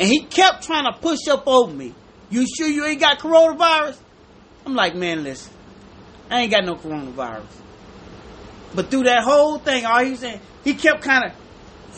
And 0.00 0.08
he 0.08 0.20
kept 0.20 0.64
trying 0.64 0.90
to 0.90 0.98
push 0.98 1.28
up 1.28 1.46
over 1.46 1.70
me. 1.70 1.94
You 2.30 2.46
sure 2.46 2.66
you 2.66 2.86
ain't 2.86 3.00
got 3.00 3.18
coronavirus? 3.18 3.98
I'm 4.64 4.74
like, 4.74 4.94
man, 4.94 5.22
listen, 5.24 5.52
I 6.30 6.40
ain't 6.40 6.50
got 6.50 6.64
no 6.64 6.76
coronavirus. 6.76 7.44
But 8.74 8.90
through 8.90 9.04
that 9.04 9.22
whole 9.24 9.58
thing, 9.58 9.84
all 9.84 10.02
he 10.02 10.12
was 10.12 10.20
saying, 10.20 10.40
he 10.64 10.72
kept 10.72 11.02
kind 11.02 11.26
of, 11.26 11.32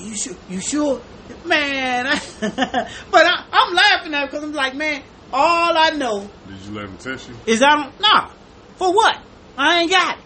you 0.00 0.16
sure? 0.16 0.34
You 0.48 0.60
sure? 0.60 1.00
Man, 1.46 2.06
but 2.40 3.26
I, 3.26 3.44
I'm 3.52 3.74
laughing 3.74 4.14
at 4.14 4.22
him 4.22 4.26
because 4.26 4.42
I'm 4.42 4.52
like, 4.52 4.74
man, 4.74 5.02
all 5.32 5.72
I 5.76 5.90
know 5.90 6.28
Did 6.48 6.60
you 6.66 6.74
let 6.74 6.86
him 6.86 6.96
test 6.98 7.28
you? 7.28 7.36
is 7.46 7.62
I 7.62 7.70
don't, 7.70 8.00
nah, 8.00 8.30
for 8.76 8.92
what? 8.92 9.20
I 9.56 9.82
ain't 9.82 9.90
got 9.90 10.18
it. 10.18 10.24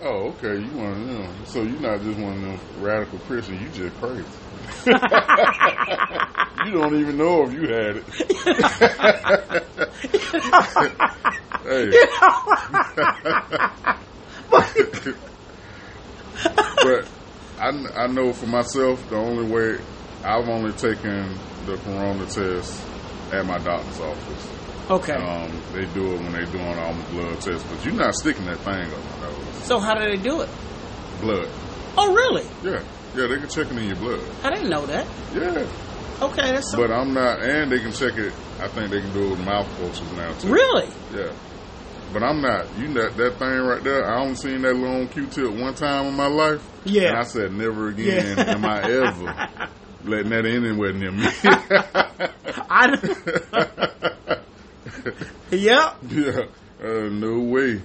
Oh, 0.00 0.28
okay. 0.28 0.60
You 0.60 0.70
one 0.76 0.92
of 0.92 1.08
them. 1.08 1.46
So 1.46 1.62
you're 1.62 1.80
not 1.80 2.02
just 2.02 2.18
one 2.20 2.34
of 2.34 2.40
them 2.42 2.60
radical 2.80 3.18
Christians. 3.20 3.60
You 3.60 3.68
just 3.70 4.00
crazy. 4.00 4.24
you 6.66 6.72
don't 6.72 6.94
even 6.96 7.16
know 7.16 7.44
if 7.44 7.52
you 7.52 7.62
had 7.62 7.96
it. 7.96 8.04
hey. 11.64 11.90
but 16.82 17.08
I, 17.58 17.68
I 17.96 18.06
know 18.08 18.32
for 18.32 18.46
myself, 18.46 19.08
the 19.10 19.16
only 19.16 19.50
way 19.50 19.78
I've 20.24 20.48
only 20.48 20.72
taken 20.72 21.34
the 21.66 21.76
corona 21.78 22.26
test 22.26 22.84
at 23.32 23.44
my 23.46 23.58
doctor's 23.58 24.00
office. 24.00 24.50
Okay. 24.90 25.14
Um, 25.14 25.50
they 25.72 25.86
do 25.86 26.12
it 26.12 26.20
when 26.20 26.32
they're 26.32 26.44
doing 26.46 26.78
all 26.78 26.92
the 26.92 27.02
blood 27.12 27.40
tests, 27.40 27.64
but 27.70 27.84
you're 27.84 27.94
not 27.94 28.14
sticking 28.14 28.44
that 28.46 28.58
thing 28.58 28.92
up 28.92 29.20
my 29.20 29.28
nose. 29.28 29.64
so 29.64 29.78
how 29.78 29.94
do 29.94 30.00
they 30.04 30.16
do 30.16 30.40
it? 30.42 30.48
Blood. 31.20 31.48
Oh, 31.96 32.12
really? 32.14 32.44
Yeah. 32.62 32.82
Yeah, 33.16 33.28
they 33.28 33.38
can 33.38 33.48
check 33.48 33.66
it 33.70 33.76
in 33.78 33.84
your 33.86 33.96
blood. 33.96 34.20
I 34.42 34.50
didn't 34.50 34.70
know 34.70 34.86
that. 34.86 35.06
Yeah. 35.34 35.66
Okay, 36.22 36.52
that's 36.52 36.70
so, 36.70 36.78
But 36.78 36.90
I'm 36.92 37.12
not, 37.14 37.40
and 37.42 37.70
they 37.70 37.78
can 37.78 37.92
check 37.92 38.16
it, 38.16 38.32
I 38.60 38.68
think 38.68 38.90
they 38.90 39.00
can 39.00 39.12
do 39.12 39.26
it 39.26 39.30
with 39.30 39.40
mouth 39.44 39.68
pulses 39.78 40.10
now 40.12 40.32
too. 40.34 40.48
really. 40.52 40.88
Yeah. 41.14 41.32
But 42.12 42.22
I'm 42.22 42.40
not. 42.40 42.66
You 42.78 42.92
that 42.94 43.16
that 43.16 43.38
thing 43.38 43.48
right 43.48 43.82
there. 43.82 44.08
I 44.08 44.20
only 44.22 44.36
seen 44.36 44.62
that 44.62 44.74
long 44.76 45.08
Q-tip 45.08 45.50
one 45.52 45.74
time 45.74 46.06
in 46.06 46.14
my 46.14 46.28
life. 46.28 46.64
Yeah. 46.84 47.08
And 47.08 47.18
I 47.18 47.22
said, 47.24 47.52
never 47.52 47.88
again 47.88 48.36
Yeah. 48.38 48.54
am 48.54 48.64
I 48.64 48.82
ever 48.82 49.68
letting 50.04 50.30
that 50.30 50.46
anywhere 50.46 50.92
near 50.92 51.10
me. 51.10 51.26
I. 52.70 54.38
yep. 55.50 55.96
yeah. 56.08 56.44
Uh, 56.82 57.08
no 57.10 57.40
way. 57.40 57.80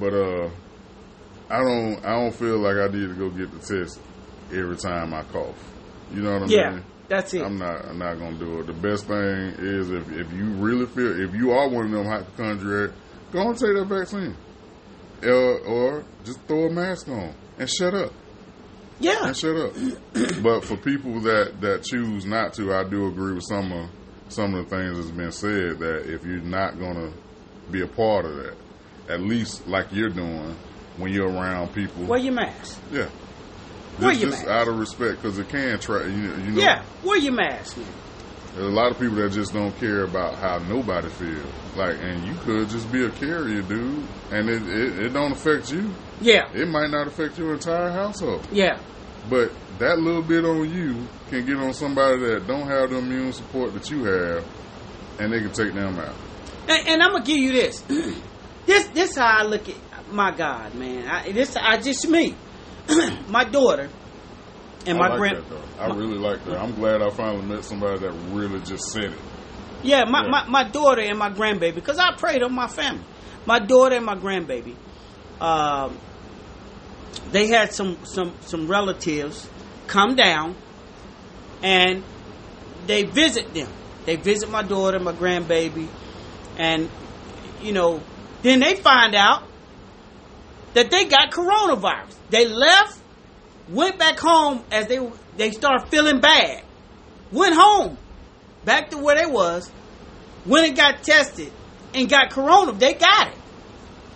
But 0.00 0.14
uh, 0.14 0.50
I 1.50 1.58
don't. 1.58 2.04
I 2.04 2.10
don't 2.20 2.34
feel 2.34 2.58
like 2.58 2.76
I 2.76 2.86
need 2.86 3.08
to 3.08 3.14
go 3.14 3.28
get 3.30 3.50
the 3.52 3.58
test 3.58 4.00
every 4.52 4.76
time 4.76 5.12
I 5.12 5.22
cough. 5.24 5.72
You 6.12 6.22
know 6.22 6.32
what 6.34 6.42
I 6.44 6.46
Yeah. 6.46 6.70
mean? 6.70 6.84
That's 7.08 7.34
it. 7.34 7.42
I'm 7.42 7.58
not. 7.58 7.86
I'm 7.86 7.98
not 7.98 8.18
gonna 8.18 8.38
do 8.38 8.60
it. 8.60 8.66
The 8.68 8.72
best 8.72 9.06
thing 9.06 9.54
is 9.58 9.90
if 9.90 10.10
if 10.12 10.32
you 10.32 10.50
really 10.52 10.86
feel 10.86 11.20
if 11.20 11.34
you 11.34 11.50
are 11.50 11.68
one 11.68 11.86
of 11.86 11.90
them 11.90 12.06
hypochondriac, 12.06 12.90
go 13.32 13.48
and 13.48 13.58
take 13.58 13.74
that 13.74 13.86
vaccine, 13.88 14.36
or, 15.24 15.58
or 15.66 16.04
just 16.24 16.40
throw 16.42 16.66
a 16.66 16.70
mask 16.70 17.08
on 17.08 17.34
and 17.58 17.68
shut 17.68 17.94
up 17.94 18.12
yeah. 19.00 19.26
and 19.26 19.36
shut 19.36 19.56
up. 19.56 19.72
but 20.42 20.60
for 20.64 20.76
people 20.76 21.20
that 21.22 21.60
that 21.60 21.82
choose 21.82 22.26
not 22.26 22.54
to, 22.54 22.72
I 22.74 22.84
do 22.84 23.08
agree 23.08 23.34
with 23.34 23.44
some 23.48 23.72
of 23.72 23.90
some 24.28 24.54
of 24.54 24.68
the 24.70 24.76
things 24.76 24.96
that's 24.96 25.10
been 25.10 25.32
said. 25.32 25.80
That 25.80 26.12
if 26.12 26.24
you're 26.24 26.42
not 26.42 26.78
gonna 26.78 27.12
be 27.72 27.82
a 27.82 27.88
part 27.88 28.24
of 28.24 28.36
that, 28.36 28.56
at 29.08 29.20
least 29.20 29.66
like 29.66 29.86
you're 29.90 30.10
doing 30.10 30.54
when 30.96 31.12
you're 31.12 31.28
around 31.30 31.72
people, 31.72 32.04
Wear 32.04 32.18
your 32.20 32.32
mask. 32.34 32.80
yeah. 32.92 33.08
Wear 34.00 34.10
Just, 34.12 34.20
your 34.22 34.30
just 34.30 34.46
mask. 34.46 34.48
out 34.48 34.68
of 34.68 34.78
respect, 34.78 35.22
because 35.22 35.38
it 35.38 35.48
can 35.48 35.78
try. 35.78 36.04
You, 36.04 36.10
know- 36.10 36.36
you 36.44 36.50
know, 36.52 36.60
Yeah. 36.62 36.82
Wear 37.04 37.18
your 37.18 37.32
mask. 37.32 37.76
Man. 37.76 37.86
There's 38.54 38.66
a 38.66 38.70
lot 38.70 38.90
of 38.90 38.98
people 38.98 39.16
that 39.16 39.30
just 39.30 39.52
don't 39.52 39.76
care 39.78 40.02
about 40.02 40.34
how 40.34 40.58
nobody 40.58 41.08
feels. 41.08 41.44
Like, 41.76 41.96
and 42.02 42.26
you 42.26 42.34
could 42.40 42.68
just 42.68 42.90
be 42.90 43.04
a 43.04 43.10
carrier, 43.10 43.62
dude, 43.62 44.04
and 44.32 44.48
it, 44.48 44.62
it, 44.68 44.98
it 45.06 45.08
don't 45.10 45.30
affect 45.32 45.72
you. 45.72 45.92
Yeah. 46.20 46.48
It 46.52 46.66
might 46.66 46.90
not 46.90 47.06
affect 47.06 47.38
your 47.38 47.52
entire 47.54 47.90
household, 47.90 48.46
Yeah. 48.50 48.80
but 49.28 49.52
that 49.78 49.98
little 50.00 50.22
bit 50.22 50.44
on 50.44 50.68
you 50.68 51.06
can 51.30 51.46
get 51.46 51.56
on 51.58 51.72
somebody 51.72 52.18
that 52.24 52.46
don't 52.48 52.66
have 52.66 52.90
the 52.90 52.98
immune 52.98 53.32
support 53.32 53.72
that 53.74 53.88
you 53.90 54.02
have, 54.04 54.44
and 55.20 55.32
they 55.32 55.38
can 55.40 55.52
take 55.52 55.72
them 55.72 55.98
out. 55.98 56.14
And, 56.68 56.88
and 56.88 57.02
I'm 57.02 57.12
gonna 57.12 57.24
give 57.24 57.38
you 57.38 57.52
this. 57.52 57.80
this 58.66 58.86
this 58.88 59.16
how 59.16 59.26
I 59.38 59.42
look 59.44 59.68
at 59.68 59.76
my 60.12 60.30
God, 60.30 60.74
man. 60.74 61.06
I, 61.08 61.32
this 61.32 61.56
I 61.56 61.78
just 61.78 62.06
me, 62.08 62.34
my 63.28 63.44
daughter, 63.44 63.88
and 64.86 64.98
I 64.98 65.00
my 65.00 65.08
like 65.08 65.18
grand. 65.18 65.44
I 65.78 65.86
really 65.94 66.18
like 66.18 66.44
that. 66.44 66.58
I'm 66.58 66.74
glad 66.74 67.02
I 67.02 67.10
finally 67.10 67.46
met 67.46 67.64
somebody 67.64 67.98
that 68.00 68.12
really 68.32 68.60
just 68.60 68.90
said 68.92 69.12
it. 69.12 69.18
Yeah, 69.82 70.04
my, 70.04 70.22
Yeah. 70.22 70.28
My, 70.30 70.46
my 70.46 70.64
daughter 70.64 71.00
and 71.02 71.18
my 71.18 71.30
grandbaby, 71.30 71.74
because 71.74 71.98
I 71.98 72.14
prayed 72.16 72.42
on 72.42 72.52
my 72.52 72.68
family. 72.68 73.04
My 73.46 73.58
daughter 73.58 73.96
and 73.96 74.04
my 74.04 74.14
grandbaby, 74.14 74.74
um, 75.40 75.98
they 77.30 77.46
had 77.46 77.72
some, 77.72 77.96
some, 78.04 78.34
some 78.40 78.68
relatives 78.68 79.48
come 79.86 80.14
down 80.16 80.54
and 81.62 82.04
they 82.86 83.04
visit 83.04 83.54
them. 83.54 83.68
They 84.04 84.16
visit 84.16 84.50
my 84.50 84.62
daughter, 84.62 84.96
and 84.96 85.04
my 85.04 85.12
grandbaby, 85.12 85.88
and, 86.56 86.88
you 87.60 87.72
know, 87.72 88.02
then 88.42 88.60
they 88.60 88.74
find 88.76 89.14
out 89.14 89.44
that 90.74 90.90
they 90.90 91.04
got 91.06 91.30
coronavirus. 91.30 92.14
They 92.30 92.46
left, 92.46 92.98
went 93.68 93.98
back 93.98 94.18
home 94.18 94.64
as 94.70 94.86
they, 94.86 94.98
they 95.36 95.50
start 95.50 95.88
feeling 95.88 96.20
bad. 96.20 96.62
Went 97.32 97.54
home 97.54 97.96
back 98.64 98.90
to 98.90 98.98
where 98.98 99.16
they 99.16 99.26
was, 99.26 99.70
went 100.46 100.68
and 100.68 100.76
got 100.76 101.02
tested 101.02 101.52
and 101.94 102.08
got 102.08 102.30
corona. 102.30 102.72
They 102.72 102.94
got 102.94 103.28
it. 103.28 103.38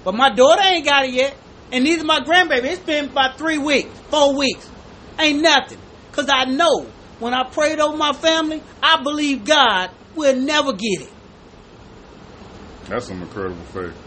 But 0.04 0.14
my 0.14 0.30
daughter 0.30 0.62
ain't 0.62 0.84
got 0.84 1.06
it 1.06 1.14
yet. 1.14 1.36
And 1.72 1.84
neither 1.84 2.04
my 2.04 2.20
grandbaby. 2.20 2.64
It's 2.64 2.82
been 2.82 3.06
about 3.06 3.38
three 3.38 3.58
weeks, 3.58 3.88
four 4.10 4.36
weeks. 4.36 4.68
Ain't 5.18 5.40
nothing. 5.42 5.78
Cause 6.12 6.28
I 6.32 6.44
know 6.44 6.86
when 7.18 7.34
I 7.34 7.48
prayed 7.48 7.80
over 7.80 7.96
my 7.96 8.12
family, 8.12 8.62
I 8.82 9.02
believe 9.02 9.44
God 9.44 9.90
will 10.14 10.36
never 10.36 10.72
get 10.72 11.02
it. 11.02 11.12
That's 12.86 13.06
some 13.06 13.22
incredible 13.22 13.62
faith. 13.72 14.03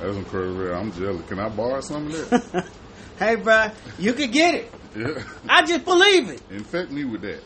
That's 0.00 0.16
incredible. 0.16 0.74
I'm 0.74 0.92
jealous. 0.92 1.26
Can 1.28 1.38
I 1.38 1.48
borrow 1.48 1.80
some 1.80 2.06
of 2.06 2.30
that? 2.30 2.66
hey, 3.18 3.36
bro, 3.36 3.68
you 3.98 4.12
could 4.14 4.32
get 4.32 4.54
it. 4.54 4.72
yeah. 4.96 5.22
I 5.48 5.64
just 5.66 5.84
believe 5.84 6.28
it. 6.30 6.42
Infect 6.50 6.90
me 6.90 7.04
with 7.04 7.20
that. 7.22 7.42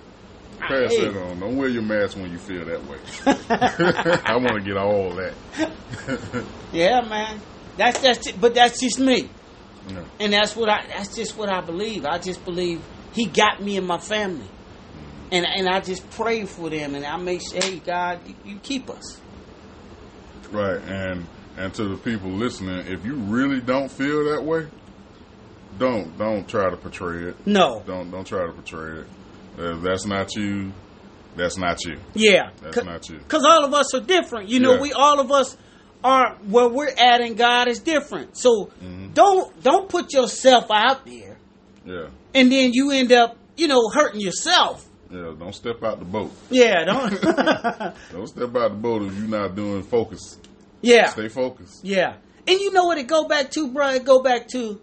Ah, 0.63 0.69
Pass 0.69 0.93
Hey. 0.93 1.09
that 1.09 1.17
on. 1.21 1.41
Don't 1.41 1.57
wear 1.57 1.69
your 1.69 1.83
mask 1.83 2.17
when 2.17 2.31
you 2.31 2.39
feel 2.39 2.65
that 2.65 2.85
way. 2.87 2.99
I 4.25 4.37
want 4.37 4.55
to 4.57 4.61
get 4.65 4.77
all 4.77 5.11
that. 5.15 5.35
Yeah, 6.73 7.01
man. 7.03 7.41
That's 7.77 7.99
that's 8.01 8.25
just, 8.25 8.41
but 8.41 8.55
that's 8.55 8.81
just 8.81 9.01
me. 9.01 9.29
Yeah. 9.89 10.05
And 10.21 10.33
that's 10.33 10.55
what 10.57 10.69
I 10.69 10.87
that's 10.87 11.15
just 11.17 11.37
what 11.37 11.49
I 11.51 11.61
believe. 11.61 12.07
I 12.07 12.19
just 12.19 12.45
believe 12.45 12.81
he 13.13 13.27
got 13.27 13.61
me 13.61 13.77
and 13.77 13.87
my 13.87 13.99
family. 13.99 14.45
Mm-hmm. 14.47 15.29
And 15.33 15.47
and 15.47 15.69
I 15.69 15.81
just 15.81 16.09
pray 16.11 16.45
for 16.47 16.71
them 16.71 16.95
and 16.95 17.05
I 17.05 17.17
make 17.17 17.43
sure, 17.43 17.61
hey 17.61 17.81
God, 17.81 18.21
you, 18.27 18.35
you 18.45 18.59
keep 18.61 18.89
us. 18.89 19.21
Right, 20.53 20.81
and 20.83 21.27
and 21.57 21.73
to 21.75 21.85
the 21.89 21.97
people 21.97 22.31
listening, 22.31 22.87
if 22.87 23.05
you 23.05 23.15
really 23.15 23.61
don't 23.61 23.91
feel 23.91 24.25
that 24.33 24.43
way, 24.45 24.67
don't 25.79 26.17
don't 26.19 26.49
try 26.49 26.71
to 26.71 26.77
portray 26.77 27.25
it. 27.29 27.47
No. 27.47 27.83
Don't 27.87 28.11
don't 28.11 28.27
try 28.27 28.47
to 28.47 28.53
portray 28.53 29.01
it. 29.01 29.07
Uh, 29.59 29.77
that's 29.81 30.07
not 30.07 30.35
you. 30.37 30.73
That's 31.37 31.57
not 31.59 31.85
you. 31.85 31.99
Yeah. 32.15 32.51
That's 32.63 32.85
not 32.85 33.09
you. 33.09 33.19
Cause 33.29 33.45
all 33.45 33.65
of 33.65 33.75
us 33.75 33.93
are 33.95 34.01
different. 34.01 34.49
You 34.49 34.61
know, 34.61 34.75
Yeah. 34.75 34.81
we 34.81 34.93
all 34.93 35.19
of 35.21 35.33
us 35.33 35.57
are 36.05 36.37
where 36.49 36.69
we're 36.69 36.91
at 36.97 37.21
in 37.21 37.35
God 37.35 37.67
is 37.69 37.81
different. 37.81 38.37
So 38.37 38.67
Mm-hmm. 38.83 39.13
don't 39.15 39.63
don't 39.63 39.89
put 39.89 40.13
yourself 40.13 40.67
out 40.71 41.05
there 41.07 41.39
Yeah, 41.85 42.09
and 42.35 42.53
then 42.53 42.73
you 42.73 42.91
end 42.93 43.11
up, 43.13 43.37
you 43.57 43.67
know, 43.69 43.89
hurting 43.89 44.21
yourself. 44.21 44.87
yeah. 45.11 45.33
Don't 45.39 45.55
step 45.55 45.83
out 45.83 45.99
the 45.99 46.05
boat. 46.05 46.31
Yeah, 46.51 46.85
don't 46.85 47.21
Don't 48.13 48.27
step 48.29 48.55
out 48.57 48.71
the 48.71 48.79
boat 48.81 49.03
if 49.03 49.19
you're 49.19 49.29
not 49.29 49.57
doing 49.57 49.83
focus. 49.83 50.39
Yeah. 50.85 51.07
Stay 51.09 51.29
focused. 51.29 51.85
Yeah. 51.85 52.17
And 52.47 52.61
you 52.61 52.73
know 52.73 52.85
what 52.85 52.99
it 52.99 53.07
go 53.07 53.27
back 53.27 53.51
to, 53.53 53.73
bro? 53.73 53.89
It 53.91 54.05
go 54.05 54.23
back 54.23 54.49
to 54.49 54.81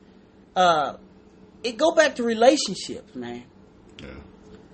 uh 0.55 0.97
it 1.63 1.77
go 1.77 1.93
back 1.93 2.15
to 2.15 2.23
relationships, 2.23 3.13
man. 3.15 3.43
Yeah, 4.01 4.07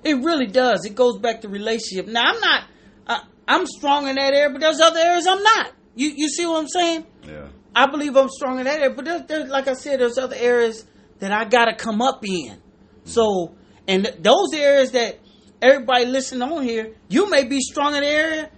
It 0.04 0.16
really 0.24 0.48
does. 0.48 0.86
It 0.86 0.96
goes 0.96 1.18
back 1.20 1.42
to 1.42 1.50
relationship. 1.50 2.08
Now 2.08 2.24
I'm 2.26 2.40
not 2.40 2.64
uh, 3.08 3.20
I'm 3.48 3.66
strong 3.68 4.08
in 4.08 4.16
that 4.16 4.34
area, 4.34 4.50
but 4.50 4.62
there's 4.62 4.80
other 4.80 5.00
areas 5.00 5.28
I'm 5.28 5.44
not. 5.44 5.72
You 5.96 6.14
you 6.16 6.30
see 6.30 6.46
what 6.46 6.60
I'm 6.62 6.68
saying? 6.70 7.06
yeah, 7.28 7.48
I 7.76 7.88
believe 7.92 8.16
I'm 8.16 8.30
strong 8.30 8.60
in 8.60 8.66
that 8.66 8.80
area, 8.80 8.96
but 8.96 9.04
there's, 9.06 9.24
there's 9.28 9.50
like 9.50 9.68
I 9.68 9.74
said, 9.74 10.00
there's 10.00 10.18
other 10.18 10.36
areas 10.40 10.86
that 11.20 11.32
I 11.32 11.44
gotta 11.46 11.76
come 11.76 12.02
up 12.02 12.24
in. 12.24 12.62
So, 13.04 13.56
and 13.88 14.06
th- 14.06 14.18
those 14.20 14.54
areas 14.54 14.92
that 14.92 15.20
everybody 15.62 16.06
listening 16.06 16.44
on 16.44 16.64
here, 16.64 16.94
you 17.10 17.30
may 17.30 17.44
be 17.44 17.60
strong 17.60 17.96
in 17.96 18.02
the 18.02 18.08
area 18.08 18.50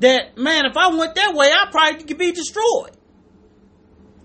that 0.00 0.36
man, 0.36 0.66
if 0.66 0.76
I 0.76 0.88
went 0.94 1.14
that 1.14 1.34
way, 1.34 1.50
I 1.52 1.68
probably 1.70 2.04
could 2.04 2.18
be 2.18 2.32
destroyed. 2.32 2.92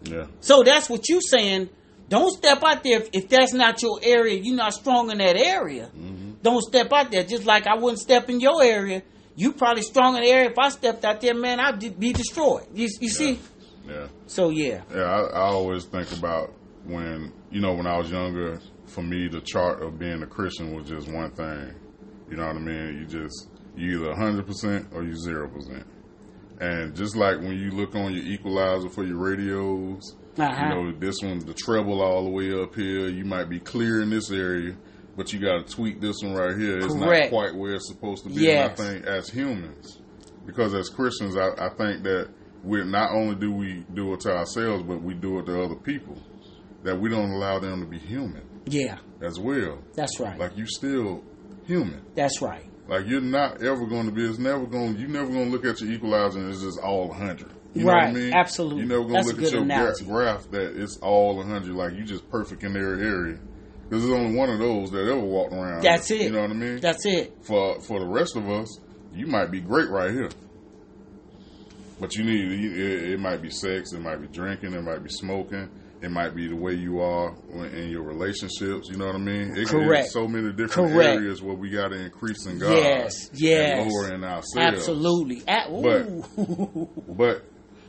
yeah. 0.04 0.26
So 0.40 0.64
that's 0.64 0.90
what 0.90 1.08
you 1.10 1.22
saying. 1.22 1.70
Don't 2.10 2.32
step 2.36 2.62
out 2.64 2.84
there 2.84 3.00
if, 3.02 3.10
if 3.14 3.30
that's 3.30 3.54
not 3.54 3.82
your 3.82 4.00
area. 4.04 4.36
You're 4.36 4.56
not 4.58 4.74
strong 4.74 5.12
in 5.12 5.20
that 5.20 5.38
area. 5.38 5.90
Mm-hmm. 5.96 6.32
Don't 6.42 6.62
step 6.62 6.92
out 6.92 7.10
there. 7.12 7.24
Just 7.24 7.46
like 7.46 7.68
I 7.68 7.76
wouldn't 7.76 8.00
step 8.02 8.30
in 8.30 8.40
your 8.42 8.62
area. 8.62 9.02
You 9.36 9.54
probably 9.54 9.84
strong 9.84 10.18
in 10.18 10.24
the 10.24 10.30
area. 10.30 10.50
If 10.50 10.60
I 10.60 10.70
stepped 10.70 11.06
out 11.06 11.22
there, 11.22 11.34
man, 11.34 11.60
I'd 11.62 11.98
be 11.98 12.12
destroyed. 12.12 12.66
You, 12.74 12.90
you 13.00 13.10
see? 13.10 13.40
Yeah. 13.88 14.08
So 14.28 14.50
yeah, 14.50 14.82
Yeah, 14.94 15.04
I, 15.04 15.20
I 15.22 15.42
always 15.44 15.86
think 15.86 16.12
about 16.12 16.54
when 16.84 17.32
you 17.50 17.62
know 17.62 17.74
when 17.74 17.88
I 17.88 17.98
was 17.98 18.12
younger. 18.12 18.60
For 18.88 19.02
me, 19.02 19.30
the 19.30 19.40
chart 19.40 19.82
of 19.82 19.98
being 19.98 20.22
a 20.22 20.28
Christian 20.28 20.76
was 20.76 20.90
just 20.90 21.08
one 21.10 21.32
thing. 21.32 21.74
You 22.30 22.36
know 22.36 22.46
what 22.46 22.58
I 22.58 22.60
mean? 22.60 22.98
You 23.00 23.06
just 23.06 23.48
you 23.76 24.04
either 24.04 24.16
hundred 24.16 24.46
percent 24.48 24.88
or 24.94 25.04
you 25.04 25.16
zero 25.18 25.48
percent. 25.48 25.86
And 26.60 26.96
just 26.96 27.16
like 27.16 27.38
when 27.40 27.58
you 27.58 27.72
look 27.72 27.96
on 27.96 28.14
your 28.14 28.24
equalizer 28.24 28.90
for 28.90 29.04
your 29.04 29.18
radios, 29.18 30.16
Uh-huh. 30.38 30.64
you 30.64 30.70
know 30.92 31.00
this 31.00 31.16
one 31.24 31.40
the 31.40 31.54
treble 31.54 32.02
all 32.02 32.24
the 32.24 32.30
way 32.30 32.52
up 32.54 32.76
here. 32.76 33.08
You 33.08 33.26
might 33.26 33.50
be 33.50 33.60
clear 33.60 34.02
in 34.02 34.10
this 34.12 34.30
area, 34.32 34.76
but 35.18 35.34
you 35.34 35.40
got 35.40 35.66
to 35.66 35.74
tweak 35.76 36.00
this 36.02 36.18
one 36.22 36.34
right 36.34 36.56
here. 36.58 36.78
It's 36.80 36.94
Correct. 36.94 37.32
not 37.32 37.40
quite 37.42 37.56
where 37.56 37.74
it's 37.74 37.88
supposed 37.88 38.24
to 38.24 38.30
be. 38.30 38.42
Yes. 38.42 38.80
And 38.80 38.88
I 38.90 38.92
think 38.94 39.06
as 39.08 39.30
humans, 39.30 40.00
because 40.46 40.74
as 40.74 40.90
Christians, 40.90 41.36
I, 41.36 41.50
I 41.58 41.70
think 41.70 42.04
that 42.04 42.30
we 42.64 42.84
not 42.84 43.12
only 43.12 43.36
do 43.36 43.52
we 43.52 43.84
do 43.96 44.14
it 44.14 44.20
to 44.22 44.32
ourselves, 44.36 44.84
but 44.84 45.02
we 45.02 45.16
do 45.16 45.40
it 45.40 45.48
to 45.48 45.64
other 45.64 45.76
people. 45.76 46.16
That 46.84 47.00
we 47.00 47.10
don't 47.10 47.32
allow 47.32 47.60
them 47.60 47.80
to 47.82 47.86
be 47.88 47.98
human 48.00 48.42
yeah, 48.66 48.98
as 49.22 49.40
well. 49.40 49.80
that's 49.94 50.20
right. 50.20 50.38
Like 50.38 50.58
you 50.58 50.66
still 50.68 51.24
human. 51.66 52.02
that's 52.16 52.42
right. 52.42 52.66
Like 52.92 53.08
you're 53.08 53.22
not 53.22 53.64
ever 53.64 53.86
going 53.86 54.06
to 54.08 54.12
be. 54.12 54.28
It's 54.28 54.38
never 54.38 54.66
going. 54.66 54.98
You 54.98 55.08
never 55.08 55.28
going 55.32 55.46
to 55.46 55.50
look 55.52 55.64
at 55.64 55.80
your 55.80 55.90
equalizer 55.92 56.40
and 56.40 56.52
it's 56.52 56.62
just 56.62 56.78
all 56.80 57.12
hundred. 57.12 57.50
You 57.74 57.86
know 57.86 57.94
what 57.94 58.02
I 58.02 58.06
Right. 58.08 58.14
mean? 58.14 58.34
Absolutely. 58.34 58.80
You're 58.80 58.88
never 58.90 59.04
going 59.06 59.24
to 59.24 59.30
look 59.30 59.42
at 59.42 59.52
your 59.54 59.62
analogy. 59.62 60.04
graph 60.04 60.52
that 60.52 60.76
it's 60.76 60.98
all 60.98 61.42
hundred. 61.42 61.74
Like 61.74 61.94
you 61.94 62.04
just 62.04 62.30
perfect 62.30 62.64
in 62.64 62.76
every 62.76 63.02
area. 63.08 63.40
Because 63.88 64.06
there's 64.06 64.20
only 64.20 64.36
one 64.36 64.50
of 64.50 64.60
those 64.60 64.92
that 64.92 65.08
ever 65.08 65.20
walked 65.22 65.54
around. 65.54 65.84
That's 65.84 66.12
it. 66.12 66.24
You 66.24 66.32
know 66.32 66.42
what 66.42 66.50
I 66.50 66.54
mean? 66.54 66.82
That's 66.82 67.06
it. 67.06 67.34
for 67.44 67.80
for 67.80 68.02
the 68.02 68.06
rest 68.06 68.36
of 68.36 68.50
us, 68.50 68.78
you 69.14 69.26
might 69.26 69.52
be 69.52 69.62
great 69.62 69.90
right 69.90 70.12
here. 70.12 70.30
But 72.02 72.16
you 72.16 72.26
need 72.26 72.52
it, 72.78 73.12
it 73.14 73.20
might 73.22 73.42
be 73.42 73.50
sex, 73.50 73.94
it 73.94 74.02
might 74.02 74.18
be 74.20 74.28
drinking, 74.28 74.74
it 74.74 74.82
might 74.82 75.04
be 75.04 75.10
smoking, 75.10 75.70
it 76.02 76.10
might 76.10 76.36
be 76.36 76.48
the 76.48 76.56
way 76.56 76.74
you 76.74 77.00
are 77.00 77.36
in 77.54 77.90
your 77.90 78.02
relationships. 78.02 78.90
You 78.90 78.98
know 78.98 79.06
what 79.06 79.16
I 79.16 79.20
mean? 79.20 79.56
It, 79.56 79.68
Correct. 79.68 80.10
So 80.10 80.28
many 80.28 80.52
different 80.52 80.94
Correct. 80.94 81.20
areas 81.20 81.42
where 81.42 81.56
we 81.56 81.70
got 81.70 81.90
to 81.90 81.96
increase 81.96 82.46
in 82.48 82.58
God. 82.58 82.72
Yes, 82.72 83.30
yes. 83.34 83.80
and 83.80 83.92
lower 83.92 84.14
in 84.14 84.24
ourselves. 84.24 84.80
Absolutely. 84.80 85.44
At, 85.48 85.70
ooh. 85.70 86.90
But 87.08 87.44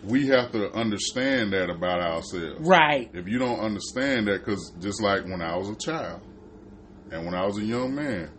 we 0.05 0.27
have 0.29 0.53
to 0.53 0.71
understand 0.73 1.53
that 1.55 1.71
about 1.71 2.01
ourselves. 2.01 2.61
right. 2.61 3.11
If 3.15 3.29
you 3.29 3.39
don't 3.39 3.61
understand 3.61 4.27
that, 4.29 4.45
because 4.45 4.73
just 4.81 5.01
like 5.01 5.25
when 5.25 5.41
I 5.41 5.57
was 5.57 5.71
a 5.71 5.77
child 5.77 6.21
and 7.11 7.25
when 7.25 7.35
I 7.35 7.47
was 7.47 7.57
a 7.59 7.65
young 7.65 7.95
man, 7.95 8.31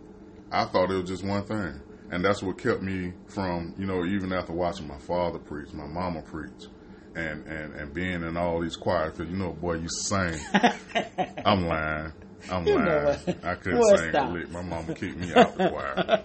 I 0.52 0.66
thought 0.66 0.90
it 0.90 1.00
was 1.00 1.08
just 1.08 1.24
one 1.24 1.44
thing, 1.46 1.80
and 2.12 2.24
that's 2.24 2.42
what 2.42 2.58
kept 2.58 2.80
me 2.80 3.12
from, 3.26 3.74
you 3.76 3.86
know, 3.86 4.04
even 4.04 4.32
after 4.32 4.52
watching 4.52 4.86
my 4.86 4.98
father 4.98 5.38
preach, 5.38 5.72
my 5.72 5.86
mama 5.86 6.22
preach, 6.22 6.68
and 7.16 7.46
and 7.46 7.74
and 7.74 7.94
being 7.94 8.22
in 8.22 8.36
all 8.36 8.60
these 8.60 8.76
choirs. 8.76 9.12
Because 9.16 9.30
you 9.30 9.36
know, 9.38 9.52
boy, 9.52 9.74
you 9.74 9.88
sing. 9.88 10.34
I'm 11.44 11.66
lying. 11.66 12.12
I'm 12.50 12.66
You 12.66 12.76
lying. 12.76 13.18
I 13.42 13.54
couldn't 13.54 13.80
Boy, 13.80 13.96
sing 13.96 14.10
stop. 14.10 14.30
a 14.30 14.32
lick. 14.32 14.50
My 14.50 14.62
mama 14.62 14.94
kicked 14.94 15.16
me 15.16 15.32
out 15.34 15.56
the 15.56 15.68
choir. 15.70 16.24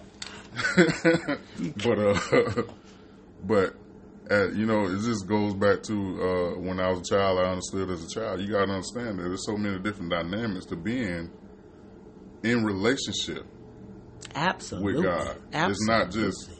but 1.84 1.98
uh, 1.98 2.62
but 3.44 3.74
uh, 4.30 4.48
you 4.50 4.66
know, 4.66 4.86
it 4.86 5.00
just 5.02 5.26
goes 5.26 5.54
back 5.54 5.82
to 5.84 5.94
uh, 5.94 6.60
when 6.60 6.78
I 6.80 6.90
was 6.90 7.00
a 7.00 7.14
child. 7.14 7.38
I 7.38 7.50
understood 7.50 7.90
as 7.90 8.04
a 8.04 8.08
child. 8.08 8.40
You 8.40 8.48
got 8.52 8.66
to 8.66 8.72
understand 8.72 9.18
that 9.18 9.22
there's 9.24 9.46
so 9.46 9.56
many 9.56 9.78
different 9.78 10.10
dynamics 10.10 10.66
to 10.66 10.76
being 10.76 11.30
in 12.42 12.64
relationship 12.64 13.46
Absolutely. 14.34 14.94
with 14.94 15.04
God. 15.04 15.36
Absolutely. 15.52 15.70
It's 15.70 15.86
not 15.86 16.10
just 16.10 16.59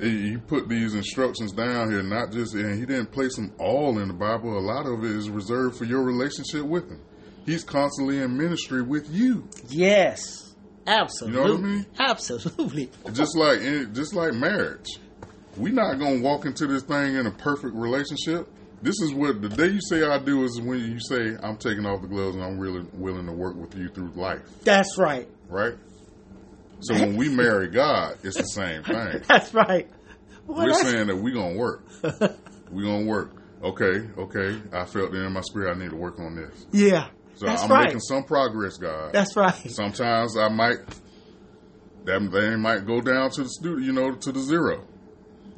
he 0.00 0.30
he 0.30 0.36
put 0.36 0.68
these 0.68 0.94
instructions 0.94 1.52
down 1.52 1.90
here, 1.90 2.02
not 2.02 2.32
just 2.32 2.54
and 2.54 2.78
he 2.78 2.86
didn't 2.86 3.12
place 3.12 3.36
them 3.36 3.52
all 3.58 3.98
in 3.98 4.08
the 4.08 4.14
Bible. 4.14 4.58
A 4.58 4.60
lot 4.60 4.86
of 4.86 5.04
it 5.04 5.10
is 5.10 5.30
reserved 5.30 5.76
for 5.78 5.84
your 5.84 6.02
relationship 6.02 6.64
with 6.64 6.88
him. 6.90 7.00
He's 7.44 7.64
constantly 7.64 8.18
in 8.18 8.36
ministry 8.36 8.82
with 8.82 9.08
you, 9.10 9.48
Yes. 9.68 10.42
Absolutely. 10.88 11.40
You 11.40 11.46
know 11.46 11.52
what 11.54 11.60
I 11.60 11.66
mean? 11.66 11.86
Absolutely. 11.98 12.90
just 13.12 13.36
like 13.36 13.60
in, 13.60 13.92
just 13.92 14.14
like 14.14 14.32
marriage. 14.34 14.86
We're 15.56 15.72
not 15.72 15.98
gonna 15.98 16.20
walk 16.20 16.44
into 16.46 16.66
this 16.66 16.82
thing 16.84 17.16
in 17.16 17.26
a 17.26 17.30
perfect 17.32 17.74
relationship. 17.74 18.48
This 18.82 19.00
is 19.00 19.12
what 19.14 19.40
the 19.40 19.48
day 19.48 19.68
you 19.68 19.80
say 19.80 20.04
I 20.04 20.18
do 20.18 20.44
is 20.44 20.60
when 20.60 20.78
you 20.78 21.00
say 21.00 21.36
I'm 21.42 21.56
taking 21.56 21.86
off 21.86 22.02
the 22.02 22.08
gloves 22.08 22.36
and 22.36 22.44
I'm 22.44 22.58
really 22.58 22.86
willing 22.92 23.26
to 23.26 23.32
work 23.32 23.56
with 23.56 23.74
you 23.74 23.88
through 23.88 24.10
life, 24.14 24.42
That's 24.64 24.98
right. 24.98 25.26
right? 25.48 25.74
So 26.80 26.94
when 26.94 27.16
we 27.16 27.28
marry 27.28 27.68
God, 27.68 28.18
it's 28.22 28.36
the 28.36 28.42
same 28.44 28.82
thing. 28.84 29.22
That's 29.28 29.52
right. 29.54 29.88
Boy, 30.46 30.54
We're 30.54 30.66
that's- 30.72 30.90
saying 30.90 31.06
that 31.08 31.16
we're 31.16 31.34
gonna 31.34 31.56
work. 31.56 31.84
we're 32.70 32.84
gonna 32.84 33.06
work. 33.06 33.42
Okay, 33.64 34.06
okay. 34.18 34.60
I 34.72 34.84
felt 34.84 35.12
it 35.14 35.16
in 35.16 35.32
my 35.32 35.40
spirit. 35.40 35.74
I 35.74 35.78
need 35.78 35.90
to 35.90 35.96
work 35.96 36.20
on 36.20 36.36
this. 36.36 36.66
yeah. 36.72 37.08
So 37.34 37.46
I'm 37.48 37.70
right. 37.70 37.84
making 37.84 38.00
some 38.00 38.24
progress, 38.24 38.78
God. 38.78 39.12
That's 39.12 39.36
right. 39.36 39.54
Sometimes 39.70 40.36
I 40.38 40.48
might 40.48 40.78
that 42.04 42.30
they 42.32 42.56
might 42.56 42.86
go 42.86 43.00
down 43.00 43.30
to 43.32 43.42
the 43.42 43.48
studio, 43.48 43.84
you 43.84 43.92
know, 43.92 44.14
to 44.14 44.32
the 44.32 44.40
zero. 44.40 44.86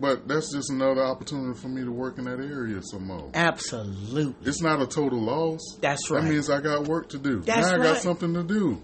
But 0.00 0.26
that's 0.28 0.52
just 0.52 0.70
another 0.70 1.02
opportunity 1.04 1.58
for 1.58 1.68
me 1.68 1.84
to 1.84 1.90
work 1.90 2.18
in 2.18 2.24
that 2.24 2.38
area 2.40 2.80
some 2.82 3.06
more. 3.06 3.30
Absolutely. 3.34 4.34
It's 4.48 4.62
not 4.62 4.80
a 4.80 4.86
total 4.86 5.20
loss. 5.20 5.60
That's 5.80 6.08
right. 6.10 6.22
That 6.22 6.30
means 6.30 6.48
I 6.50 6.60
got 6.60 6.86
work 6.88 7.08
to 7.10 7.18
do. 7.18 7.40
That's 7.40 7.66
now 7.68 7.74
I 7.74 7.78
got 7.78 7.98
something 7.98 8.32
to 8.34 8.42
do. 8.44 8.82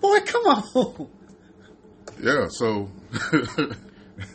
Boy, 0.00 0.20
come 0.20 0.42
on. 0.46 1.08
Yeah, 2.22 2.46
so 2.50 2.88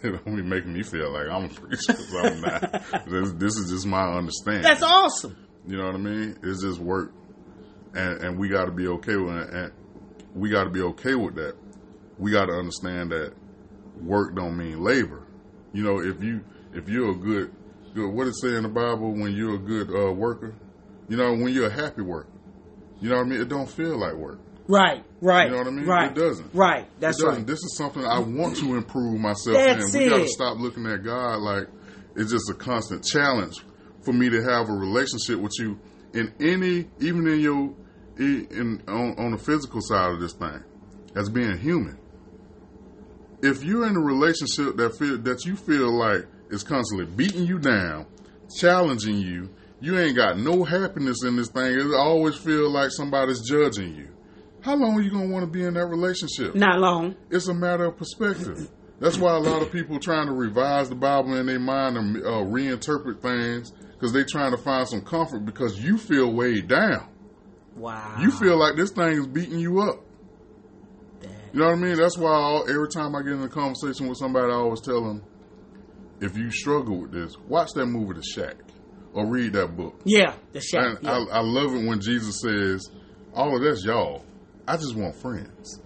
don't 0.04 0.36
be 0.36 0.42
making 0.42 0.74
me 0.74 0.84
feel 0.84 1.12
like 1.12 1.28
I'm 1.30 1.46
a 1.46 1.50
preacher 1.50 1.94
'cause 1.94 2.16
I'm 2.16 2.42
not. 2.42 3.06
this, 3.10 3.32
this 3.34 3.58
is 3.58 3.72
just 3.72 3.86
my 3.86 4.04
understanding. 4.14 4.64
That's 4.64 4.84
awesome. 4.84 5.36
You 5.68 5.78
know 5.78 5.86
what 5.86 5.96
I 5.96 6.00
mean? 6.00 6.38
It's 6.44 6.62
just 6.64 6.80
work, 6.80 7.12
and 7.96 8.22
and 8.24 8.40
we 8.40 8.50
got 8.50 8.66
to 8.66 8.72
be 8.72 8.88
okay 8.88 9.16
with 9.16 9.36
it. 9.38 9.54
And 9.54 9.72
we 10.36 10.50
got 10.50 10.66
to 10.66 10.70
be 10.70 10.82
okay 10.82 11.16
with 11.16 11.36
that. 11.36 11.56
We 12.18 12.32
got 12.32 12.46
to 12.46 12.54
understand 12.54 13.12
that 13.12 13.34
work 14.02 14.36
don't 14.36 14.58
mean 14.58 14.82
labor. 14.84 15.24
You 15.74 15.84
know, 15.84 16.00
if 16.00 16.22
you 16.24 16.44
if 16.74 16.88
you're 16.90 17.12
a 17.12 17.16
good 17.16 17.54
good, 17.94 18.10
what 18.14 18.28
it 18.28 18.36
say 18.42 18.56
in 18.56 18.64
the 18.64 18.70
Bible 18.70 19.12
when 19.14 19.34
you're 19.34 19.56
a 19.56 19.60
good 19.60 19.90
uh, 19.90 20.12
worker, 20.12 20.54
you 21.10 21.18
know, 21.18 21.32
when 21.34 21.50
you're 21.54 21.68
a 21.68 21.74
happy 21.74 22.02
worker, 22.02 22.30
you 23.02 23.10
know 23.10 23.18
what 23.18 23.26
I 23.26 23.30
mean. 23.30 23.42
It 23.42 23.50
don't 23.50 23.70
feel 23.70 23.98
like 23.98 24.14
work. 24.14 24.40
Right, 24.68 25.04
right. 25.22 25.46
You 25.46 25.52
know 25.52 25.58
what 25.58 25.68
I 25.68 25.72
mean? 25.72 25.86
Right. 25.86 26.12
It 26.12 26.16
doesn't. 26.16 26.54
Right. 26.54 26.88
That's 27.00 27.20
it 27.20 27.24
doesn't. 27.26 27.40
right. 27.40 27.48
This 27.48 27.60
is 27.60 27.76
something 27.78 28.06
I 28.06 28.20
want 28.20 28.58
to 28.58 28.76
improve 28.76 29.20
myself 29.20 29.58
That's 29.58 29.94
in. 29.94 30.04
We 30.04 30.10
got 30.10 30.20
to 30.20 30.28
stop 30.28 30.58
looking 30.58 30.86
at 30.86 31.04
God 31.04 31.40
like 31.42 31.68
it's 32.16 32.32
just 32.32 32.50
a 32.50 32.54
constant 32.54 33.04
challenge 33.04 33.58
for 34.04 34.14
me 34.14 34.30
to 34.30 34.42
have 34.44 34.70
a 34.70 34.74
relationship 34.74 35.40
with 35.40 35.54
you 35.60 35.80
in 36.14 36.32
any, 36.40 36.88
even 37.00 37.28
in 37.28 37.40
your, 37.40 37.74
in 38.18 38.82
on, 38.88 39.18
on 39.18 39.32
the 39.32 39.38
physical 39.38 39.82
side 39.82 40.12
of 40.12 40.20
this 40.20 40.34
thing, 40.34 40.64
as 41.16 41.30
being 41.30 41.58
human. 41.58 41.98
If 43.42 43.64
you're 43.64 43.88
in 43.88 43.98
a 43.98 44.00
relationship 44.00 44.78
that 44.78 44.98
feel 44.98 45.18
that 45.20 45.46
you 45.46 45.58
feel 45.58 45.92
like 45.92 46.26
is 46.50 46.64
constantly 46.64 47.06
beating 47.06 47.46
you 47.46 47.60
down, 47.60 48.06
challenging 48.58 49.18
you, 49.18 49.50
you 49.82 50.00
ain't 50.00 50.16
got 50.16 50.38
no 50.38 50.64
happiness 50.64 51.26
in 51.26 51.36
this 51.36 51.50
thing. 51.50 51.78
It 51.78 51.94
always 51.94 52.36
feel 52.38 52.70
like 52.72 52.92
somebody's 52.92 53.42
judging 53.42 53.96
you. 53.96 54.10
How 54.64 54.76
long 54.76 54.98
are 54.98 55.02
you 55.02 55.12
gonna 55.12 55.28
want 55.28 55.44
to 55.46 55.52
be 55.52 55.64
in 55.64 55.74
that 55.74 55.86
relationship? 55.88 56.56
Not 56.56 56.80
long. 56.80 57.16
It's 57.30 57.48
a 57.50 57.54
matter 57.54 57.86
of 57.86 57.98
perspective. 57.98 58.70
That's 59.00 59.18
why 59.18 59.36
a 59.36 59.40
lot 59.40 59.62
of 59.62 59.72
people 59.72 60.00
trying 60.00 60.28
to 60.28 60.34
revise 60.34 60.88
the 60.88 60.96
Bible 60.96 61.36
in 61.38 61.48
their 61.48 61.60
mind 61.60 61.98
and 61.98 62.18
uh, 62.18 62.30
reinterpret 62.46 63.22
things 63.22 63.72
because 63.92 64.14
they 64.14 64.24
trying 64.24 64.52
to 64.52 64.58
find 64.58 64.88
some 64.88 65.02
comfort 65.02 65.46
because 65.46 65.84
you 65.84 65.98
feel 65.98 66.32
weighed 66.32 66.70
down. 66.70 67.10
Wow. 67.76 68.18
You 68.22 68.32
feel 68.32 68.58
like 68.58 68.78
this 68.78 68.92
thing 68.92 69.18
is 69.18 69.28
beating 69.28 69.60
you 69.60 69.82
up. 69.82 70.00
that. 71.22 71.30
You 71.52 71.60
know 71.60 71.66
what 71.68 71.78
I 71.78 71.82
mean? 71.82 71.98
That's 71.98 72.18
why 72.18 72.32
I'll, 72.32 72.70
every 72.70 72.88
time 72.88 73.16
I 73.16 73.22
get 73.24 73.34
in 73.34 73.42
a 73.42 73.50
conversation 73.50 74.08
with 74.08 74.18
somebody, 74.18 74.52
I 74.52 74.56
always 74.56 74.80
tell 74.80 75.04
them, 75.04 75.24
if 76.22 76.38
you 76.38 76.50
struggle 76.52 77.02
with 77.02 77.12
this, 77.12 77.36
watch 77.50 77.72
that 77.74 77.88
movie, 77.88 78.14
The 78.14 78.24
Shack, 78.24 78.56
or 79.14 79.26
read 79.28 79.54
that 79.54 79.76
book. 79.76 80.00
Yeah, 80.06 80.36
the 80.54 80.62
shack. 80.62 80.86
And 80.86 81.00
yeah. 81.02 81.26
I, 81.32 81.40
I 81.40 81.42
love 81.42 81.74
it 81.74 81.86
when 81.86 82.00
Jesus 82.00 82.40
says, 82.42 82.90
all 83.34 83.56
of 83.56 83.64
that's 83.64 83.84
y'all. 83.84 84.24
I 84.68 84.78
just 84.78 84.96
want 84.96 85.16
friends. 85.16 85.82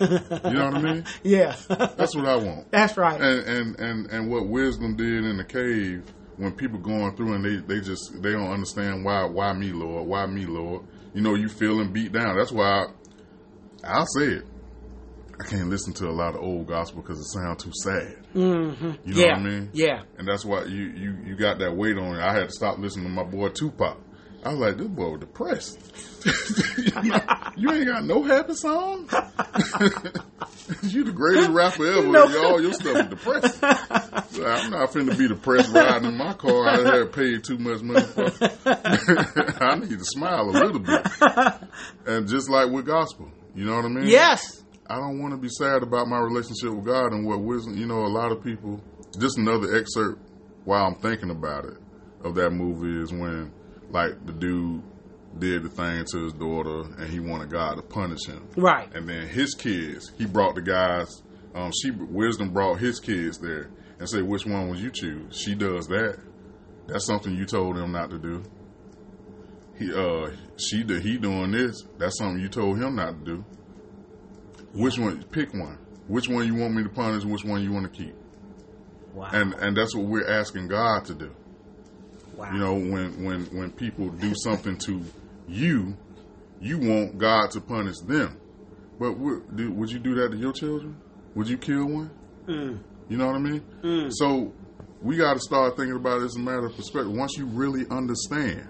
You 0.00 0.08
know 0.08 0.66
what 0.66 0.74
I 0.74 0.82
mean? 0.82 1.04
yeah. 1.22 1.56
That's 1.68 2.14
what 2.16 2.26
I 2.26 2.36
want. 2.36 2.70
That's 2.70 2.96
right. 2.96 3.20
And 3.20 3.40
and 3.46 3.80
and 3.80 4.06
and 4.10 4.30
what 4.30 4.48
wisdom 4.48 4.96
did 4.96 5.24
in 5.24 5.36
the 5.36 5.44
cave 5.44 6.02
when 6.36 6.52
people 6.52 6.78
going 6.78 7.14
through 7.16 7.34
and 7.34 7.44
they 7.44 7.56
they 7.74 7.80
just 7.80 8.22
they 8.22 8.32
don't 8.32 8.50
understand 8.50 9.04
why 9.04 9.24
why 9.24 9.52
me 9.52 9.72
Lord 9.72 10.06
why 10.06 10.26
me 10.26 10.46
Lord 10.46 10.84
you 11.12 11.20
know 11.20 11.34
you 11.34 11.48
feeling 11.48 11.92
beat 11.92 12.12
down 12.12 12.36
that's 12.36 12.52
why 12.52 12.84
I, 12.84 12.86
I'll 13.84 14.06
say 14.06 14.24
it 14.24 14.44
I 15.40 15.44
can't 15.44 15.68
listen 15.68 15.92
to 15.94 16.08
a 16.08 16.12
lot 16.12 16.34
of 16.34 16.40
old 16.40 16.68
gospel 16.68 17.02
because 17.02 17.18
it 17.18 17.26
sounds 17.26 17.64
too 17.64 17.72
sad 17.82 18.16
mm-hmm. 18.34 18.92
you 19.04 19.14
know 19.14 19.20
yeah. 19.20 19.32
what 19.32 19.38
I 19.38 19.42
mean 19.42 19.70
Yeah. 19.72 20.02
and 20.16 20.28
that's 20.28 20.44
why 20.44 20.64
you 20.64 20.84
you 20.84 21.16
you 21.26 21.36
got 21.36 21.58
that 21.58 21.76
weight 21.76 21.98
on 21.98 22.14
you 22.14 22.20
I 22.20 22.32
had 22.34 22.48
to 22.48 22.52
stop 22.52 22.78
listening 22.78 23.06
to 23.06 23.10
my 23.10 23.24
boy 23.24 23.48
Tupac 23.48 23.98
I 24.44 24.50
was 24.50 24.58
like 24.58 24.76
this 24.78 24.86
boy 24.88 25.10
was 25.10 25.20
depressed 25.20 25.78
you 27.56 27.70
ain't 27.72 27.86
got 27.86 28.04
no 28.04 28.22
happy 28.22 28.54
song 28.54 29.08
you 30.82 31.04
the 31.04 31.12
greatest 31.14 31.50
rapper 31.50 31.86
ever 31.86 32.06
No. 32.08 32.44
all 32.44 32.60
your 32.60 32.72
stuff 32.72 32.96
is 32.96 33.08
depressing 33.08 33.68
I'm 34.44 34.70
not 34.70 34.90
finna 34.92 35.16
be 35.18 35.28
depressed 35.28 35.72
riding 35.72 36.08
in 36.10 36.16
my 36.16 36.32
car. 36.32 36.68
I 36.68 36.96
had 36.98 37.12
paid 37.12 37.42
too 37.42 37.58
much 37.58 37.82
money 37.82 38.02
for. 38.06 38.26
I 39.64 39.74
need 39.80 39.98
to 39.98 40.04
smile 40.04 40.48
a 40.50 40.52
little 40.52 40.78
bit. 40.78 41.06
And 42.06 42.28
just 42.28 42.48
like 42.48 42.70
with 42.70 42.86
gospel, 42.86 43.28
you 43.56 43.64
know 43.64 43.74
what 43.74 43.84
I 43.86 43.88
mean? 43.88 44.06
Yes. 44.06 44.62
I 44.88 44.94
don't 44.96 45.20
want 45.20 45.32
to 45.34 45.38
be 45.38 45.48
sad 45.48 45.82
about 45.82 46.06
my 46.06 46.18
relationship 46.20 46.70
with 46.72 46.84
God 46.86 47.12
and 47.12 47.26
what 47.26 47.40
wisdom. 47.40 47.76
You 47.76 47.86
know, 47.86 48.06
a 48.06 48.12
lot 48.12 48.30
of 48.30 48.42
people. 48.44 48.80
Just 49.18 49.38
another 49.38 49.74
excerpt 49.76 50.20
while 50.64 50.84
I'm 50.86 50.94
thinking 51.00 51.30
about 51.30 51.64
it 51.64 51.76
of 52.22 52.36
that 52.36 52.50
movie 52.50 53.02
is 53.02 53.10
when, 53.12 53.52
like, 53.90 54.26
the 54.26 54.32
dude 54.32 54.82
did 55.38 55.62
the 55.62 55.68
thing 55.68 56.04
to 56.12 56.24
his 56.24 56.32
daughter 56.32 56.80
and 56.98 57.08
he 57.10 57.20
wanted 57.20 57.50
God 57.50 57.76
to 57.76 57.82
punish 57.82 58.26
him. 58.26 58.48
Right. 58.56 58.92
And 58.94 59.08
then 59.08 59.28
his 59.28 59.54
kids, 59.54 60.12
he 60.16 60.26
brought 60.26 60.54
the 60.54 60.62
guys. 60.62 61.22
Um, 61.54 61.72
she 61.82 61.90
wisdom 61.90 62.52
brought 62.52 62.78
his 62.78 63.00
kids 63.00 63.38
there 63.38 63.70
and 63.98 64.08
said, 64.08 64.22
"Which 64.22 64.46
one 64.46 64.68
would 64.68 64.78
you 64.78 64.90
choose?" 64.90 65.36
She 65.36 65.54
does 65.54 65.86
that. 65.88 66.18
That's 66.86 67.06
something 67.06 67.34
you 67.34 67.46
told 67.46 67.76
him 67.76 67.92
not 67.92 68.10
to 68.10 68.18
do. 68.18 68.42
He, 69.78 69.92
uh, 69.92 70.30
she, 70.56 70.82
did 70.82 71.02
he 71.02 71.18
doing 71.18 71.52
this? 71.52 71.84
That's 71.98 72.18
something 72.18 72.40
you 72.40 72.48
told 72.48 72.78
him 72.78 72.96
not 72.96 73.24
to 73.24 73.24
do. 73.24 73.44
Which 74.74 74.98
one? 74.98 75.22
Pick 75.24 75.52
one. 75.54 75.78
Which 76.08 76.28
one 76.28 76.46
you 76.46 76.54
want 76.54 76.74
me 76.74 76.82
to 76.82 76.88
punish? 76.88 77.24
Which 77.24 77.44
one 77.44 77.62
you 77.62 77.72
want 77.72 77.92
to 77.92 78.04
keep? 78.04 78.14
Wow. 79.14 79.30
And 79.32 79.54
and 79.54 79.76
that's 79.76 79.94
what 79.94 80.06
we're 80.06 80.28
asking 80.28 80.68
God 80.68 81.04
to 81.06 81.14
do. 81.14 81.34
Wow. 82.38 82.52
You 82.52 82.58
know, 82.58 82.74
when 82.74 83.24
when 83.24 83.44
when 83.46 83.72
people 83.72 84.08
do 84.10 84.32
something 84.36 84.78
to 84.86 85.02
you, 85.48 85.96
you 86.60 86.78
want 86.78 87.18
God 87.18 87.50
to 87.52 87.60
punish 87.60 87.98
them. 88.06 88.40
But 88.98 89.18
would, 89.18 89.76
would 89.76 89.90
you 89.90 89.98
do 89.98 90.14
that 90.16 90.30
to 90.30 90.36
your 90.36 90.52
children? 90.52 90.96
Would 91.34 91.48
you 91.48 91.58
kill 91.58 91.86
one? 91.86 92.10
Mm. 92.46 92.80
You 93.08 93.16
know 93.16 93.26
what 93.26 93.36
I 93.36 93.38
mean? 93.38 93.60
Mm. 93.82 94.10
So 94.12 94.52
we 95.02 95.16
got 95.16 95.34
to 95.34 95.40
start 95.40 95.76
thinking 95.76 95.96
about 95.96 96.22
it 96.22 96.24
as 96.24 96.36
a 96.36 96.40
matter 96.40 96.66
of 96.66 96.76
perspective. 96.76 97.12
Once 97.12 97.36
you 97.36 97.46
really 97.46 97.84
understand, 97.90 98.68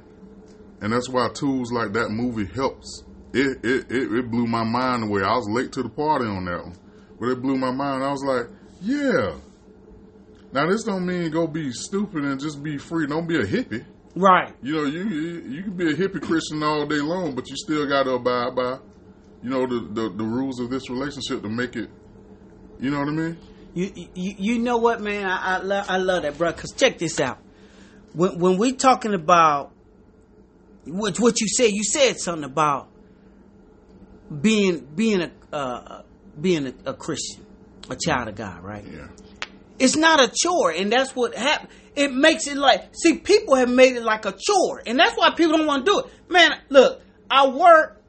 and 0.80 0.92
that's 0.92 1.08
why 1.08 1.28
tools 1.30 1.72
like 1.72 1.92
that 1.92 2.10
movie 2.10 2.46
helps. 2.46 3.04
It 3.32 3.64
it, 3.64 3.90
it, 3.90 4.12
it 4.12 4.30
blew 4.30 4.46
my 4.46 4.64
mind 4.64 5.04
away. 5.04 5.22
I 5.22 5.34
was 5.34 5.48
late 5.50 5.72
to 5.72 5.82
the 5.82 5.88
party 5.88 6.26
on 6.26 6.44
that 6.46 6.62
one, 6.64 6.76
but 7.20 7.28
it 7.28 7.42
blew 7.42 7.56
my 7.56 7.70
mind. 7.70 8.02
I 8.02 8.10
was 8.10 8.24
like, 8.24 8.46
yeah. 8.80 9.36
Now 10.52 10.66
this 10.68 10.84
don't 10.84 11.04
mean 11.06 11.30
go 11.30 11.46
be 11.46 11.72
stupid 11.72 12.24
and 12.24 12.40
just 12.40 12.62
be 12.62 12.78
free. 12.78 13.06
Don't 13.06 13.26
be 13.26 13.36
a 13.36 13.44
hippie. 13.44 13.84
Right. 14.16 14.54
You 14.62 14.74
know, 14.74 14.84
you 14.84 15.04
you, 15.08 15.40
you 15.48 15.62
can 15.62 15.76
be 15.76 15.90
a 15.92 15.94
hippie 15.94 16.22
Christian 16.22 16.62
all 16.62 16.86
day 16.86 17.00
long, 17.00 17.34
but 17.34 17.48
you 17.48 17.56
still 17.56 17.86
got 17.86 18.04
to 18.04 18.12
abide 18.12 18.56
by, 18.56 18.78
you 19.42 19.50
know, 19.50 19.66
the, 19.66 19.80
the 19.92 20.08
the 20.16 20.24
rules 20.24 20.58
of 20.60 20.70
this 20.70 20.88
relationship 20.90 21.42
to 21.42 21.48
make 21.48 21.76
it 21.76 21.90
You 22.80 22.90
know 22.90 23.00
what 23.00 23.08
I 23.08 23.12
mean? 23.12 23.38
You 23.74 23.92
you, 24.14 24.34
you 24.38 24.58
know 24.58 24.78
what, 24.78 25.00
man? 25.00 25.26
I 25.26 25.56
I, 25.56 25.58
lo- 25.58 25.84
I 25.86 25.96
love 25.98 26.22
that, 26.22 26.38
bro. 26.38 26.52
Cause 26.52 26.72
check 26.72 26.98
this 26.98 27.20
out. 27.20 27.38
When 28.14 28.38
when 28.38 28.58
we 28.58 28.72
talking 28.72 29.14
about 29.14 29.72
what 30.84 31.20
what 31.20 31.40
you 31.40 31.48
said, 31.48 31.70
you 31.72 31.84
said 31.84 32.18
something 32.18 32.44
about 32.44 32.88
being 34.40 34.80
being 34.96 35.20
a 35.22 35.30
uh, 35.54 36.02
being 36.40 36.66
a, 36.66 36.90
a 36.90 36.94
Christian, 36.94 37.44
a 37.90 37.96
child 37.96 38.28
of 38.28 38.34
God, 38.34 38.62
right? 38.64 38.84
Yeah. 38.84 39.08
It's 39.78 39.96
not 39.96 40.20
a 40.20 40.32
chore, 40.34 40.70
and 40.70 40.90
that's 40.90 41.14
what 41.14 41.34
happened. 41.34 41.70
It 41.94 42.12
makes 42.12 42.46
it 42.46 42.56
like 42.56 42.90
see 42.92 43.18
people 43.18 43.54
have 43.56 43.68
made 43.68 43.96
it 43.96 44.02
like 44.02 44.24
a 44.24 44.32
chore, 44.32 44.82
and 44.86 44.98
that's 44.98 45.16
why 45.16 45.30
people 45.30 45.56
don't 45.56 45.66
want 45.66 45.86
to 45.86 45.92
do 45.92 45.98
it. 46.00 46.30
Man, 46.30 46.50
look, 46.68 47.02
I 47.30 47.48
work 47.48 48.02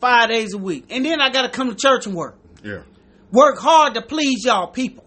five 0.00 0.28
days 0.28 0.54
a 0.54 0.58
week, 0.58 0.86
and 0.90 1.04
then 1.04 1.20
I 1.20 1.30
got 1.30 1.42
to 1.42 1.48
come 1.48 1.68
to 1.70 1.76
church 1.76 2.06
and 2.06 2.14
work. 2.14 2.38
Yeah. 2.62 2.82
Work 3.30 3.58
hard 3.58 3.94
to 3.94 4.02
please 4.02 4.44
y'all 4.44 4.68
people, 4.68 5.04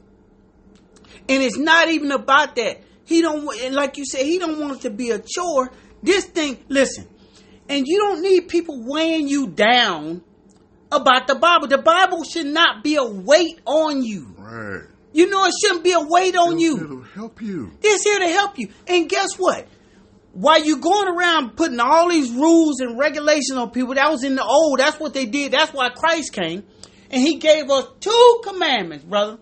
and 1.30 1.44
it's 1.44 1.58
not 1.58 1.90
even 1.90 2.12
about 2.12 2.56
that. 2.56 2.82
He 3.06 3.22
don't 3.22 3.46
like 3.74 3.98
you 3.98 4.06
said, 4.06 4.26
he 4.26 4.38
don't 4.38 4.60
want 4.60 4.78
it 4.78 4.82
to 4.82 4.90
be 4.90 5.12
a 5.12 5.20
chore. 5.20 5.72
This 6.04 6.26
thing, 6.26 6.64
listen, 6.68 7.08
and 7.70 7.86
you 7.88 8.00
don't 8.00 8.22
need 8.22 8.50
people 8.50 8.84
weighing 8.86 9.28
you 9.28 9.48
down 9.48 10.24
about 10.92 11.28
the 11.28 11.36
Bible. 11.36 11.68
The 11.68 11.78
Bible 11.78 12.24
should 12.24 12.48
not 12.48 12.84
be 12.84 12.96
a 12.96 13.04
weight 13.04 13.60
on 13.66 14.04
you. 14.04 14.36
Right. 14.38 14.88
You 15.18 15.28
know, 15.32 15.46
it 15.46 15.54
shouldn't 15.60 15.84
be 15.84 15.94
a 15.94 16.00
weight 16.00 16.36
on 16.36 16.60
you. 16.60 16.78
It'll 16.78 17.02
help 17.02 17.42
you. 17.42 17.72
It's 17.82 18.04
here 18.04 18.20
to 18.20 18.28
help 18.28 18.60
you. 18.60 18.70
And 18.86 19.10
guess 19.10 19.30
what? 19.36 19.68
While 20.34 20.64
you 20.64 20.78
going 20.78 21.08
around 21.08 21.56
putting 21.56 21.80
all 21.80 22.10
these 22.10 22.30
rules 22.30 22.82
and 22.82 23.00
regulations 23.00 23.54
on 23.54 23.72
people, 23.72 23.96
that 23.96 24.12
was 24.12 24.24
in 24.24 24.36
the 24.36 24.44
old. 24.44 24.78
That's 24.78 25.00
what 25.00 25.16
they 25.16 25.26
did. 25.26 25.54
That's 25.54 25.74
why 25.74 25.90
Christ 25.90 26.34
came. 26.34 26.66
And 27.10 27.20
he 27.20 27.38
gave 27.38 27.68
us 27.72 27.88
two 28.00 28.42
commandments, 28.44 29.06
brother. 29.06 29.40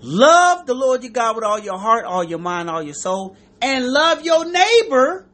Love 0.00 0.64
the 0.64 0.72
Lord 0.72 1.02
your 1.02 1.12
God 1.12 1.36
with 1.36 1.44
all 1.44 1.58
your 1.58 1.78
heart, 1.78 2.06
all 2.06 2.24
your 2.24 2.38
mind, 2.38 2.70
all 2.70 2.82
your 2.82 2.94
soul, 2.94 3.36
and 3.60 3.84
love 3.86 4.24
your 4.24 4.50
neighbor 4.50 5.26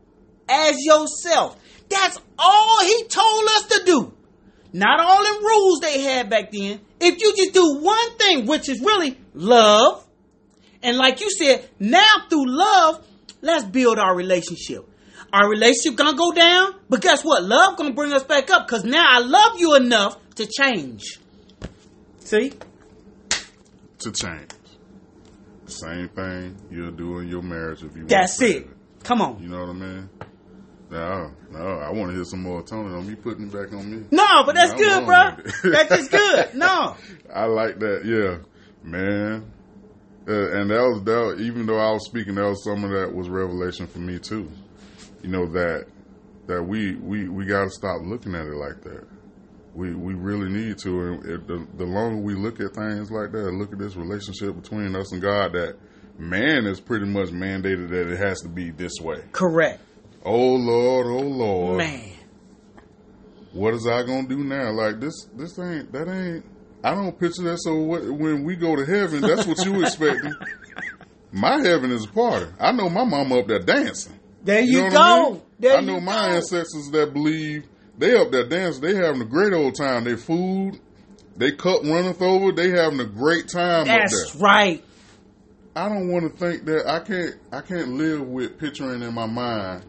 as 0.49 0.75
yourself. 0.85 1.57
That's 1.89 2.19
all 2.37 2.85
he 2.85 3.05
told 3.05 3.45
us 3.45 3.67
to 3.69 3.83
do. 3.85 4.13
Not 4.73 5.01
all 5.01 5.23
them 5.23 5.45
rules 5.45 5.81
they 5.81 6.01
had 6.01 6.31
back 6.31 6.51
then. 6.51 6.81
If 7.01 7.21
you 7.21 7.37
just 7.37 7.53
do 7.53 7.79
one 7.81 8.17
thing, 8.17 8.47
which 8.47 8.69
is 8.69 8.81
really 8.81 9.19
love, 9.35 10.07
and 10.83 10.97
like 10.97 11.21
you 11.21 11.31
said, 11.31 11.69
now 11.79 12.07
through 12.29 12.47
love, 12.47 13.07
let's 13.43 13.65
build 13.65 13.99
our 13.99 14.15
relationship. 14.17 14.89
Our 15.33 15.49
relationship 15.49 15.97
gonna 15.97 16.17
go 16.17 16.33
down, 16.33 16.75
but 16.89 17.01
guess 17.01 17.23
what? 17.25 17.43
Love 17.43 17.77
gonna 17.77 17.95
bring 17.95 18.13
us 18.13 18.23
back 18.25 18.51
up 18.51 18.67
because 18.67 18.85
now 18.85 19.05
I 19.09 19.21
love 19.21 19.59
you 19.59 19.77
enough 19.77 20.17
to 20.37 20.47
change. 20.47 21.19
See? 22.21 22.53
To 23.99 24.13
change. 24.13 24.51
Same 25.67 26.09
thing 26.09 26.57
you'll 26.71 26.93
do 26.93 27.19
in 27.19 27.29
your 27.29 27.43
marriage 27.43 27.83
if 27.83 27.97
you. 27.97 28.07
That's 28.07 28.41
it. 28.43 28.69
Come 29.05 29.23
on. 29.23 29.43
You 29.43 29.49
know 29.49 29.61
what 29.61 29.71
I 29.71 29.73
mean? 29.73 30.09
No, 30.93 31.31
no, 31.51 31.59
I 31.59 31.91
want 31.91 32.11
to 32.11 32.17
hear 32.17 32.25
some 32.25 32.43
more 32.43 32.63
Tony. 32.63 32.91
Don't 32.91 33.07
be 33.07 33.17
putting 33.17 33.47
it 33.47 33.53
back 33.53 33.73
on 33.73 33.91
me. 33.91 34.05
No, 34.11 34.45
but 34.45 34.55
that's 34.55 34.75
good, 34.75 35.07
bro. 35.07 35.37
That's 35.73 35.89
just 35.89 36.11
good. 36.11 36.55
No. 36.55 36.97
I 37.33 37.47
like 37.47 37.79
that. 37.79 38.03
Yeah, 38.05 38.45
man. 38.83 39.51
Uh, 40.29 40.61
and 40.61 40.69
that 40.71 40.83
was 40.83 41.03
that. 41.05 41.43
Even 41.43 41.65
though 41.65 41.79
I 41.79 41.93
was 41.93 42.05
speaking, 42.05 42.35
that 42.35 42.45
was 42.45 42.63
some 42.63 42.85
of 42.85 42.91
that 42.91 43.15
was 43.15 43.31
revelation 43.31 43.87
for 43.87 44.01
me 44.01 44.19
too. 44.19 44.51
You 45.23 45.31
know 45.31 45.47
that 45.47 45.87
that 46.47 46.63
we 46.63 46.97
we 46.97 47.27
we 47.27 47.47
got 47.47 47.65
to 47.65 47.71
stop 47.71 48.03
looking 48.05 48.35
at 48.35 48.45
it 48.45 48.55
like 48.55 48.83
that. 48.83 49.07
We 49.75 49.95
we 49.95 50.13
really 50.13 50.51
need 50.51 50.77
to. 50.81 51.01
And 51.01 51.25
it, 51.25 51.47
the 51.47 51.67
the 51.79 51.87
longer 51.87 52.21
we 52.21 52.35
look 52.35 52.61
at 52.61 52.75
things 52.75 53.11
like 53.11 53.33
that, 53.33 53.51
look 53.51 53.73
at 53.73 53.79
this 53.79 53.97
relationship 53.97 54.61
between 54.61 54.95
us 54.95 55.11
and 55.11 55.23
God, 55.23 55.55
that 55.55 55.77
man 56.19 56.67
is 56.67 56.81
pretty 56.81 57.07
much 57.07 57.31
mandated 57.31 57.89
that 57.89 58.13
it 58.13 58.19
has 58.19 58.41
to 58.43 58.49
be 58.51 58.71
this 58.71 58.93
way. 59.01 59.23
Correct. 59.33 59.81
Oh 60.25 60.55
Lord, 60.55 61.07
oh 61.07 61.27
Lord, 61.27 61.79
Man. 61.79 62.13
what 63.53 63.75
is 63.75 63.87
I 63.87 64.05
gonna 64.05 64.29
do 64.29 64.45
now? 64.45 64.71
Like 64.71 65.01
this, 65.01 65.29
this 65.37 65.59
ain't 65.59 65.91
that 65.93 66.09
ain't. 66.09 66.45
I 66.85 66.95
don't 66.95 67.19
picture 67.19 67.43
that. 67.43 67.59
So 67.61 67.75
what, 67.77 68.05
when 68.05 68.45
we 68.45 68.55
go 68.55 68.77
to 68.77 68.85
heaven, 68.85 69.21
that's 69.21 69.47
what 69.47 69.65
you 69.65 69.83
expecting. 69.83 70.35
My 71.33 71.59
heaven 71.61 71.91
is 71.91 72.05
a 72.05 72.09
party. 72.09 72.47
I 72.61 72.73
know 72.73 72.91
my 72.91 73.05
mama 73.05 73.39
up 73.39 73.47
there 73.47 73.59
dancing. 73.59 74.21
There 74.45 74.61
you, 74.61 74.83
know 74.83 74.91
go. 74.91 74.99
I, 74.99 75.31
mean? 75.31 75.43
There 75.61 75.77
I 75.79 75.81
know 75.81 75.95
you 75.95 76.01
my 76.03 76.29
go. 76.29 76.35
ancestors 76.35 76.91
that 76.93 77.15
believe 77.15 77.65
they 77.97 78.15
up 78.15 78.31
there 78.31 78.47
dancing. 78.47 78.83
They 78.83 78.95
having 78.95 79.23
a 79.23 79.25
great 79.25 79.55
old 79.55 79.75
time. 79.75 80.05
They 80.05 80.17
food, 80.17 80.79
they 81.37 81.53
cup 81.53 81.85
runneth 81.85 82.21
over. 82.21 82.53
They 82.53 82.69
having 82.71 83.01
a 83.01 83.07
great 83.07 83.49
time 83.49 83.83
up 83.83 83.87
That's 83.87 84.37
right. 84.37 84.85
I 85.75 85.89
don't 85.89 86.09
want 86.09 86.31
to 86.31 86.39
think 86.39 86.67
that 86.67 86.87
I 86.87 87.01
can't. 87.01 87.37
I 87.51 87.63
can't 87.63 87.95
live 87.95 88.21
with 88.21 88.59
picturing 88.59 89.01
in 89.01 89.15
my 89.15 89.27
mind 89.27 89.87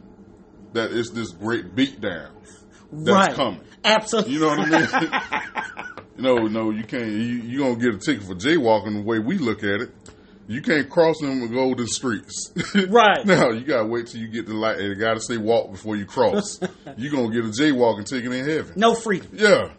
that 0.74 0.91
it's 0.91 1.11
this 1.11 1.32
great 1.32 1.76
beatdown 1.76 2.30
that's 2.93 3.30
right. 3.30 3.34
coming. 3.34 3.61
Absolutely. 3.84 4.34
You 4.34 4.39
know 4.39 4.47
what 4.49 4.59
I 4.59 5.01
mean? 5.01 6.03
no, 6.17 6.47
no, 6.47 6.69
you 6.69 6.84
can't. 6.84 7.07
You, 7.07 7.17
you 7.17 7.59
gonna 7.59 7.76
get 7.76 7.95
a 7.95 7.97
ticket 7.97 8.24
for 8.24 8.36
jaywalking 8.36 8.93
the 8.93 9.01
way 9.01 9.19
we 9.19 9.38
look 9.38 9.63
at 9.63 9.82
it. 9.82 9.91
You 10.47 10.61
can't 10.61 10.89
cross 10.89 11.19
them 11.21 11.41
with 11.41 11.53
golden 11.53 11.88
streets. 11.88 12.51
Right. 12.89 13.26
now 13.26 13.49
you 13.49 13.63
gotta 13.63 13.86
wait 13.86 14.07
till 14.07 14.19
you 14.19 14.28
get 14.28 14.45
the 14.45 14.53
light. 14.53 14.80
You 14.80 14.95
gotta 14.95 15.21
say 15.21 15.38
walk 15.38 15.71
before 15.71 15.95
you 15.95 16.05
cross. 16.05 16.59
you 16.97 17.09
gonna 17.09 17.32
get 17.34 17.45
a 17.45 17.49
jaywalking 17.49 18.05
ticket 18.05 18.32
in 18.32 18.45
heaven. 18.47 18.74
No 18.76 18.93
freedom. 18.93 19.30
Yeah. 19.34 19.71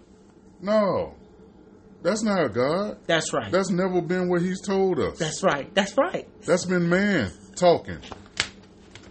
No, 0.60 1.14
that's 2.02 2.22
not 2.22 2.52
God. 2.54 2.98
That's 3.06 3.32
right. 3.32 3.52
That's 3.52 3.70
never 3.70 4.00
been 4.00 4.28
what 4.28 4.42
He's 4.42 4.60
told 4.60 4.98
us. 4.98 5.18
That's 5.18 5.42
right. 5.42 5.72
That's 5.74 5.96
right. 5.96 6.26
That's 6.42 6.64
been 6.64 6.88
man 6.88 7.30
talking, 7.56 7.98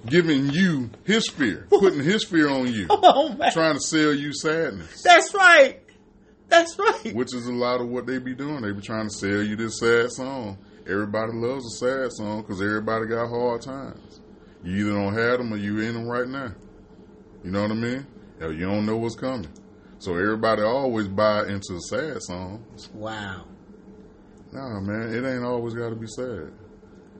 giving 0.06 0.50
you 0.50 0.90
his 1.04 1.28
fear, 1.30 1.68
putting 1.70 2.04
his 2.04 2.24
fear 2.24 2.50
on 2.50 2.72
you, 2.72 2.88
Oh 2.90 3.36
trying 3.52 3.76
to 3.76 3.80
sell 3.82 4.14
you 4.14 4.34
sadness. 4.34 5.02
That's 5.02 5.34
right. 5.34 5.80
That's 6.50 6.78
right. 6.78 7.16
which 7.16 7.34
is 7.34 7.48
a 7.48 7.54
lot 7.54 7.82
of 7.82 7.88
what 7.88 8.06
they 8.06 8.20
be 8.20 8.36
doing. 8.36 8.62
They 8.62 8.72
be 8.72 8.82
trying 8.82 9.08
to 9.08 9.14
sell 9.14 9.42
you 9.42 9.56
this 9.56 9.80
sad 9.80 10.12
song. 10.12 10.58
Everybody 10.88 11.32
loves 11.34 11.66
a 11.66 11.78
sad 11.86 12.12
song 12.12 12.42
because 12.42 12.62
everybody 12.62 13.08
got 13.08 13.30
hard 13.30 13.62
times. 13.62 14.22
You 14.64 14.88
either 14.88 14.92
don't 15.00 15.14
have 15.14 15.38
them 15.40 15.54
or 15.54 15.58
you 15.58 15.80
in 15.80 15.94
them 15.94 16.08
right 16.08 16.28
now. 16.28 16.52
You 17.44 17.52
know 17.52 17.62
what 17.64 17.72
I 17.72 17.76
mean? 17.76 18.08
You 18.40 18.60
don't 18.66 18.86
know 18.86 18.98
what's 18.98 19.16
coming. 19.16 19.50
So 20.00 20.18
everybody 20.18 20.62
always 20.62 21.08
buy 21.08 21.48
into 21.48 21.74
the 21.74 21.80
sad 21.80 22.22
songs. 22.22 22.90
Wow. 22.94 23.46
Nah, 24.52 24.80
man, 24.82 25.14
it 25.14 25.26
ain't 25.28 25.44
always 25.44 25.74
got 25.74 25.90
to 25.90 25.96
be 25.96 26.08
sad. 26.08 26.52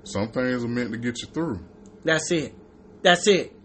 Some 0.04 0.30
things 0.32 0.64
are 0.64 0.68
meant 0.68 0.92
to 0.92 0.98
get 0.98 1.22
you 1.22 1.30
through, 1.30 1.60
That's 2.04 2.30
it. 2.32 2.54
That's 3.04 3.28
it. 3.28 3.54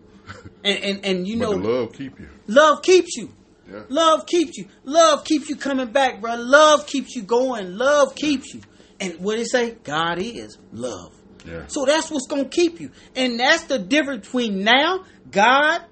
And 0.65 0.85
and, 0.85 1.05
and 1.05 1.29
you 1.29 1.37
know, 1.37 1.53
love 1.53 1.93
keep 1.93 2.19
you. 2.19 2.29
love 2.49 2.83
keeps 2.83 3.17
you. 3.17 3.33
Yeah. 3.71 3.83
Love 3.89 4.27
keeps 4.27 4.59
you. 4.59 4.67
Love 4.85 5.25
keeps 5.25 5.49
you 5.49 5.55
coming 5.57 5.93
back, 5.93 6.21
bro. 6.21 6.35
Love 6.35 6.87
keeps 6.87 7.15
you 7.15 7.23
going. 7.23 7.79
Love 7.79 8.15
keeps 8.17 8.53
you. 8.53 8.61
And 8.99 9.21
what 9.21 9.39
it 9.39 9.49
say? 9.49 9.77
God 9.85 10.19
is 10.19 10.59
love. 10.73 11.15
Yeah. 11.47 11.67
So 11.69 11.85
that's 11.87 12.11
what's 12.11 12.27
gonna 12.27 12.47
keep 12.47 12.81
you. 12.81 12.91
And 13.15 13.39
that's 13.39 13.65
the 13.65 13.79
difference 13.79 14.27
between 14.27 14.65
now, 14.65 15.05
God, 15.31 15.83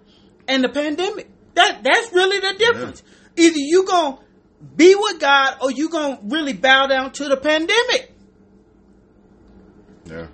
and 0.48 0.64
the 0.64 0.68
pandemic. 0.68 1.30
That 1.54 1.82
that's 1.82 2.12
really 2.12 2.40
the 2.40 2.58
difference. 2.58 3.02
Either 3.36 3.58
you 3.58 3.86
gonna 3.86 4.18
be 4.76 4.94
with 4.96 5.20
God 5.20 5.58
or 5.62 5.70
you 5.70 5.88
gonna 5.88 6.18
really 6.24 6.54
bow 6.54 6.88
down 6.88 7.12
to 7.12 7.28
the 7.28 7.36
pandemic. 7.36 8.12
Yeah. 10.06 10.26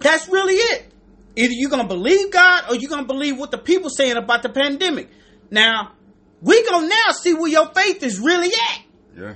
That's 0.00 0.28
really 0.28 0.54
it. 0.54 0.89
Either 1.36 1.52
you're 1.52 1.70
gonna 1.70 1.86
believe 1.86 2.30
God 2.30 2.64
or 2.68 2.74
you're 2.74 2.90
gonna 2.90 3.06
believe 3.06 3.38
what 3.38 3.50
the 3.50 3.58
people 3.58 3.90
saying 3.90 4.16
about 4.16 4.42
the 4.42 4.48
pandemic. 4.48 5.08
Now, 5.50 5.92
we 6.40 6.64
gonna 6.68 6.88
now 6.88 7.12
see 7.12 7.34
where 7.34 7.50
your 7.50 7.72
faith 7.74 8.02
is 8.02 8.18
really 8.18 8.48
at. 8.48 8.82
Yeah. 9.16 9.34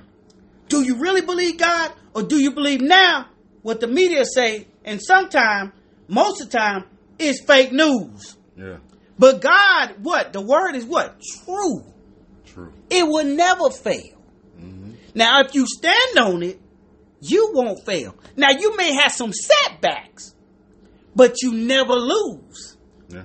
Do 0.68 0.82
you 0.82 0.97
really 0.97 1.20
believe 1.20 1.59
God 1.59 1.92
or 2.14 2.22
do 2.22 2.36
you 2.36 2.53
believe 2.53 2.80
now 2.80 3.26
what 3.62 3.80
the 3.80 3.86
media 3.86 4.24
say? 4.24 4.66
And 4.84 5.01
sometimes, 5.01 5.72
most 6.09 6.40
of 6.40 6.51
the 6.51 6.59
time, 6.59 6.84
is 7.18 7.40
fake 7.47 7.72
news. 7.72 8.36
Yeah. 8.57 8.78
But 9.18 9.40
God, 9.40 9.95
what? 10.03 10.32
The 10.32 10.40
word 10.40 10.74
is 10.74 10.84
what? 10.84 11.20
True. 11.45 11.84
True. 12.45 12.72
It 12.90 13.07
will 13.07 13.24
never 13.24 13.70
fail. 13.70 14.20
Mm-hmm. 14.59 14.92
Now, 15.14 15.40
if 15.40 15.55
you 15.55 15.66
stand 15.66 16.18
on 16.18 16.42
it, 16.42 16.61
you 17.20 17.53
won't 17.55 17.84
fail. 17.86 18.14
Now, 18.36 18.51
you 18.51 18.76
may 18.76 18.92
have 18.95 19.12
some 19.12 19.32
setbacks, 19.32 20.34
but 21.15 21.43
you 21.43 21.53
never 21.53 21.95
lose. 21.95 22.77
Yeah. 23.09 23.23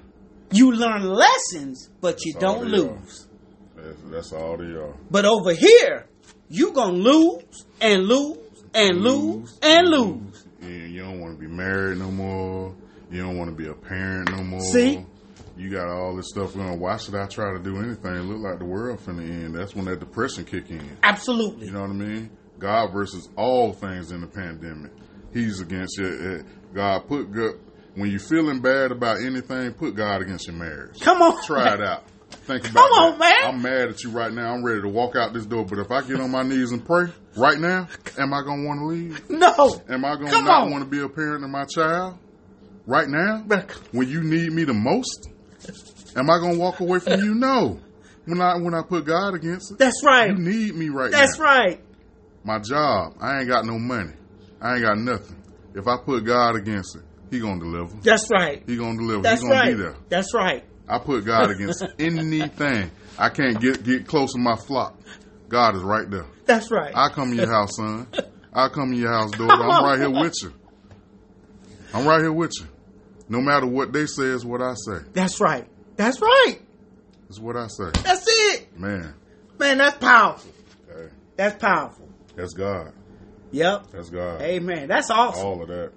You 0.51 0.71
learn 0.71 1.03
lessons, 1.03 1.89
but 2.01 2.23
you 2.25 2.33
That's 2.33 2.45
all 2.45 2.59
don't 2.61 2.69
lose. 2.69 3.27
That's, 3.75 4.01
that's 4.05 4.33
all 4.33 4.57
they 4.57 4.75
are. 4.75 4.95
But 5.09 5.25
over 5.25 5.53
here, 5.53 6.07
you 6.49 6.71
gonna 6.73 6.93
lose 6.93 7.65
and 7.81 8.05
lose 8.05 8.37
and 8.73 9.01
lose 9.01 9.59
and 9.61 9.87
lose. 9.87 10.45
Yeah, 10.61 10.67
you 10.69 11.01
don't 11.01 11.19
want 11.19 11.35
to 11.35 11.39
be 11.39 11.47
married 11.47 11.99
no 11.99 12.11
more. 12.11 12.75
You 13.11 13.21
don't 13.21 13.37
want 13.37 13.49
to 13.49 13.55
be 13.55 13.67
a 13.67 13.73
parent 13.73 14.31
no 14.31 14.43
more. 14.43 14.61
See? 14.61 15.05
You 15.57 15.69
got 15.69 15.89
all 15.89 16.15
this 16.15 16.29
stuff 16.29 16.55
going. 16.55 16.79
Why 16.79 16.97
should 16.97 17.15
I 17.15 17.27
try 17.27 17.51
to 17.51 17.59
do 17.59 17.77
anything? 17.79 18.15
It 18.15 18.21
look 18.21 18.39
like 18.39 18.59
the 18.59 18.65
world 18.65 18.99
finna 18.99 19.27
end. 19.29 19.55
That's 19.55 19.75
when 19.75 19.85
that 19.85 19.99
depression 19.99 20.45
kick 20.45 20.69
in. 20.69 20.97
Absolutely. 21.03 21.67
You 21.67 21.73
know 21.73 21.81
what 21.81 21.89
I 21.89 21.93
mean? 21.93 22.29
God 22.59 22.93
versus 22.93 23.27
all 23.35 23.73
things 23.73 24.11
in 24.11 24.21
the 24.21 24.27
pandemic. 24.27 24.91
He's 25.33 25.59
against 25.59 25.99
it. 25.99 26.41
Uh, 26.41 26.43
God 26.73 27.07
put 27.07 27.31
good. 27.31 27.59
When 27.95 28.09
you're 28.09 28.19
feeling 28.19 28.61
bad 28.61 28.91
about 28.91 29.17
anything, 29.21 29.73
put 29.73 29.95
God 29.95 30.21
against 30.21 30.47
your 30.47 30.55
marriage. 30.55 30.99
Come 30.99 31.21
on. 31.21 31.43
Try 31.43 31.73
it 31.73 31.81
out. 31.81 32.03
Think 32.31 32.69
about 32.69 32.89
Come 32.89 32.91
on, 32.91 33.19
that. 33.19 33.41
man. 33.43 33.53
I'm 33.55 33.61
mad 33.61 33.89
at 33.89 34.03
you 34.03 34.11
right 34.11 34.31
now. 34.31 34.53
I'm 34.53 34.63
ready 34.63 34.81
to 34.81 34.87
walk 34.87 35.15
out 35.15 35.33
this 35.33 35.45
door. 35.45 35.65
But 35.65 35.79
if 35.79 35.91
I 35.91 36.01
get 36.01 36.19
on 36.19 36.31
my 36.31 36.43
knees 36.43 36.71
and 36.71 36.85
pray 36.85 37.05
right 37.35 37.57
now, 37.59 37.87
am 38.17 38.33
I 38.33 38.41
going 38.43 38.61
to 38.61 38.67
want 38.67 38.79
to 38.79 38.85
leave? 38.85 39.29
No. 39.29 39.81
Am 39.89 40.05
I 40.05 40.15
going 40.15 40.31
to 40.31 40.41
not 40.43 40.69
want 40.69 40.83
to 40.83 40.89
be 40.89 40.99
a 41.01 41.09
parent 41.09 41.43
of 41.43 41.49
my 41.49 41.65
child 41.65 42.17
right 42.85 43.07
now? 43.07 43.43
When 43.91 44.07
you 44.07 44.23
need 44.23 44.51
me 44.51 44.63
the 44.63 44.73
most? 44.73 45.29
Am 46.15 46.29
I 46.29 46.39
going 46.39 46.53
to 46.53 46.59
walk 46.59 46.79
away 46.79 46.99
from 46.99 47.19
you? 47.23 47.33
No. 47.35 47.79
When 48.25 48.41
I 48.41 48.57
when 48.57 48.73
I 48.75 48.83
put 48.87 49.05
God 49.05 49.33
against 49.33 49.71
it, 49.71 49.79
That's 49.79 50.03
right. 50.05 50.29
you 50.29 50.35
need 50.37 50.75
me 50.75 50.89
right 50.89 51.11
That's 51.11 51.37
now. 51.39 51.45
That's 51.45 51.57
right. 51.57 51.81
My 52.43 52.59
job, 52.59 53.15
I 53.19 53.39
ain't 53.39 53.47
got 53.47 53.65
no 53.65 53.79
money. 53.79 54.13
I 54.61 54.75
ain't 54.75 54.83
got 54.83 54.97
nothing. 54.99 55.35
If 55.73 55.87
I 55.87 55.97
put 55.97 56.25
God 56.25 56.55
against 56.55 56.95
it, 56.95 57.03
He 57.29 57.39
gonna 57.39 57.59
deliver. 57.59 57.95
That's 58.01 58.29
right. 58.31 58.63
He 58.65 58.75
gonna 58.77 58.97
deliver. 58.97 59.21
That's 59.21 59.41
he 59.41 59.47
gonna 59.47 59.59
right. 59.59 59.75
be 59.77 59.81
there. 59.81 59.95
That's 60.09 60.33
right. 60.33 60.63
I 60.87 60.97
put 60.99 61.25
God 61.25 61.51
against 61.51 61.83
anything. 61.99 62.91
I 63.17 63.29
can't 63.29 63.59
get 63.61 63.83
get 63.83 64.07
close 64.07 64.33
to 64.33 64.39
my 64.39 64.55
flock. 64.55 64.99
God 65.47 65.75
is 65.75 65.81
right 65.81 66.09
there. 66.09 66.25
That's 66.45 66.71
right. 66.71 66.95
I 66.95 67.09
come 67.09 67.31
to 67.31 67.35
your 67.35 67.51
house, 67.51 67.75
son. 67.75 68.07
I 68.53 68.69
come 68.69 68.91
to 68.91 68.97
your 68.97 69.11
house, 69.11 69.31
daughter. 69.31 69.63
I'm 69.63 69.83
right 69.83 69.99
here 69.99 70.09
with 70.09 70.33
you. 70.41 70.53
I'm 71.93 72.07
right 72.07 72.21
here 72.21 72.31
with 72.31 72.51
you. 72.59 72.67
No 73.27 73.41
matter 73.41 73.67
what 73.67 73.93
they 73.93 74.05
say 74.07 74.23
is 74.25 74.43
what 74.45 74.61
I 74.61 74.73
say. 74.73 75.03
That's 75.13 75.39
right. 75.39 75.67
That's 75.95 76.19
right. 76.21 76.59
It's 77.29 77.39
what 77.39 77.55
I 77.55 77.67
say. 77.67 77.91
That's 78.03 78.25
it. 78.27 78.77
Man, 78.77 79.13
Man, 79.59 79.77
that's 79.77 79.97
powerful. 79.97 80.51
hey, 80.87 81.09
That's 81.35 81.61
powerful. 81.61 82.09
that's 82.35 82.53
God. 82.53 82.93
Yep. 83.51 83.91
That's 83.91 84.09
God. 84.09 84.41
Amen. 84.41 84.87
That's 84.87 85.11
awesome. 85.11 85.45
All 85.45 85.61
of 85.61 85.67
that. 85.67 85.91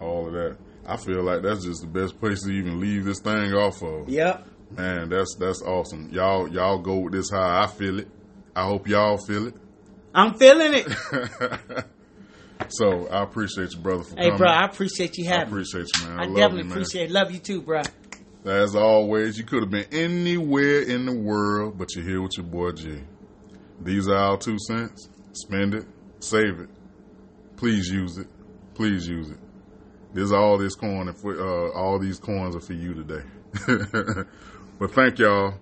All 0.00 0.26
of 0.26 0.32
that. 0.32 0.56
I 0.86 0.96
feel 0.96 1.22
like 1.22 1.42
that's 1.42 1.64
just 1.64 1.82
the 1.82 1.86
best 1.86 2.18
place 2.18 2.42
to 2.42 2.50
even 2.50 2.80
leave 2.80 3.04
this 3.04 3.20
thing 3.20 3.52
off 3.52 3.82
of. 3.82 4.08
Yep. 4.08 4.46
Man, 4.76 5.08
that's 5.08 5.34
that's 5.38 5.62
awesome. 5.62 6.08
Y'all 6.12 6.48
y'all 6.48 6.78
go 6.78 6.98
with 6.98 7.12
this 7.12 7.30
how 7.30 7.62
I 7.62 7.66
feel 7.66 7.98
it. 8.00 8.08
I 8.56 8.64
hope 8.64 8.88
y'all 8.88 9.18
feel 9.18 9.48
it. 9.48 9.54
I'm 10.14 10.34
feeling 10.34 10.74
it. 10.74 10.86
so 12.68 13.06
I 13.08 13.22
appreciate 13.22 13.72
you, 13.72 13.78
brother, 13.80 14.04
for 14.04 14.16
Hey, 14.16 14.24
coming. 14.24 14.38
bro, 14.38 14.48
I 14.48 14.64
appreciate 14.64 15.16
you 15.18 15.26
I 15.26 15.28
having 15.38 15.54
me. 15.54 15.60
appreciate 15.62 15.86
you, 15.98 16.08
man. 16.08 16.18
I, 16.18 16.22
I 16.22 16.26
definitely 16.26 16.64
you, 16.64 16.70
appreciate 16.70 17.04
it. 17.10 17.12
Love 17.12 17.30
you 17.30 17.38
too, 17.38 17.62
bro. 17.62 17.82
As 18.44 18.74
always, 18.74 19.36
you 19.38 19.44
could 19.44 19.62
have 19.62 19.70
been 19.70 19.86
anywhere 19.92 20.80
in 20.82 21.04
the 21.06 21.14
world, 21.14 21.76
but 21.78 21.94
you're 21.94 22.04
here 22.04 22.22
with 22.22 22.32
your 22.36 22.46
boy 22.46 22.72
G. 22.72 23.00
These 23.82 24.08
are 24.08 24.16
our 24.16 24.36
two 24.38 24.56
cents. 24.66 25.08
Spend 25.32 25.74
it, 25.74 25.84
save 26.20 26.58
it. 26.60 26.68
Please 27.56 27.88
use 27.88 28.18
it. 28.18 28.26
Please 28.74 29.06
use 29.06 29.30
it. 29.30 29.38
This 30.12 30.24
is 30.24 30.32
all 30.32 30.58
this 30.58 30.74
coin, 30.74 31.08
and 31.08 31.16
for, 31.20 31.38
uh, 31.40 31.70
all 31.72 31.98
these 31.98 32.18
coins 32.18 32.56
are 32.56 32.60
for 32.60 32.72
you 32.72 32.94
today. 32.94 33.22
but 34.78 34.90
thank 34.92 35.18
y'all. 35.18 35.54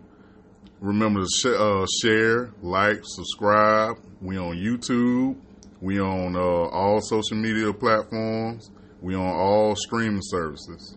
Remember 0.80 1.20
to 1.20 1.28
sh- 1.28 1.46
uh, 1.46 1.84
share, 2.02 2.50
like, 2.62 3.00
subscribe. 3.02 3.96
We 4.22 4.38
on 4.38 4.56
YouTube. 4.56 5.36
We 5.80 6.00
on 6.00 6.34
uh, 6.34 6.38
all 6.40 7.00
social 7.00 7.36
media 7.36 7.72
platforms. 7.72 8.70
We 9.02 9.14
on 9.14 9.26
all 9.26 9.74
streaming 9.76 10.22
services. 10.22 10.96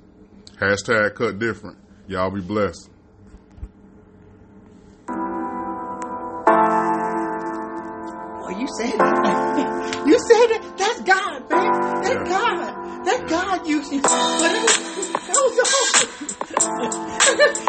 Hashtag 0.59 1.15
cut 1.15 1.39
different. 1.39 1.77
Y'all 2.07 2.31
be 2.31 2.41
blessed. 2.41 2.89
Boy, 8.41 8.57
you 8.57 8.67
said 8.77 8.93
it. 8.93 9.01
you 10.07 10.17
said 10.19 10.51
it. 10.51 10.77
That's 10.77 11.01
God, 11.01 11.49
man. 11.49 12.01
That's 12.01 12.15
Yeah. 12.15 12.23
God. 12.27 12.80
That 13.03 13.25
God 13.27 13.65
you, 13.67 13.81
you 13.81 13.99
that 14.01 14.53
was, 14.61 14.77
that 15.25 15.41
was 15.41 15.57
awesome. 15.57 16.09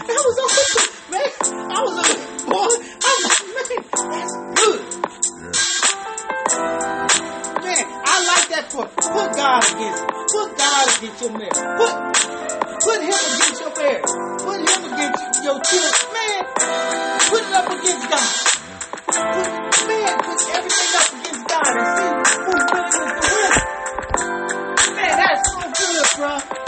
that 0.05 0.21
was 0.21 0.37
awesome, 0.45 0.87
man. 1.09 1.33
I 1.73 1.81
was 1.81 1.97
a 1.97 2.13
boy, 2.45 2.69
I 3.01 3.13
was 3.17 3.33
man, 3.49 3.81
that's 4.13 4.37
good. 4.61 4.83
Man, 7.65 7.81
I 7.81 8.17
like 8.29 8.47
that 8.53 8.69
for 8.69 8.85
put 8.93 9.29
God 9.41 9.65
against. 9.73 10.05
Put 10.37 10.49
God 10.53 10.85
against 11.01 11.23
your 11.25 11.33
man. 11.33 11.53
Put 11.81 11.95
put 12.85 13.01
him 13.01 13.17
against 13.17 13.57
your 13.57 13.73
man. 13.73 14.05
Put 14.37 14.61
him 14.69 14.85
against 14.93 15.45
your 15.49 15.57
children. 15.65 16.13
Man, 16.13 16.45
put 17.25 17.41
it 17.41 17.57
up 17.57 17.73
against 17.73 18.05
God. 18.05 18.53
Put, 19.33 19.49
man, 19.89 20.13
put 20.29 20.41
everything 20.61 20.93
up 20.93 21.09
against 21.09 21.45
God 21.49 21.73
and 21.73 21.89
see 21.97 22.11
who 22.37 22.53
really 22.53 23.17
is 23.17 23.22
Oprah. 26.23 26.62